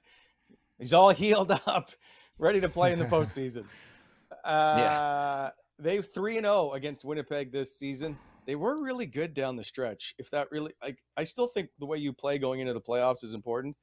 He's 0.78 0.92
all 0.94 1.10
healed 1.10 1.50
up, 1.66 1.90
ready 2.38 2.60
to 2.60 2.68
play 2.68 2.92
in 2.92 2.98
the 2.98 3.04
postseason. 3.16 3.64
Uh, 4.44 4.74
yeah. 4.78 5.50
They 5.78 6.00
three 6.00 6.36
and 6.36 6.44
zero 6.44 6.70
oh 6.70 6.72
against 6.72 7.04
Winnipeg 7.04 7.52
this 7.52 7.76
season. 7.76 8.18
They 8.46 8.54
were 8.54 8.82
really 8.82 9.06
good 9.06 9.34
down 9.34 9.56
the 9.56 9.64
stretch. 9.64 10.14
If 10.18 10.30
that 10.30 10.50
really, 10.50 10.72
like, 10.82 10.98
I 11.16 11.24
still 11.24 11.48
think 11.48 11.70
the 11.78 11.86
way 11.86 11.98
you 11.98 12.12
play 12.12 12.38
going 12.38 12.60
into 12.60 12.72
the 12.72 12.80
playoffs 12.80 13.24
is 13.24 13.34
important. 13.34 13.76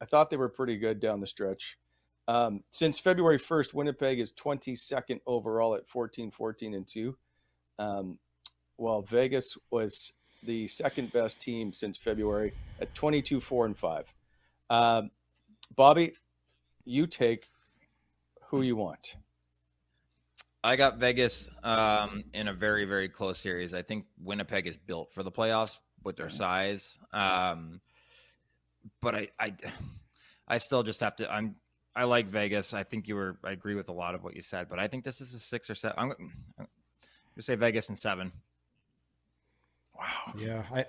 I 0.00 0.04
thought 0.04 0.30
they 0.30 0.36
were 0.36 0.48
pretty 0.48 0.76
good 0.76 1.00
down 1.00 1.20
the 1.20 1.26
stretch. 1.26 1.78
Um, 2.28 2.62
since 2.70 3.00
February 3.00 3.38
1st, 3.38 3.74
Winnipeg 3.74 4.20
is 4.20 4.32
22nd 4.34 5.20
overall 5.26 5.74
at 5.74 5.88
14, 5.88 6.30
14, 6.30 6.74
and 6.74 6.86
2. 6.86 7.16
Um, 7.78 8.18
while 8.76 9.02
Vegas 9.02 9.58
was 9.70 10.12
the 10.44 10.68
second 10.68 11.12
best 11.12 11.40
team 11.40 11.72
since 11.72 11.96
February 11.96 12.52
at 12.80 12.94
22, 12.94 13.40
4, 13.40 13.66
and 13.66 13.76
5. 13.76 14.14
Um, 14.70 15.10
Bobby, 15.76 16.14
you 16.84 17.06
take 17.06 17.50
who 18.48 18.62
you 18.62 18.76
want. 18.76 19.16
I 20.62 20.76
got 20.76 20.98
Vegas 20.98 21.48
um, 21.62 22.24
in 22.34 22.48
a 22.48 22.52
very, 22.52 22.84
very 22.84 23.08
close 23.08 23.38
series. 23.38 23.72
I 23.72 23.82
think 23.82 24.04
Winnipeg 24.22 24.66
is 24.66 24.76
built 24.76 25.12
for 25.12 25.22
the 25.22 25.30
playoffs 25.32 25.78
with 26.04 26.16
their 26.16 26.30
size. 26.30 26.98
Um, 27.12 27.80
but 29.00 29.14
I, 29.14 29.28
I, 29.38 29.54
I 30.46 30.58
still 30.58 30.82
just 30.82 31.00
have 31.00 31.16
to. 31.16 31.32
I'm 31.32 31.56
I 31.94 32.04
like 32.04 32.26
Vegas. 32.26 32.72
I 32.72 32.82
think 32.82 33.08
you 33.08 33.14
were. 33.14 33.38
I 33.44 33.52
agree 33.52 33.74
with 33.74 33.88
a 33.88 33.92
lot 33.92 34.14
of 34.14 34.22
what 34.22 34.36
you 34.36 34.42
said, 34.42 34.68
but 34.68 34.78
I 34.78 34.86
think 34.86 35.04
this 35.04 35.20
is 35.20 35.34
a 35.34 35.38
six 35.38 35.68
or 35.68 35.74
seven. 35.74 35.98
I'm, 35.98 36.10
I'm 36.10 36.18
going 36.58 36.68
to 37.36 37.42
say 37.42 37.56
Vegas 37.56 37.88
and 37.88 37.98
seven. 37.98 38.32
Wow. 39.98 40.34
Yeah, 40.38 40.62
I. 40.72 40.86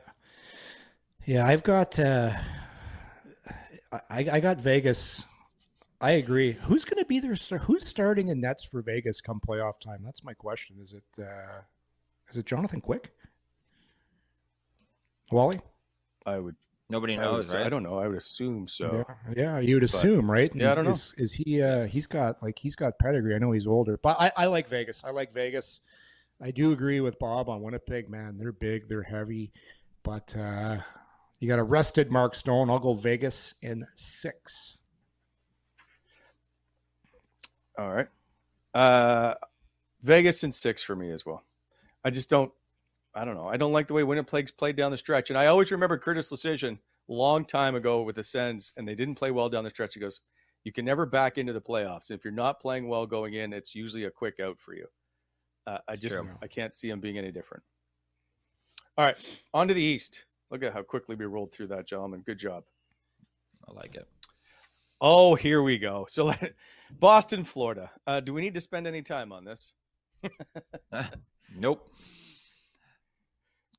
Yeah, 1.26 1.46
I've 1.46 1.64
got. 1.64 1.98
Uh, 1.98 2.34
I 3.92 4.30
I 4.32 4.40
got 4.40 4.58
Vegas. 4.58 5.24
I 6.02 6.12
agree. 6.12 6.54
Who's 6.64 6.84
going 6.84 6.98
to 6.98 7.06
be 7.06 7.20
there? 7.20 7.36
Who's 7.36 7.86
starting 7.86 8.30
in 8.30 8.42
nets 8.42 8.64
for 8.64 8.82
Vegas 8.82 9.22
come 9.22 9.40
playoff 9.40 9.80
time? 9.80 10.02
That's 10.04 10.24
my 10.24 10.34
question. 10.34 10.78
Is 10.84 10.94
it 10.94 11.24
uh, 11.24 11.62
is 12.30 12.38
it 12.38 12.46
Jonathan 12.46 12.82
Quick? 12.82 13.14
Wally? 15.32 15.62
I 16.26 16.40
would 16.40 16.56
Nobody 16.92 17.18
I 17.18 17.26
would 17.26 17.36
knows, 17.36 17.56
right? 17.56 17.66
I 17.66 17.70
don't 17.70 17.84
know. 17.84 18.00
I 18.00 18.08
would 18.08 18.18
assume 18.18 18.68
so. 18.68 19.06
Yeah, 19.34 19.34
yeah, 19.38 19.60
you 19.60 19.76
would 19.76 19.84
assume, 19.84 20.30
right? 20.30 20.52
Yeah, 20.54 20.74
I 20.74 20.76
don't 20.76 20.84
know. 20.84 20.92
Is, 20.92 21.14
is 21.18 21.32
he? 21.32 21.62
Uh, 21.62 21.86
he's 21.86 22.06
got 22.06 22.44
like 22.44 22.60
he's 22.60 22.76
got 22.76 23.00
pedigree. 23.00 23.34
I 23.34 23.38
know 23.38 23.52
he's 23.52 23.66
older, 23.66 23.98
but 24.04 24.20
I, 24.20 24.32
I 24.36 24.46
like 24.48 24.68
Vegas. 24.68 25.02
I 25.06 25.12
like 25.12 25.32
Vegas. 25.32 25.80
I 26.42 26.52
do 26.52 26.74
agree 26.74 27.00
with 27.00 27.18
Bob 27.18 27.48
on 27.48 27.62
Winnipeg. 27.62 28.10
Man, 28.10 28.38
they're 28.38 28.52
big, 28.52 28.90
they're 28.90 29.04
heavy, 29.04 29.54
but 30.04 30.36
uh, 30.36 30.80
you 31.40 31.48
got 31.48 31.60
a 31.60 31.64
rested 31.64 32.12
Mark 32.12 32.36
Stone. 32.36 32.70
I'll 32.70 32.80
go 32.80 32.94
Vegas 32.94 33.54
in 33.62 33.86
six. 33.96 34.78
All 37.78 37.90
right. 37.90 38.08
Uh, 38.74 39.36
Vegas 40.04 40.44
in 40.44 40.52
six 40.52 40.82
for 40.82 40.96
me 40.96 41.12
as 41.12 41.26
well. 41.26 41.44
I 42.04 42.10
just 42.10 42.30
don't. 42.30 42.52
I 43.14 43.26
don't 43.26 43.36
know. 43.36 43.46
I 43.46 43.58
don't 43.58 43.74
like 43.74 43.88
the 43.88 43.94
way 43.94 44.04
Winnipeg's 44.04 44.52
played 44.52 44.78
down 44.78 44.92
the 44.92 44.98
stretch, 44.98 45.30
and 45.30 45.38
I 45.38 45.48
always 45.48 45.72
remember 45.72 45.98
Curtis 45.98 46.30
Decision 46.30 46.80
long 47.08 47.44
time 47.44 47.76
ago 47.76 48.04
with 48.04 48.16
the 48.16 48.24
Sens, 48.24 48.74
and 48.78 48.88
they 48.88 48.96
didn't 48.96 49.16
play 49.16 49.32
well 49.32 49.50
down 49.50 49.66
the 49.66 49.70
stretch. 49.70 49.94
He 49.94 50.00
goes, 50.00 50.22
"You 50.64 50.72
can 50.72 50.86
never 50.86 51.06
back 51.06 51.38
into 51.38 51.54
the 51.54 51.62
playoffs. 51.62 52.10
If 52.10 52.24
you're 52.24 52.32
not 52.32 52.62
playing 52.62 52.88
well 52.88 53.06
going 53.06 53.34
in, 53.34 53.52
it's 53.52 53.76
usually 53.76 54.06
a 54.06 54.12
quick 54.12 54.40
out 54.40 54.60
for 54.60 54.74
you." 54.74 54.88
Uh, 55.68 55.80
I 55.88 55.96
just 55.96 56.16
True. 56.16 56.30
I 56.42 56.48
can't 56.48 56.74
see 56.74 56.90
them 56.90 57.02
being 57.02 57.18
any 57.18 57.32
different. 57.32 57.64
All 58.98 59.06
right, 59.06 59.18
on 59.54 59.68
to 59.68 59.74
the 59.74 59.82
East. 59.82 60.26
Look 60.50 60.64
at 60.64 60.74
how 60.74 60.84
quickly 60.84 61.16
we 61.16 61.26
rolled 61.26 61.52
through 61.52 61.68
that, 61.68 61.88
gentlemen. 61.88 62.22
Good 62.22 62.40
job. 62.40 62.64
I 63.68 63.74
like 63.74 63.96
it. 63.96 64.08
Oh, 65.02 65.36
here 65.36 65.62
we 65.64 65.78
go. 65.78 66.06
So, 66.10 66.26
let- 66.26 66.54
Boston, 67.00 67.44
Florida. 67.44 67.90
Uh, 68.06 68.20
do 68.20 68.34
we 68.34 68.42
need 68.42 68.54
to 68.54 68.62
spend 68.62 68.86
any 68.88 69.02
time 69.02 69.32
on 69.32 69.44
this? 69.46 69.74
Nope. 71.58 71.90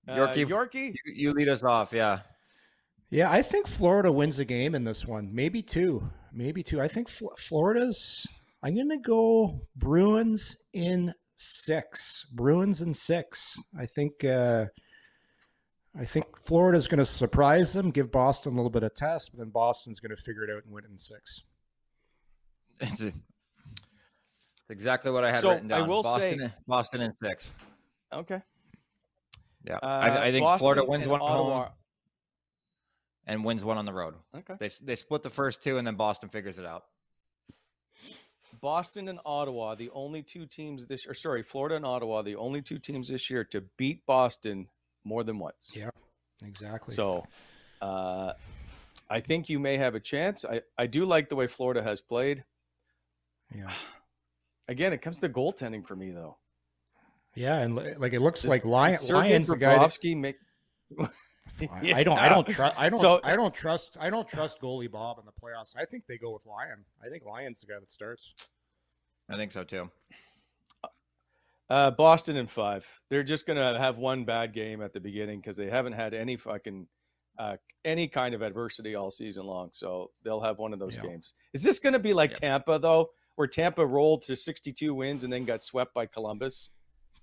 Uh, 0.09 0.17
Yorkie, 0.17 0.47
Yorkie? 0.47 0.95
You, 1.05 1.13
you 1.15 1.33
lead 1.33 1.49
us 1.49 1.63
off. 1.63 1.93
Yeah. 1.93 2.21
Yeah, 3.11 3.31
I 3.31 3.43
think 3.43 3.67
Florida 3.69 4.11
wins 4.11 4.39
a 4.39 4.45
game 4.45 4.75
in 4.75 4.85
this 4.85 5.07
one. 5.07 5.33
Maybe 5.33 5.63
two. 5.63 6.03
Maybe 6.33 6.63
two. 6.63 6.81
I 6.81 6.89
think 6.89 7.09
Fl- 7.09 7.35
Florida's. 7.37 8.27
I'm 8.63 8.75
going 8.75 8.89
to 8.89 8.97
go 8.99 9.61
Bruins 9.77 10.57
in 10.73 11.15
six. 11.37 12.27
Bruins 12.33 12.81
in 12.81 12.95
six. 12.95 13.57
I 13.79 13.87
think. 13.87 14.25
Uh, 14.25 14.67
I 15.99 16.05
think 16.07 16.25
Florida's 16.47 16.87
going 16.89 16.99
to 16.99 17.07
surprise 17.07 17.75
them, 17.75 17.91
give 17.91 18.11
Boston 18.11 18.55
a 18.55 18.57
little 18.57 18.71
bit 18.71 18.83
of 18.83 18.95
test, 18.95 19.31
but 19.33 19.39
then 19.41 19.51
Boston's 19.51 20.01
going 20.01 20.15
to 20.15 20.21
figure 20.21 20.43
it 20.45 20.51
out 20.51 20.65
and 20.65 20.73
win 20.73 20.85
it 20.85 20.91
in 20.91 20.99
six. 20.99 21.43
It's, 22.81 23.01
it's 23.01 23.17
exactly 24.71 25.11
what 25.11 25.23
I 25.23 25.33
had 25.33 25.41
So, 25.43 25.51
written 25.51 25.69
down. 25.69 25.83
I 25.83 25.87
will 25.87 26.03
Boston, 26.03 26.39
say- 26.39 26.53
Boston 26.67 27.01
in 27.03 27.13
six. 27.23 27.53
Okay. 28.13 28.41
Yeah. 29.67 29.77
Uh, 29.77 29.87
I, 29.87 30.25
I 30.25 30.31
think 30.33 30.43
Boston 30.43 30.61
Florida 30.65 30.85
wins 30.85 31.07
one 31.07 31.21
at 31.21 31.25
Ottawa. 31.25 31.63
home 31.65 31.73
and 33.27 33.45
wins 33.45 33.63
one 33.63 33.77
on 33.79 33.85
the 33.85 33.93
road. 33.93 34.15
Okay. 34.37 34.55
They 34.59 34.69
they 34.83 34.97
split 34.97 35.23
the 35.23 35.31
first 35.31 35.63
two, 35.63 35.79
and 35.79 35.87
then 35.87 35.95
Boston 35.95 36.29
figures 36.29 36.59
it 36.59 36.67
out. 36.67 36.85
Boston 38.61 39.09
and 39.09 39.19
Ottawa, 39.25 39.75
the 39.75 39.91
only 39.91 40.23
two 40.23 40.47
teams 40.47 40.87
this 40.87 41.07
or 41.07 41.15
sorry, 41.15 41.43
Florida 41.43 41.77
and 41.77 41.87
Ottawa, 41.87 42.23
the 42.23 42.37
only 42.37 42.63
two 42.63 42.79
teams 42.79 43.09
this 43.09 43.29
year 43.31 43.45
to 43.45 43.63
beat 43.77 44.05
Boston 44.07 44.69
more 45.05 45.25
than 45.25 45.39
once. 45.39 45.77
Yeah, 45.77 45.91
exactly. 46.45 46.95
So 46.95 47.27
uh, 47.81 48.33
I 49.11 49.21
think 49.21 49.49
you 49.49 49.59
may 49.59 49.77
have 49.77 49.95
a 49.95 50.01
chance. 50.01 50.45
I, 50.45 50.63
I 50.79 50.87
do 50.87 51.05
like 51.05 51.29
the 51.29 51.37
way 51.37 51.47
Florida 51.47 51.83
has 51.83 52.01
played. 52.01 52.45
yeah, 53.55 53.73
Again, 54.69 54.93
it 54.93 55.03
comes 55.03 55.19
to 55.21 55.29
goaltending 55.29 55.87
for 55.87 55.97
me 55.97 56.11
though. 56.13 56.37
yeah, 57.35 57.57
and 57.59 57.77
like 57.99 58.13
it 58.13 58.21
looks 58.21 58.43
Does- 58.43 58.51
like 58.51 58.63
does 58.63 58.71
Lyon, 58.71 58.97
Sergei 58.97 59.15
Lions 59.31 59.49
the 59.49 59.57
guy. 59.57 59.79
That, 59.79 60.17
make 60.17 60.37
I, 61.71 61.93
I 61.97 62.05
don't. 62.05 62.19
I 62.19 62.29
don't 62.29 62.47
trust. 62.49 62.79
I 62.79 62.89
don't. 62.89 63.01
So- 63.01 63.21
I 63.25 63.37
don't 63.37 63.55
trust. 63.55 63.97
I 64.01 64.11
don't 64.11 64.29
trust 64.29 64.61
goalie 64.61 64.91
Bob 64.91 65.19
in 65.19 65.25
the 65.27 65.33
playoffs. 65.33 65.75
I 65.77 65.85
think 65.85 66.07
they 66.07 66.17
go 66.17 66.33
with 66.33 66.47
Lyon. 66.47 66.85
I 67.05 67.09
think 67.09 67.25
Lyon's 67.25 67.61
the 67.61 67.67
guy 67.67 67.79
that 67.81 67.91
starts. 67.91 68.35
I 69.29 69.37
think 69.37 69.53
so 69.53 69.65
too. 69.65 69.91
Uh, 71.73 71.91
Boston 71.91 72.37
in 72.37 72.47
five. 72.47 72.87
They're 73.09 73.23
just 73.23 73.47
gonna 73.47 73.79
have 73.79 73.97
one 73.97 74.25
bad 74.27 74.53
game 74.53 74.83
at 74.83 74.93
the 74.93 75.01
beginning 75.01 75.41
because 75.41 75.57
they 75.57 75.71
haven't 75.71 75.95
had 75.95 76.13
any 76.13 76.37
fucking 76.37 76.87
uh, 77.39 77.57
any 77.87 78.07
kind 78.07 78.35
of 78.35 78.43
adversity 78.43 78.95
all 78.95 79.11
season 79.11 79.47
long. 79.47 79.71
So 79.73 80.11
they'll 80.23 80.43
have 80.43 80.59
one 80.59 80.75
of 80.75 80.79
those 80.79 80.97
Yeah. 80.97 81.05
games. 81.05 81.33
Is 81.55 81.63
this 81.63 81.79
gonna 81.79 81.99
be 81.99 82.13
like 82.13 82.33
Yep. 82.33 82.39
Tampa 82.41 82.79
though, 82.79 83.09
where 83.37 83.49
Tampa 83.49 83.87
rolled 83.87 84.21
to 84.25 84.37
sixty-two 84.37 84.93
wins 84.95 85.25
and 85.25 85.33
then 85.33 85.47
got 85.47 85.63
swept 85.63 85.95
by 85.95 86.05
Columbus? 86.05 86.73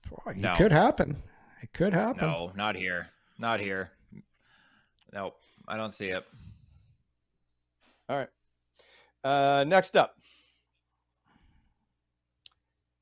Boy, 0.09 0.31
it 0.31 0.37
No. 0.37 0.55
could 0.55 0.71
happen. 0.71 1.21
It 1.61 1.71
could 1.73 1.93
happen. 1.93 2.27
No, 2.27 2.51
not 2.55 2.75
here. 2.75 3.11
Not 3.37 3.59
here. 3.59 3.91
Nope. 5.13 5.39
I 5.67 5.77
don't 5.77 5.93
see 5.93 6.07
it. 6.07 6.25
All 8.09 8.17
right. 8.17 8.29
Uh, 9.23 9.63
next 9.67 9.95
up, 9.95 10.15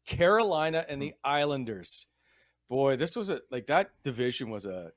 Carolina 0.07 0.83
and 0.89 0.99
the 0.99 1.13
Islanders. 1.23 2.07
Boy, 2.69 2.95
this 2.95 3.15
was 3.15 3.29
a 3.29 3.41
like 3.51 3.67
that 3.67 3.91
division 4.03 4.49
was 4.49 4.65
a 4.65 4.91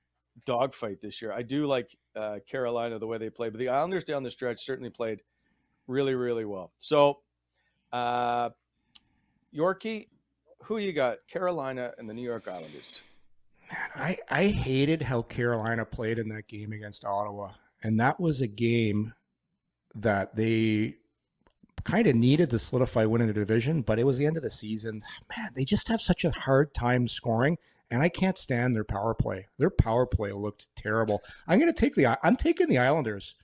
dogfight 0.46 1.00
this 1.02 1.20
year. 1.20 1.32
I 1.32 1.42
do 1.42 1.66
like 1.66 1.94
uh, 2.16 2.38
Carolina 2.48 2.98
the 2.98 3.06
way 3.06 3.18
they 3.18 3.28
play, 3.28 3.50
but 3.50 3.58
the 3.58 3.68
Islanders 3.68 4.04
down 4.04 4.22
the 4.22 4.30
stretch 4.30 4.64
certainly 4.64 4.90
played 4.90 5.20
really, 5.86 6.14
really 6.14 6.44
well. 6.44 6.72
So, 6.78 7.18
uh, 7.92 8.50
Yorkie, 9.54 10.08
who 10.64 10.78
you 10.78 10.92
got? 10.92 11.18
Carolina 11.28 11.92
and 11.98 12.08
the 12.08 12.14
New 12.14 12.22
York 12.22 12.48
Islanders. 12.48 13.02
Man, 13.70 13.88
I, 13.94 14.18
I 14.28 14.46
hated 14.48 15.02
how 15.02 15.22
Carolina 15.22 15.84
played 15.84 16.18
in 16.18 16.28
that 16.28 16.48
game 16.48 16.72
against 16.72 17.04
Ottawa. 17.04 17.52
And 17.82 18.00
that 18.00 18.20
was 18.20 18.40
a 18.40 18.46
game 18.46 19.14
that 19.96 20.36
they 20.36 20.96
kind 21.84 22.06
of 22.06 22.14
needed 22.14 22.50
to 22.50 22.58
solidify 22.58 23.04
winning 23.04 23.28
the 23.28 23.32
division, 23.32 23.82
but 23.82 23.98
it 23.98 24.04
was 24.04 24.18
the 24.18 24.26
end 24.26 24.36
of 24.36 24.42
the 24.42 24.50
season. 24.50 25.02
Man, 25.36 25.50
they 25.54 25.64
just 25.64 25.88
have 25.88 26.00
such 26.00 26.24
a 26.24 26.30
hard 26.30 26.74
time 26.74 27.08
scoring. 27.08 27.58
And 27.92 28.02
I 28.02 28.08
can't 28.08 28.38
stand 28.38 28.76
their 28.76 28.84
power 28.84 29.14
play. 29.14 29.48
Their 29.58 29.70
power 29.70 30.06
play 30.06 30.30
looked 30.30 30.68
terrible. 30.76 31.22
I'm 31.48 31.58
going 31.58 31.72
to 31.72 31.80
take 31.80 31.96
the. 31.96 32.18
I'm 32.24 32.36
taking 32.36 32.68
the 32.68 32.78
Islanders, 32.78 33.34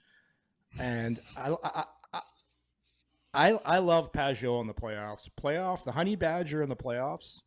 and 0.79 1.19
I, 1.37 1.57
I, 1.65 1.85
I, 2.13 2.21
I, 3.35 3.61
I 3.65 3.79
love 3.79 4.13
Pageau 4.13 4.61
in 4.61 4.69
the 4.69 4.73
playoffs. 4.73 5.29
Playoff, 5.41 5.83
the 5.83 5.91
Honey 5.91 6.15
Badger 6.15 6.63
in 6.63 6.69
the 6.69 6.77
playoffs. 6.77 7.41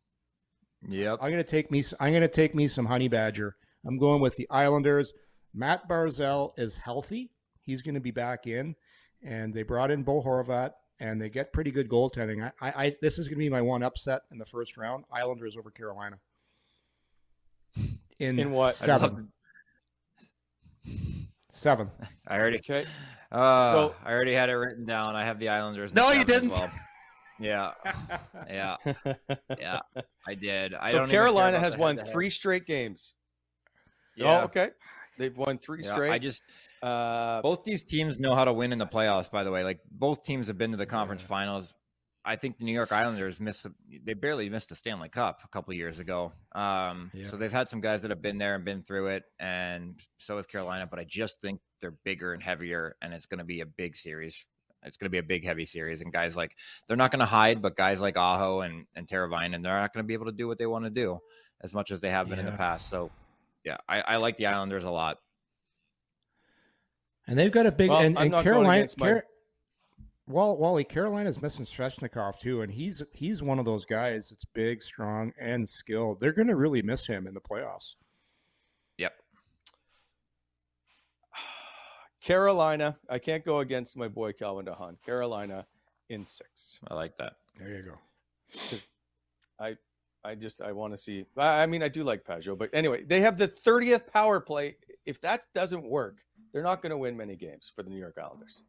Yep. 0.88 1.20
I'm 1.22 1.30
gonna 1.30 1.42
take 1.42 1.70
me. 1.70 1.82
I'm 2.00 2.12
gonna 2.12 2.28
take 2.28 2.54
me 2.54 2.68
some 2.68 2.86
honey 2.86 3.08
badger. 3.08 3.56
I'm 3.86 3.98
going 3.98 4.20
with 4.20 4.36
the 4.36 4.46
Islanders. 4.50 5.12
Matt 5.54 5.88
Barzal 5.88 6.52
is 6.58 6.76
healthy. 6.76 7.30
He's 7.60 7.82
going 7.82 7.94
to 7.94 8.00
be 8.00 8.10
back 8.10 8.46
in, 8.46 8.74
and 9.22 9.52
they 9.52 9.62
brought 9.62 9.90
in 9.90 10.02
Bo 10.02 10.22
Horvat, 10.22 10.72
and 11.00 11.20
they 11.20 11.28
get 11.28 11.52
pretty 11.52 11.70
good 11.70 11.88
goaltending. 11.88 12.42
I, 12.60 12.68
I, 12.68 12.84
I 12.84 12.96
this 13.00 13.18
is 13.18 13.26
going 13.26 13.36
to 13.36 13.44
be 13.44 13.48
my 13.48 13.62
one 13.62 13.82
upset 13.82 14.22
in 14.30 14.38
the 14.38 14.44
first 14.44 14.76
round. 14.76 15.04
Islanders 15.12 15.56
over 15.56 15.70
Carolina. 15.70 16.18
In, 18.18 18.38
In 18.38 18.50
what? 18.52 18.74
seven? 18.74 19.32
Seven. 21.50 21.90
I 22.26 22.38
already. 22.38 22.58
Okay. 22.60 22.84
Uh, 23.32 23.72
So- 23.72 23.94
I 24.04 24.12
already 24.12 24.34
had 24.34 24.50
it 24.50 24.54
written 24.54 24.84
down. 24.84 25.14
I 25.16 25.24
have 25.24 25.38
the 25.38 25.48
Islanders. 25.48 25.94
No, 25.94 26.10
you 26.12 26.24
didn't. 26.24 26.50
Well. 26.50 26.70
Yeah. 27.42 27.72
Yeah. 28.50 28.76
Yeah. 29.58 29.80
I 30.28 30.34
did. 30.34 30.74
I 30.74 30.90
so 30.90 30.98
don't 30.98 31.08
Carolina 31.08 31.58
has 31.58 31.74
won 31.74 31.96
head-to-head. 31.96 32.12
three 32.12 32.28
straight 32.28 32.66
games. 32.66 33.14
Yeah. 34.14 34.40
Oh, 34.40 34.44
okay. 34.44 34.70
They've 35.20 35.36
won 35.36 35.58
three 35.58 35.82
Yeah, 35.84 35.92
straight. 35.92 36.10
I 36.10 36.18
just 36.18 36.42
uh, 36.82 37.42
both 37.42 37.62
these 37.62 37.84
teams 37.84 38.18
know 38.18 38.34
how 38.34 38.44
to 38.44 38.52
win 38.52 38.72
in 38.72 38.78
the 38.78 38.86
playoffs. 38.86 39.30
By 39.30 39.44
the 39.44 39.50
way, 39.50 39.62
like 39.62 39.80
both 39.90 40.22
teams 40.22 40.46
have 40.48 40.58
been 40.58 40.72
to 40.72 40.76
the 40.76 40.86
conference 40.86 41.22
finals. 41.22 41.74
I 42.24 42.36
think 42.36 42.58
the 42.58 42.64
New 42.64 42.72
York 42.72 42.92
Islanders 42.92 43.38
missed. 43.40 43.66
They 44.04 44.14
barely 44.14 44.48
missed 44.50 44.70
the 44.70 44.74
Stanley 44.74 45.08
Cup 45.08 45.40
a 45.44 45.48
couple 45.48 45.72
years 45.74 46.00
ago. 46.00 46.32
Um, 46.52 47.10
Yeah. 47.14 47.28
So 47.28 47.36
they've 47.36 47.52
had 47.52 47.68
some 47.68 47.80
guys 47.80 48.02
that 48.02 48.10
have 48.10 48.22
been 48.22 48.38
there 48.38 48.54
and 48.54 48.64
been 48.64 48.82
through 48.82 49.08
it, 49.08 49.24
and 49.38 50.00
so 50.18 50.36
has 50.36 50.46
Carolina. 50.46 50.86
But 50.86 50.98
I 50.98 51.04
just 51.04 51.40
think 51.40 51.60
they're 51.80 51.96
bigger 52.04 52.32
and 52.32 52.42
heavier, 52.42 52.96
and 53.02 53.12
it's 53.14 53.26
going 53.26 53.38
to 53.38 53.44
be 53.44 53.60
a 53.60 53.66
big 53.66 53.96
series. 53.96 54.46
It's 54.82 54.96
going 54.96 55.06
to 55.06 55.10
be 55.10 55.18
a 55.18 55.22
big, 55.22 55.44
heavy 55.44 55.66
series, 55.66 56.00
and 56.00 56.10
guys 56.10 56.34
like 56.36 56.56
they're 56.88 56.96
not 56.96 57.10
going 57.10 57.20
to 57.20 57.26
hide, 57.26 57.60
but 57.60 57.76
guys 57.76 58.00
like 58.00 58.16
Aho 58.16 58.60
and 58.60 58.86
and 58.94 59.06
Teravainen, 59.06 59.54
and 59.54 59.64
they're 59.64 59.78
not 59.78 59.92
going 59.92 60.04
to 60.04 60.08
be 60.08 60.14
able 60.14 60.26
to 60.26 60.32
do 60.32 60.48
what 60.48 60.58
they 60.58 60.66
want 60.66 60.84
to 60.84 60.90
do 60.90 61.18
as 61.62 61.74
much 61.74 61.90
as 61.90 62.00
they 62.00 62.10
have 62.10 62.28
been 62.28 62.38
in 62.38 62.46
the 62.46 62.52
past. 62.52 62.88
So, 62.88 63.10
yeah, 63.64 63.76
I, 63.88 64.00
I 64.02 64.16
like 64.16 64.36
the 64.36 64.46
Islanders 64.46 64.84
a 64.84 64.90
lot. 64.90 65.18
And 67.26 67.38
they've 67.38 67.52
got 67.52 67.66
a 67.66 67.72
big 67.72 67.90
Well, 67.90 68.00
and, 68.00 68.16
I'm 68.18 68.22
and 68.24 68.30
not 68.32 68.44
Carolina. 68.44 68.72
against 68.78 68.98
my- 68.98 69.08
Car- 69.08 69.24
well, 70.26 70.56
Wally, 70.56 70.84
Carolina's 70.84 71.42
missing 71.42 71.64
Svechnikov 71.64 72.38
too, 72.38 72.62
and 72.62 72.70
he's 72.72 73.02
he's 73.12 73.42
one 73.42 73.58
of 73.58 73.64
those 73.64 73.84
guys 73.84 74.30
that's 74.30 74.44
big, 74.44 74.80
strong, 74.80 75.32
and 75.40 75.68
skilled. 75.68 76.20
They're 76.20 76.32
going 76.32 76.46
to 76.48 76.54
really 76.56 76.82
miss 76.82 77.04
him 77.06 77.26
in 77.26 77.34
the 77.34 77.40
playoffs. 77.40 77.94
Yep. 78.98 79.12
Carolina. 82.22 82.96
I 83.08 83.18
can't 83.18 83.44
go 83.44 83.58
against 83.58 83.96
my 83.96 84.08
boy 84.08 84.32
Calvin 84.32 84.64
de 84.66 84.74
Haan. 84.74 84.96
Carolina 85.04 85.66
in 86.10 86.24
six 86.24 86.78
I 86.88 86.94
like 86.94 87.16
that. 87.18 87.34
There 87.58 87.68
you 87.68 87.82
go. 87.82 87.98
because 88.52 88.92
I, 89.58 89.76
I 90.24 90.34
just 90.34 90.60
I 90.60 90.72
want 90.72 90.92
to 90.92 90.96
see. 90.98 91.24
I 91.36 91.62
I 91.62 91.66
mean, 91.66 91.82
I 91.82 91.88
do 91.88 92.02
like 92.02 92.24
Pageau, 92.24 92.56
but 92.56 92.70
anyway, 92.72 93.04
they 93.04 93.20
have 93.20 93.38
the 93.38 93.48
thirtieth 93.48 94.06
power 94.12 94.40
play. 94.40 94.76
If 95.06 95.20
that 95.22 95.46
doesn't 95.54 95.82
work, 95.84 96.18
they're 96.52 96.62
not 96.62 96.82
going 96.82 96.90
to 96.90 96.98
win 96.98 97.16
many 97.16 97.36
games 97.36 97.72
for 97.74 97.82
the 97.82 97.90
New 97.90 97.98
York 97.98 98.18
Islanders. 98.22 98.62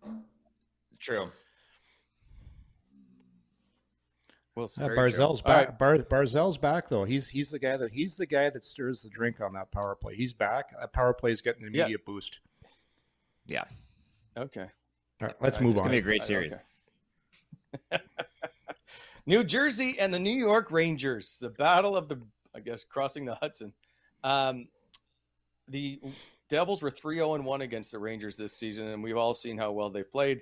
True. 1.00 1.30
We'll 4.56 4.68
see. 4.68 4.84
Uh, 4.84 4.88
true. 4.88 4.98
Barzal's 4.98 5.42
back. 5.42 5.70
right. 5.70 5.80
Bar, 5.80 5.98
Barzal's 6.00 6.58
back 6.58 6.90
though. 6.90 7.04
He's 7.06 7.28
he's 7.28 7.52
the 7.52 7.60
guy 7.60 7.78
that 7.78 7.92
he's 7.92 8.16
the 8.18 8.26
guy 8.26 8.50
that 8.50 8.64
stirs 8.64 9.02
the 9.02 9.10
drink 9.10 9.40
on 9.42 9.54
that 9.54 9.72
power 9.72 9.96
play. 9.96 10.16
He's 10.16 10.34
back. 10.34 10.72
That 10.80 10.94
power 10.94 11.14
play 11.14 11.32
is 11.32 11.42
getting 11.42 11.64
an 11.66 11.74
Yeah. 11.74 11.84
immediate 11.84 12.06
boost. 12.06 12.40
Yeah. 13.48 13.64
Okay. 14.38 14.68
All 15.22 15.28
right, 15.28 15.36
let's 15.42 15.60
move 15.60 15.72
it's 15.72 15.82
on. 15.82 15.88
It's 15.88 15.90
gonna 15.90 15.92
be 15.92 15.98
a 15.98 16.02
great 16.02 16.24
series. 16.24 16.52
okay. 17.92 18.04
New 19.26 19.44
Jersey 19.44 19.98
and 20.00 20.14
the 20.14 20.20
New 20.20 20.36
York 20.36 20.72
Rangers, 20.72 21.38
the 21.40 21.50
battle 21.50 21.96
of 21.96 22.08
the, 22.10 22.20
I 22.56 22.60
guess, 22.60 22.84
crossing 22.84 23.26
the 23.26 23.36
Hudson. 23.36 23.74
Um, 24.24 24.68
the 25.68 26.02
Devils 26.50 26.82
were 26.82 26.92
3 26.92 27.18
0 27.18 27.42
1 27.42 27.62
against 27.62 27.92
the 27.92 28.00
Rangers 28.00 28.36
this 28.36 28.54
season, 28.54 28.88
and 28.88 29.04
we've 29.04 29.18
all 29.18 29.34
seen 29.34 29.58
how 29.58 29.72
well 29.72 29.90
they 29.90 30.04
played. 30.04 30.42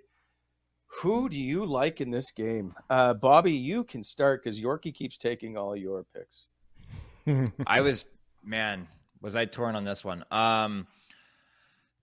Who 0.87 1.29
do 1.29 1.39
you 1.39 1.65
like 1.65 2.01
in 2.01 2.09
this 2.09 2.31
game? 2.31 2.73
Uh, 2.89 3.13
Bobby, 3.13 3.51
you 3.51 3.83
can 3.83 4.01
start 4.01 4.43
because 4.43 4.59
Yorkie 4.59 4.93
keeps 4.93 5.17
taking 5.17 5.55
all 5.55 5.75
your 5.75 6.03
picks. 6.15 6.47
I 7.67 7.81
was 7.81 8.05
man, 8.43 8.87
was 9.21 9.35
I 9.35 9.45
torn 9.45 9.75
on 9.75 9.83
this 9.83 10.03
one? 10.03 10.25
Um 10.31 10.87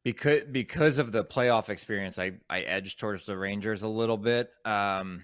because 0.05 0.43
because 0.53 0.99
of 0.99 1.11
the 1.11 1.25
playoff 1.25 1.69
experience, 1.69 2.19
I 2.19 2.33
I 2.49 2.61
edged 2.61 3.01
towards 3.01 3.27
the 3.27 3.37
Rangers 3.37 3.83
a 3.83 3.89
little 3.89 4.17
bit. 4.17 4.51
Um 4.65 5.23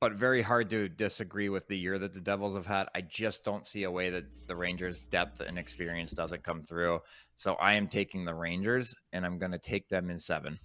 but 0.00 0.12
very 0.12 0.42
hard 0.42 0.68
to 0.70 0.88
disagree 0.88 1.48
with 1.48 1.66
the 1.68 1.76
year 1.76 1.98
that 1.98 2.12
the 2.12 2.20
Devils 2.20 2.54
have 2.54 2.66
had. 2.66 2.86
I 2.94 3.00
just 3.00 3.44
don't 3.44 3.64
see 3.64 3.84
a 3.84 3.90
way 3.90 4.10
that 4.10 4.24
the 4.46 4.54
Rangers' 4.54 5.00
depth 5.00 5.40
and 5.40 5.58
experience 5.58 6.12
doesn't 6.12 6.42
come 6.42 6.62
through. 6.62 7.00
So 7.36 7.54
I 7.54 7.74
am 7.74 7.88
taking 7.88 8.24
the 8.24 8.34
Rangers 8.34 8.94
and 9.12 9.24
I'm 9.24 9.38
going 9.38 9.52
to 9.52 9.58
take 9.58 9.88
them 9.88 10.10
in 10.10 10.18
7. 10.18 10.58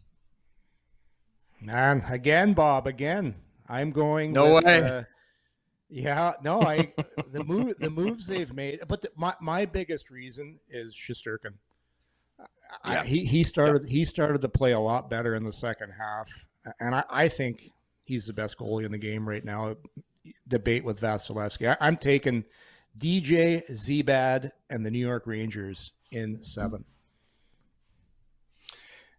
Man, 1.62 2.04
again, 2.10 2.54
Bob, 2.54 2.88
again. 2.88 3.36
I'm 3.70 3.92
going. 3.92 4.34
No 4.34 4.56
with, 4.56 4.66
way. 4.66 4.82
uh, 4.82 5.04
yeah, 5.90 6.34
no, 6.44 6.62
I 6.62 6.92
the 7.32 7.44
move 7.44 7.76
the 7.80 7.90
moves 7.90 8.26
they've 8.28 8.52
made, 8.54 8.80
but 8.88 9.02
the, 9.02 9.12
my 9.16 9.34
my 9.40 9.66
biggest 9.66 10.10
reason 10.10 10.60
is 10.70 10.96
Shesterkin. 10.96 11.54
I- 12.84 12.94
Yeah. 12.96 13.04
he 13.04 13.24
he 13.26 13.44
started 13.44 13.86
he 13.88 14.04
started 14.06 14.42
to 14.42 14.50
play 14.50 14.72
a 14.72 14.80
lot 14.80 15.10
better 15.10 15.36
in 15.36 15.44
the 15.44 15.52
second 15.54 15.92
half, 15.92 16.30
and 16.80 16.96
I, 16.96 17.04
I 17.10 17.28
think 17.28 17.70
he's 18.04 18.26
the 18.26 18.34
best 18.34 18.58
goalie 18.58 18.86
in 18.86 18.92
the 18.92 18.98
game 18.98 19.28
right 19.28 19.44
now. 19.44 19.76
Debate 20.48 20.84
with 20.84 21.00
Vasilevskiy. 21.02 21.72
I, 21.72 21.86
I'm 21.86 21.98
taking 21.98 22.44
DJ 22.98 23.64
Zbad 23.72 24.52
and 24.70 24.86
the 24.86 24.92
New 24.92 25.00
York 25.00 25.26
Rangers 25.26 25.92
in 26.12 26.42
seven. 26.42 26.84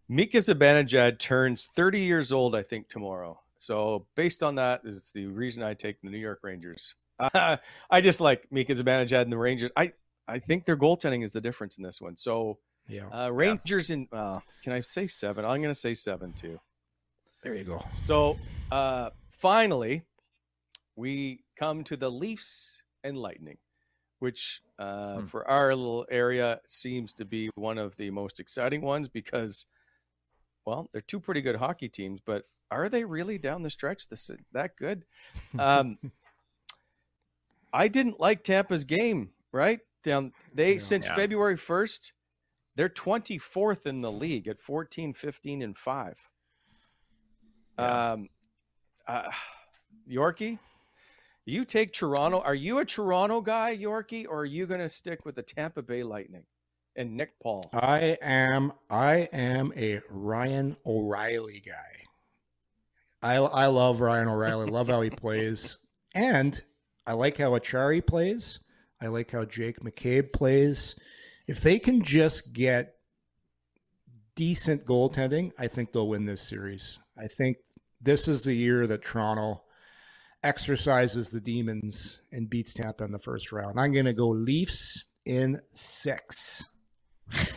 Mika 0.09 0.39
Zibanejad 0.39 1.19
turns 1.19 1.69
30 1.75 2.01
years 2.01 2.33
old, 2.33 2.55
I 2.55 2.63
think, 2.63 2.89
tomorrow. 2.89 3.41
So 3.57 4.07
based 4.15 4.43
on 4.43 4.57
that 4.57 4.83
is 4.85 5.11
the 5.13 5.27
reason 5.27 5.63
I 5.63 5.75
take 5.75 6.01
the 6.03 6.11
New 6.11 6.19
York 6.19 6.41
Rangers. 6.43 6.95
Uh, 7.19 7.57
I 7.91 8.01
just 8.01 8.21
like 8.21 8.47
Mika 8.51 8.75
Zibanejad 8.75 9.23
and 9.23 9.33
the 9.33 9.39
Rangers. 9.39 9.71
I, 9.77 9.93
I 10.29 10.39
think 10.39 10.67
their 10.67 10.77
goaltending 10.77 11.25
is 11.25 11.33
the 11.33 11.41
difference 11.41 11.79
in 11.79 11.85
this 11.85 12.01
one. 12.01 12.17
So 12.17 12.59
Yeah, 12.89 13.09
uh, 13.09 13.31
Rangers 13.31 13.91
in, 13.91 14.09
uh, 14.13 14.41
can 14.63 14.73
I 14.73 14.81
say 14.81 15.07
seven? 15.07 15.45
I'm 15.45 15.63
going 15.63 15.75
to 15.75 15.75
say 15.75 15.95
seven 15.95 16.33
too. 16.33 16.61
There 17.43 17.55
you 17.55 17.65
go. 17.65 17.83
So 18.07 18.37
uh, 18.71 19.11
finally, 19.29 20.03
we 20.97 21.43
come 21.57 21.85
to 21.85 21.97
the 21.97 22.11
Leafs 22.11 22.81
and 23.05 23.17
Lightning, 23.19 23.59
which 24.21 24.61
uh, 24.79 25.21
Hmm. 25.21 25.27
for 25.27 25.49
our 25.49 25.75
little 25.75 26.07
area 26.11 26.61
seems 26.67 27.13
to 27.15 27.25
be 27.25 27.51
one 27.55 27.79
of 27.79 27.97
the 27.97 28.11
most 28.11 28.41
exciting 28.41 28.81
ones 28.83 29.09
because, 29.09 29.67
well, 30.67 30.89
they're 30.93 31.03
two 31.03 31.21
pretty 31.21 31.41
good 31.41 31.57
hockey 31.57 31.89
teams, 31.89 32.21
but 32.25 32.45
are 32.71 32.89
they 32.89 33.05
really 33.05 33.39
down 33.39 33.63
the 33.63 33.71
stretch 33.71 34.09
this 34.09 34.31
that 34.53 34.77
good? 34.77 35.05
Um, 35.59 35.99
I 37.73 37.89
didn't 37.89 38.21
like 38.21 38.45
Tampa's 38.45 38.85
game, 38.85 39.31
right? 39.53 39.81
Down 40.03 40.33
they 40.55 40.75
Yeah. 40.75 40.79
since 40.79 41.07
Yeah. 41.07 41.15
February 41.15 41.57
1st, 41.57 42.13
they're 42.77 42.89
24th 42.89 43.87
in 43.87 44.01
the 44.01 44.13
league 44.13 44.49
at 44.49 44.61
14, 44.61 45.15
15, 45.15 45.63
and 45.63 45.77
5. 45.77 46.17
Yeah. 47.83 48.13
Um, 48.13 48.29
uh, 49.07 49.31
Yorkie, 50.09 50.59
you 51.45 51.65
take 51.65 51.93
Toronto. 51.93 52.41
Are 52.41 52.55
you 52.55 52.79
a 52.79 52.85
Toronto 52.85 53.41
guy, 53.41 53.77
Yorkie, 53.77 54.27
or 54.29 54.41
are 54.41 54.45
you 54.45 54.67
going 54.67 54.81
to 54.81 54.89
stick 54.89 55.25
with 55.25 55.35
the 55.35 55.43
Tampa 55.43 55.83
Bay 55.83 56.03
Lightning 56.03 56.45
and 56.97 57.17
Nick 57.17 57.39
Paul? 57.43 57.69
I 57.73 58.19
am 58.23 58.73
I 58.91 59.29
am 59.33 59.73
a 59.77 60.01
Ryan 60.09 60.77
O'Reilly 60.87 61.63
guy. 61.65 62.05
I 63.23 63.37
I 63.37 63.67
love 63.67 64.01
Ryan 64.01 64.29
O'Reilly. 64.29 64.71
love 64.71 64.89
how 64.89 65.01
he 65.01 65.11
plays, 65.11 65.79
and 66.15 66.61
I 67.07 67.15
like 67.15 67.39
how 67.39 67.51
Acciari 67.51 68.05
plays. 68.07 68.61
I 69.01 69.09
like 69.09 69.31
how 69.33 69.45
Jake 69.45 69.81
McCabe 69.81 70.33
plays. 70.33 70.95
If 71.49 71.61
they 71.61 71.81
can 71.81 72.03
just 72.03 72.53
get 72.53 72.95
decent 74.37 74.87
goaltending, 74.87 75.53
I 75.59 75.67
think 75.67 75.93
they'll 75.93 76.09
win 76.09 76.25
this 76.25 76.41
series. 76.41 76.99
I 77.19 77.27
think 77.27 77.57
this 78.03 78.29
is 78.29 78.43
the 78.43 78.55
year 78.55 78.87
that 78.87 79.03
Toronto 79.03 79.63
exercises 80.43 81.31
the 81.31 81.41
demons 81.41 82.21
and 82.33 82.51
beats 82.51 82.73
Tampa 82.73 83.05
in 83.05 83.13
the 83.13 83.19
first 83.19 83.53
round. 83.53 83.79
I'm 83.79 83.93
going 83.93 84.07
to 84.07 84.13
go 84.13 84.29
Leafs 84.29 85.05
in 85.25 85.61
six. 85.73 86.65
wow. 87.33 87.45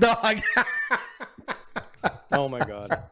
No, 0.00 0.14
I, 0.22 0.40
Oh 2.32 2.48
my 2.48 2.60
God! 2.60 3.02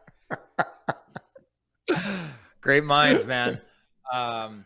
Great 2.61 2.85
minds, 2.85 3.27
man. 3.27 3.61
Um, 4.13 4.65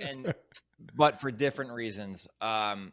and 0.00 0.32
but 0.94 1.20
for 1.20 1.30
different 1.30 1.72
reasons. 1.72 2.26
Um, 2.40 2.92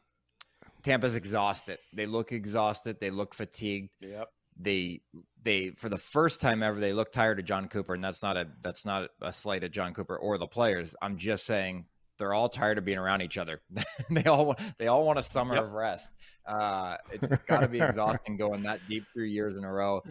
Tampa's 0.82 1.16
exhausted. 1.16 1.78
They 1.94 2.06
look 2.06 2.32
exhausted. 2.32 3.00
They 3.00 3.10
look 3.10 3.34
fatigued. 3.34 3.92
Yep. 4.02 4.30
They 4.60 5.02
they 5.44 5.70
for 5.72 5.90
the 5.90 5.98
first 5.98 6.42
time 6.42 6.64
ever 6.64 6.80
they 6.80 6.94
look 6.94 7.12
tired 7.12 7.40
of 7.40 7.46
Jon 7.46 7.68
Cooper, 7.68 7.94
and 7.94 8.04
that's 8.04 8.22
not 8.24 8.38
a 8.38 8.48
that's 8.62 8.86
not 8.86 9.10
a 9.22 9.32
slight 9.32 9.64
at 9.64 9.72
Jon 9.72 9.94
Cooper 9.94 10.18
or 10.18 10.38
the 10.38 10.48
players. 10.48 10.96
I'm 11.02 11.18
just 11.18 11.46
saying 11.46 11.86
they're 12.18 12.34
all 12.34 12.50
tired 12.50 12.80
of 12.80 12.86
being 12.86 12.98
around 12.98 13.22
each 13.22 13.38
other. 13.38 13.62
they 14.10 14.24
all 14.24 14.48
want 14.48 14.60
they 14.80 14.88
all 14.88 15.06
want 15.06 15.20
a 15.20 15.24
summer 15.24 15.54
Yep. 15.56 15.64
of 15.66 15.72
rest. 15.74 16.16
Uh, 16.48 16.98
it's 17.12 17.30
got 17.48 17.60
to 17.60 17.68
be 17.68 17.80
exhausting 17.80 18.36
going 18.38 18.64
that 18.64 18.80
deep 18.90 19.04
three 19.14 19.32
years 19.32 19.56
in 19.56 19.64
a 19.64 19.72
row. 19.72 20.02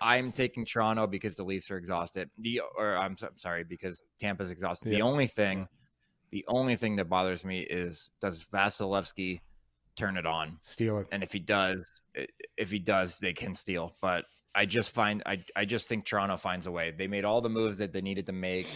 I'm 0.00 0.32
taking 0.32 0.64
Toronto 0.64 1.06
because 1.06 1.36
the 1.36 1.42
Leafs 1.44 1.70
are 1.70 1.76
exhausted. 1.76 2.30
The 2.38 2.62
or 2.78 2.96
I'm 2.96 3.18
so- 3.18 3.28
sorry 3.36 3.64
because 3.64 4.02
Tampa's 4.18 4.50
exhausted. 4.50 4.88
The 4.90 5.02
only 5.02 5.26
thing, 5.26 5.68
the 6.30 6.46
only 6.48 6.76
thing 6.76 6.96
that 6.96 7.10
bothers 7.10 7.44
me 7.44 7.60
is 7.60 8.08
does 8.22 8.44
Vasilevskiy 8.46 9.40
turn 9.96 10.16
it 10.16 10.26
on? 10.26 10.58
steal 10.60 10.98
it. 10.98 11.06
And 11.12 11.22
if 11.22 11.32
he 11.32 11.38
does, 11.38 11.90
if 12.56 12.70
he 12.70 12.78
does, 12.78 13.18
they 13.18 13.32
can 13.32 13.54
steal. 13.54 13.96
But 14.00 14.24
I 14.54 14.66
just 14.66 14.90
find 14.90 15.22
I 15.26 15.44
I 15.56 15.64
just 15.64 15.88
think 15.88 16.04
Toronto 16.04 16.36
finds 16.36 16.66
a 16.66 16.70
way. 16.70 16.90
They 16.90 17.06
made 17.06 17.24
all 17.24 17.40
the 17.40 17.50
moves 17.50 17.78
that 17.78 17.92
they 17.92 18.00
needed 18.00 18.26
to 18.26 18.32
make. 18.32 18.68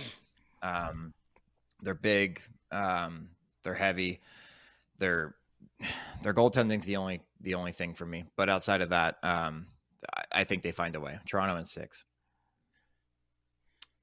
Um, 0.62 1.12
they're 1.82 1.94
big. 1.94 2.40
Um, 2.72 3.28
they're 3.62 3.74
heavy. 3.74 4.20
They're 4.98 5.34
their 6.22 6.34
goaltending's 6.34 6.86
the 6.86 6.96
only 6.96 7.20
the 7.40 7.54
only 7.54 7.72
thing 7.72 7.94
for 7.94 8.06
me. 8.06 8.24
But 8.36 8.48
outside 8.48 8.80
of 8.80 8.90
that, 8.90 9.16
um, 9.22 9.66
I, 10.14 10.40
I 10.40 10.44
think 10.44 10.62
they 10.62 10.72
find 10.72 10.96
a 10.96 11.00
way. 11.00 11.18
Toronto 11.26 11.56
in 11.56 11.66
six. 11.66 12.04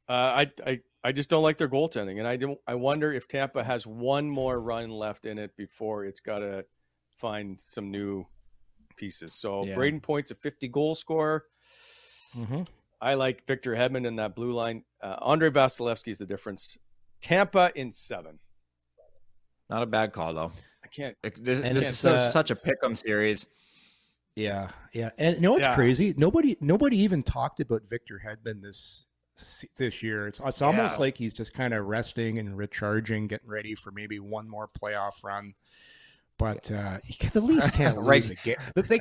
Uh, 0.08 0.12
I, 0.14 0.52
I 0.66 0.80
I 1.04 1.12
just 1.12 1.30
don't 1.30 1.44
like 1.44 1.58
their 1.58 1.70
goaltending, 1.70 2.20
and 2.20 2.28
I 2.28 2.38
don't. 2.38 2.60
I 2.68 2.76
wonder 2.76 3.12
if 3.12 3.28
Tampa 3.28 3.64
has 3.64 3.88
one 3.88 4.30
more 4.30 4.60
run 4.60 4.90
left 4.90 5.26
in 5.26 5.38
it 5.38 5.56
before 5.58 6.06
it's 6.06 6.20
got 6.20 6.40
to 6.40 6.66
find 7.18 7.60
some 7.60 7.92
new 7.92 8.26
pieces. 8.96 9.34
So 9.34 9.66
Yeah. 9.66 9.76
Brayden 9.76 10.02
Point's 10.02 10.32
a 10.32 10.36
50 10.36 10.68
goal 10.70 10.96
scorer. 10.96 11.46
Mm-hmm. 12.36 12.62
I 13.02 13.16
like 13.16 13.46
Victor 13.46 13.74
Hedman 13.76 14.06
in 14.08 14.16
that 14.18 14.36
blue 14.36 14.52
line. 14.52 14.84
Uh, 15.02 15.18
Andrei 15.22 15.50
Vasilevskiy 15.50 16.12
is 16.12 16.20
the 16.20 16.26
difference. 16.26 16.78
Tampa 17.22 17.72
in 17.76 17.92
seven. 17.92 18.40
Not 19.70 19.84
a 19.84 19.86
bad 19.86 20.14
call 20.14 20.34
though. 20.34 20.52
I 20.84 20.88
can't. 20.88 21.16
Like, 21.24 21.36
This, 21.36 21.62
And 21.62 21.76
this 21.76 21.90
it's, 21.90 22.00
is 22.00 22.06
uh, 22.06 22.32
such 22.32 22.52
a 22.52 22.56
pick'em 22.56 22.98
series. 23.00 23.48
Yeah, 24.36 24.70
yeah. 24.94 25.12
And 25.18 25.36
you 25.36 25.42
know 25.42 25.52
what's 25.54 25.64
Yeah. 25.64 25.76
crazy? 25.76 26.14
Nobody, 26.18 26.58
nobody 26.60 26.98
even 26.98 27.24
talked 27.24 27.60
about 27.60 27.84
Victor 27.90 28.22
Hedman 28.26 28.62
this 28.62 29.06
this 29.78 30.04
year. 30.04 30.28
It's 30.28 30.40
it's 30.46 30.62
almost 30.62 30.96
Yeah. 30.96 31.00
like 31.02 31.18
he's 31.18 31.34
just 31.34 31.54
kind 31.54 31.74
of 31.74 31.86
resting 31.86 32.38
and 32.38 32.56
recharging, 32.56 33.26
getting 33.28 33.50
ready 33.50 33.74
for 33.76 33.92
maybe 33.92 34.20
one 34.20 34.48
more 34.48 34.68
playoff 34.68 35.24
run. 35.24 35.54
But 36.38 36.70
uh, 36.72 36.98
the 37.34 37.42
Leafs 37.42 37.72
can't 37.76 37.98
Right. 37.98 38.24
lose 38.24 38.30
again. 38.30 38.58
They 38.76 39.00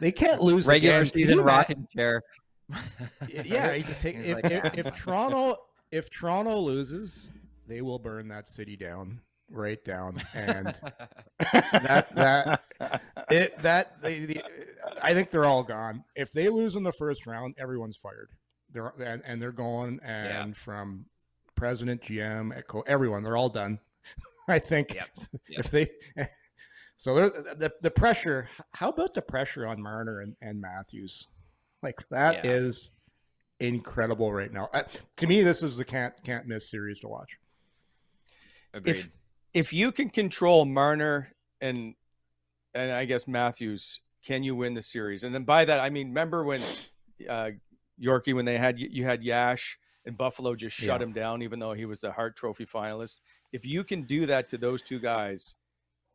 they 0.00 0.12
can't 0.12 0.40
lose 0.40 0.66
Regular 0.66 0.96
again. 0.98 1.06
Season 1.12 1.40
rocking 1.40 1.86
chair. 1.94 2.22
Yeah, 3.44 3.72
you 3.74 3.84
just 3.84 4.00
take 4.00 4.16
if, 4.16 4.42
like, 4.42 4.50
if, 4.52 4.86
if 4.86 4.94
Toronto 4.94 5.56
if 5.90 6.08
Toronto 6.10 6.58
loses, 6.58 7.28
they 7.66 7.82
will 7.82 7.98
burn 7.98 8.28
that 8.28 8.48
city 8.48 8.76
down. 8.76 9.20
right 9.50 9.84
down, 9.84 10.16
and 10.34 10.74
that 11.52 12.08
that 12.14 12.62
it 13.30 13.60
that 13.62 14.00
they, 14.00 14.20
the, 14.24 14.42
I 15.02 15.12
think 15.12 15.30
they're 15.30 15.44
all 15.44 15.62
gone. 15.62 16.04
If 16.16 16.32
they 16.32 16.48
lose 16.48 16.74
in 16.76 16.82
the 16.82 16.92
first 16.92 17.26
round, 17.26 17.54
everyone's 17.58 17.96
fired. 17.98 18.30
They're 18.72 18.94
and, 19.04 19.20
and 19.26 19.42
they're 19.42 19.52
gone 19.52 20.00
and 20.02 20.48
Yeah. 20.56 20.62
from 20.64 21.04
president, 21.54 22.00
GM, 22.02 22.56
Echo, 22.56 22.80
everyone, 22.86 23.22
they're 23.22 23.36
all 23.36 23.50
done. 23.50 23.78
I 24.48 24.58
think 24.58 24.94
Yep. 24.94 25.08
if 25.48 25.70
they. 25.70 25.88
So 27.02 27.16
there, 27.16 27.30
the 27.30 27.72
the 27.80 27.90
pressure. 27.90 28.48
How 28.74 28.88
about 28.88 29.12
the 29.12 29.22
pressure 29.22 29.66
on 29.66 29.82
Marner 29.82 30.20
and, 30.20 30.36
and 30.40 30.60
Matthews? 30.60 31.26
Like 31.82 31.98
that 32.10 32.46
is 32.46 32.92
Yeah. 33.58 33.70
incredible 33.70 34.32
right 34.32 34.52
now. 34.52 34.68
Uh, 34.72 34.84
to 35.16 35.26
me, 35.26 35.42
this 35.42 35.64
is 35.64 35.76
the 35.76 35.84
can't 35.84 36.14
can't 36.22 36.46
miss 36.46 36.70
series 36.70 37.00
to 37.00 37.08
watch. 37.08 37.40
Agreed. 38.72 38.90
If 38.94 39.10
if 39.52 39.72
you 39.72 39.90
can 39.90 40.10
control 40.10 40.64
Marner 40.64 41.32
and 41.60 41.96
and 42.72 42.92
I 42.92 43.04
guess 43.04 43.26
Matthews, 43.26 44.00
can 44.24 44.44
you 44.44 44.54
win 44.54 44.74
the 44.74 44.82
series? 44.82 45.24
And 45.24 45.34
then 45.34 45.42
by 45.42 45.64
that 45.64 45.80
I 45.80 45.90
mean, 45.90 46.06
remember 46.10 46.44
when 46.44 46.60
uh, 47.28 47.50
Yorkie 48.00 48.32
when 48.32 48.44
they 48.44 48.58
had 48.58 48.78
you 48.78 49.02
had 49.02 49.24
Yash 49.24 49.76
and 50.06 50.16
Buffalo 50.16 50.54
just 50.54 50.76
shut 50.76 51.00
Yeah. 51.00 51.04
him 51.04 51.12
down, 51.12 51.42
even 51.42 51.58
though 51.58 51.72
he 51.72 51.84
was 51.84 51.98
the 51.98 52.12
Hart 52.12 52.36
Trophy 52.36 52.64
finalist. 52.64 53.22
If 53.52 53.66
you 53.66 53.82
can 53.82 54.02
do 54.02 54.24
that 54.26 54.48
to 54.50 54.56
those 54.56 54.82
two 54.82 55.00
guys, 55.00 55.56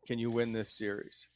can 0.08 0.18
you 0.20 0.30
win 0.30 0.54
this 0.54 0.78
series? 0.78 1.28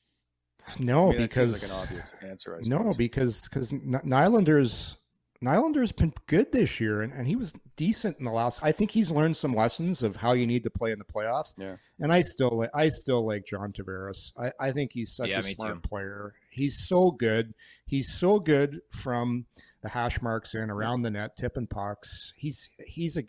No, 0.79 1.07
I 1.07 1.11
mean, 1.11 1.21
that 1.21 1.33
seems 1.33 1.51
because 1.53 1.63
like 1.63 1.71
an 1.71 1.83
obvious 1.83 2.13
answer. 2.21 2.55
I 2.55 2.59
no, 2.67 2.93
because 2.93 3.47
because 3.47 3.71
Nylander's 3.71 4.95
Nylander's 5.43 5.91
been 5.91 6.13
good 6.27 6.51
this 6.51 6.79
year, 6.79 7.01
and, 7.01 7.11
and 7.13 7.25
he 7.25 7.35
was 7.35 7.51
decent 7.75 8.19
in 8.19 8.25
the 8.25 8.31
last. 8.31 8.59
I 8.61 8.71
think 8.71 8.91
he's 8.91 9.09
learned 9.09 9.35
some 9.35 9.55
lessons 9.55 10.03
of 10.03 10.15
how 10.15 10.33
you 10.33 10.45
need 10.45 10.63
to 10.63 10.69
play 10.69 10.91
in 10.91 10.99
the 10.99 11.05
playoffs. 11.05 11.53
Yeah. 11.57 11.77
And 11.99 12.13
I 12.13 12.21
still 12.21 12.59
li- 12.59 12.67
I 12.75 12.89
still 12.89 13.25
like 13.25 13.43
John 13.45 13.73
Tavares. 13.73 14.31
I, 14.37 14.51
I 14.59 14.71
think 14.71 14.91
he's 14.93 15.15
such 15.15 15.29
Yeah, 15.29 15.39
a 15.39 15.43
smart 15.43 15.81
too. 15.81 15.89
player. 15.89 16.33
He's 16.51 16.87
so 16.87 17.09
good. 17.09 17.55
He's 17.87 18.13
so 18.13 18.39
good 18.39 18.81
from 18.91 19.45
the 19.81 19.89
hash 19.89 20.21
marks 20.21 20.53
and 20.53 20.69
around 20.69 21.01
the 21.01 21.09
net, 21.09 21.35
tip 21.35 21.57
and 21.57 21.67
pucks. 21.67 22.33
He's 22.37 22.69
he's 22.85 23.17
a 23.17 23.23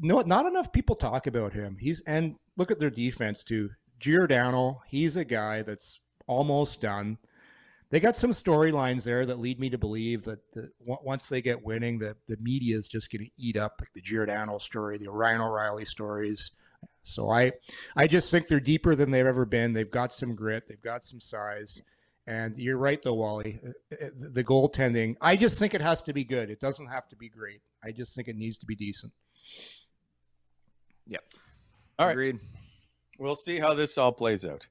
no. 0.00 0.22
Not 0.22 0.46
enough 0.46 0.72
people 0.72 0.96
talk 0.96 1.28
about 1.28 1.52
him. 1.52 1.76
He's 1.78 2.00
and 2.00 2.34
look 2.56 2.72
at 2.72 2.80
their 2.80 2.90
defense 2.90 3.44
too. 3.44 3.70
Giordano. 3.98 4.82
He's 4.86 5.16
a 5.16 5.24
guy 5.24 5.62
that's 5.62 6.00
almost 6.26 6.80
done. 6.80 7.18
They 7.90 8.00
got 8.00 8.16
some 8.16 8.32
storylines 8.32 9.04
there 9.04 9.24
that 9.24 9.38
lead 9.38 9.58
me 9.58 9.70
to 9.70 9.78
believe 9.78 10.24
that 10.24 10.40
the, 10.52 10.70
on- 10.86 10.98
once 11.02 11.28
they 11.28 11.40
get 11.40 11.64
winning, 11.64 11.98
the, 11.98 12.16
the 12.26 12.36
media 12.40 12.76
is 12.76 12.86
just 12.86 13.10
going 13.10 13.24
to 13.24 13.30
eat 13.38 13.56
up 13.56 13.76
like 13.80 13.92
the 13.94 14.02
Giordano 14.02 14.58
story, 14.58 14.98
the 14.98 15.10
Ryan 15.10 15.40
O'Reilly 15.40 15.86
stories. 15.86 16.50
So 17.02 17.30
I, 17.30 17.52
I 17.96 18.06
just 18.06 18.30
think 18.30 18.46
they're 18.46 18.60
deeper 18.60 18.94
than 18.94 19.10
they've 19.10 19.24
ever 19.26 19.46
been. 19.46 19.72
They've 19.72 19.90
got 19.90 20.12
some 20.12 20.34
grit. 20.34 20.68
They've 20.68 20.82
got 20.82 21.02
some 21.02 21.18
size. 21.18 21.80
And 22.26 22.58
you're 22.58 22.76
right, 22.76 23.00
though, 23.00 23.14
Wally. 23.14 23.58
Uh, 23.66 24.04
uh, 24.04 24.08
The 24.32 24.44
goaltending, 24.44 25.16
I 25.22 25.34
just 25.34 25.58
think 25.58 25.72
it 25.72 25.80
has 25.80 26.02
to 26.02 26.12
be 26.12 26.24
good. 26.24 26.50
It 26.50 26.60
doesn't 26.60 26.88
have 26.88 27.08
to 27.08 27.16
be 27.16 27.30
great. 27.30 27.62
I 27.82 27.90
just 27.90 28.14
think 28.14 28.28
it 28.28 28.36
needs 28.36 28.58
to 28.58 28.66
be 28.66 28.74
decent. 28.76 29.14
Yep. 31.06 31.24
All 31.98 32.06
right. 32.06 32.12
Agreed. 32.12 32.38
We'll 33.18 33.36
see 33.36 33.58
how 33.58 33.74
this 33.74 33.98
all 33.98 34.12
plays 34.12 34.44
out. 34.44 34.66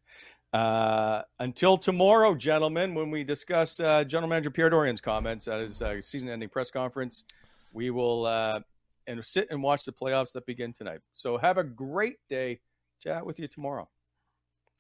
Uh, 0.53 1.23
until 1.39 1.77
tomorrow, 1.77 2.33
gentlemen, 2.33 2.95
when 2.95 3.11
we 3.11 3.23
discuss 3.23 3.79
uh, 3.79 4.03
General 4.05 4.29
Manager 4.29 4.49
Pierre 4.49 4.69
Dorion's 4.69 5.01
comments 5.01 5.47
at 5.47 5.59
his 5.59 5.81
uh, 5.81 6.01
season-ending 6.01 6.49
press 6.49 6.71
conference, 6.71 7.25
we 7.73 7.89
will 7.89 8.25
uh, 8.25 8.61
and 9.07 9.23
sit 9.25 9.47
and 9.51 9.61
watch 9.61 9.85
the 9.85 9.91
playoffs 9.91 10.31
that 10.33 10.45
begin 10.45 10.73
tonight. 10.73 10.99
So 11.11 11.37
have 11.37 11.57
a 11.57 11.63
great 11.63 12.17
day. 12.29 12.59
Chat 13.01 13.25
with 13.25 13.39
you 13.39 13.47
tomorrow. 13.47 13.87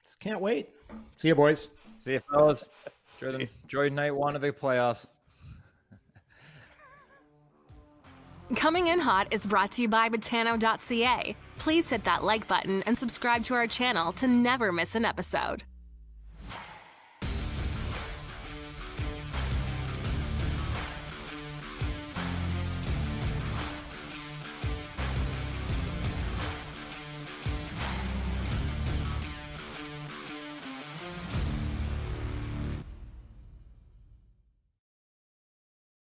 Just 0.03 0.19
can't 0.19 0.39
wait. 0.39 0.69
See 1.17 1.27
you, 1.27 1.35
boys. 1.35 1.69
See 1.99 2.13
you, 2.13 2.21
fellas. 2.31 2.67
Enjoy, 3.21 3.37
the, 3.37 3.49
enjoy 3.63 3.89
night 3.89 4.15
one 4.15 4.35
of 4.35 4.41
the 4.41 4.51
playoffs. 4.51 5.07
Coming 8.55 8.87
in 8.87 8.99
Hot 8.99 9.33
is 9.33 9.47
brought 9.47 9.71
to 9.71 9.81
you 9.81 9.87
by 9.87 10.07
Botano.ca. 10.07 11.35
Please 11.59 11.89
hit 11.89 12.03
that 12.03 12.23
like 12.23 12.47
button 12.47 12.83
and 12.85 12.97
subscribe 12.97 13.43
to 13.43 13.55
our 13.55 13.67
channel 13.67 14.11
to 14.13 14.27
never 14.27 14.71
miss 14.71 14.95
an 14.95 15.05
episode. 15.05 15.63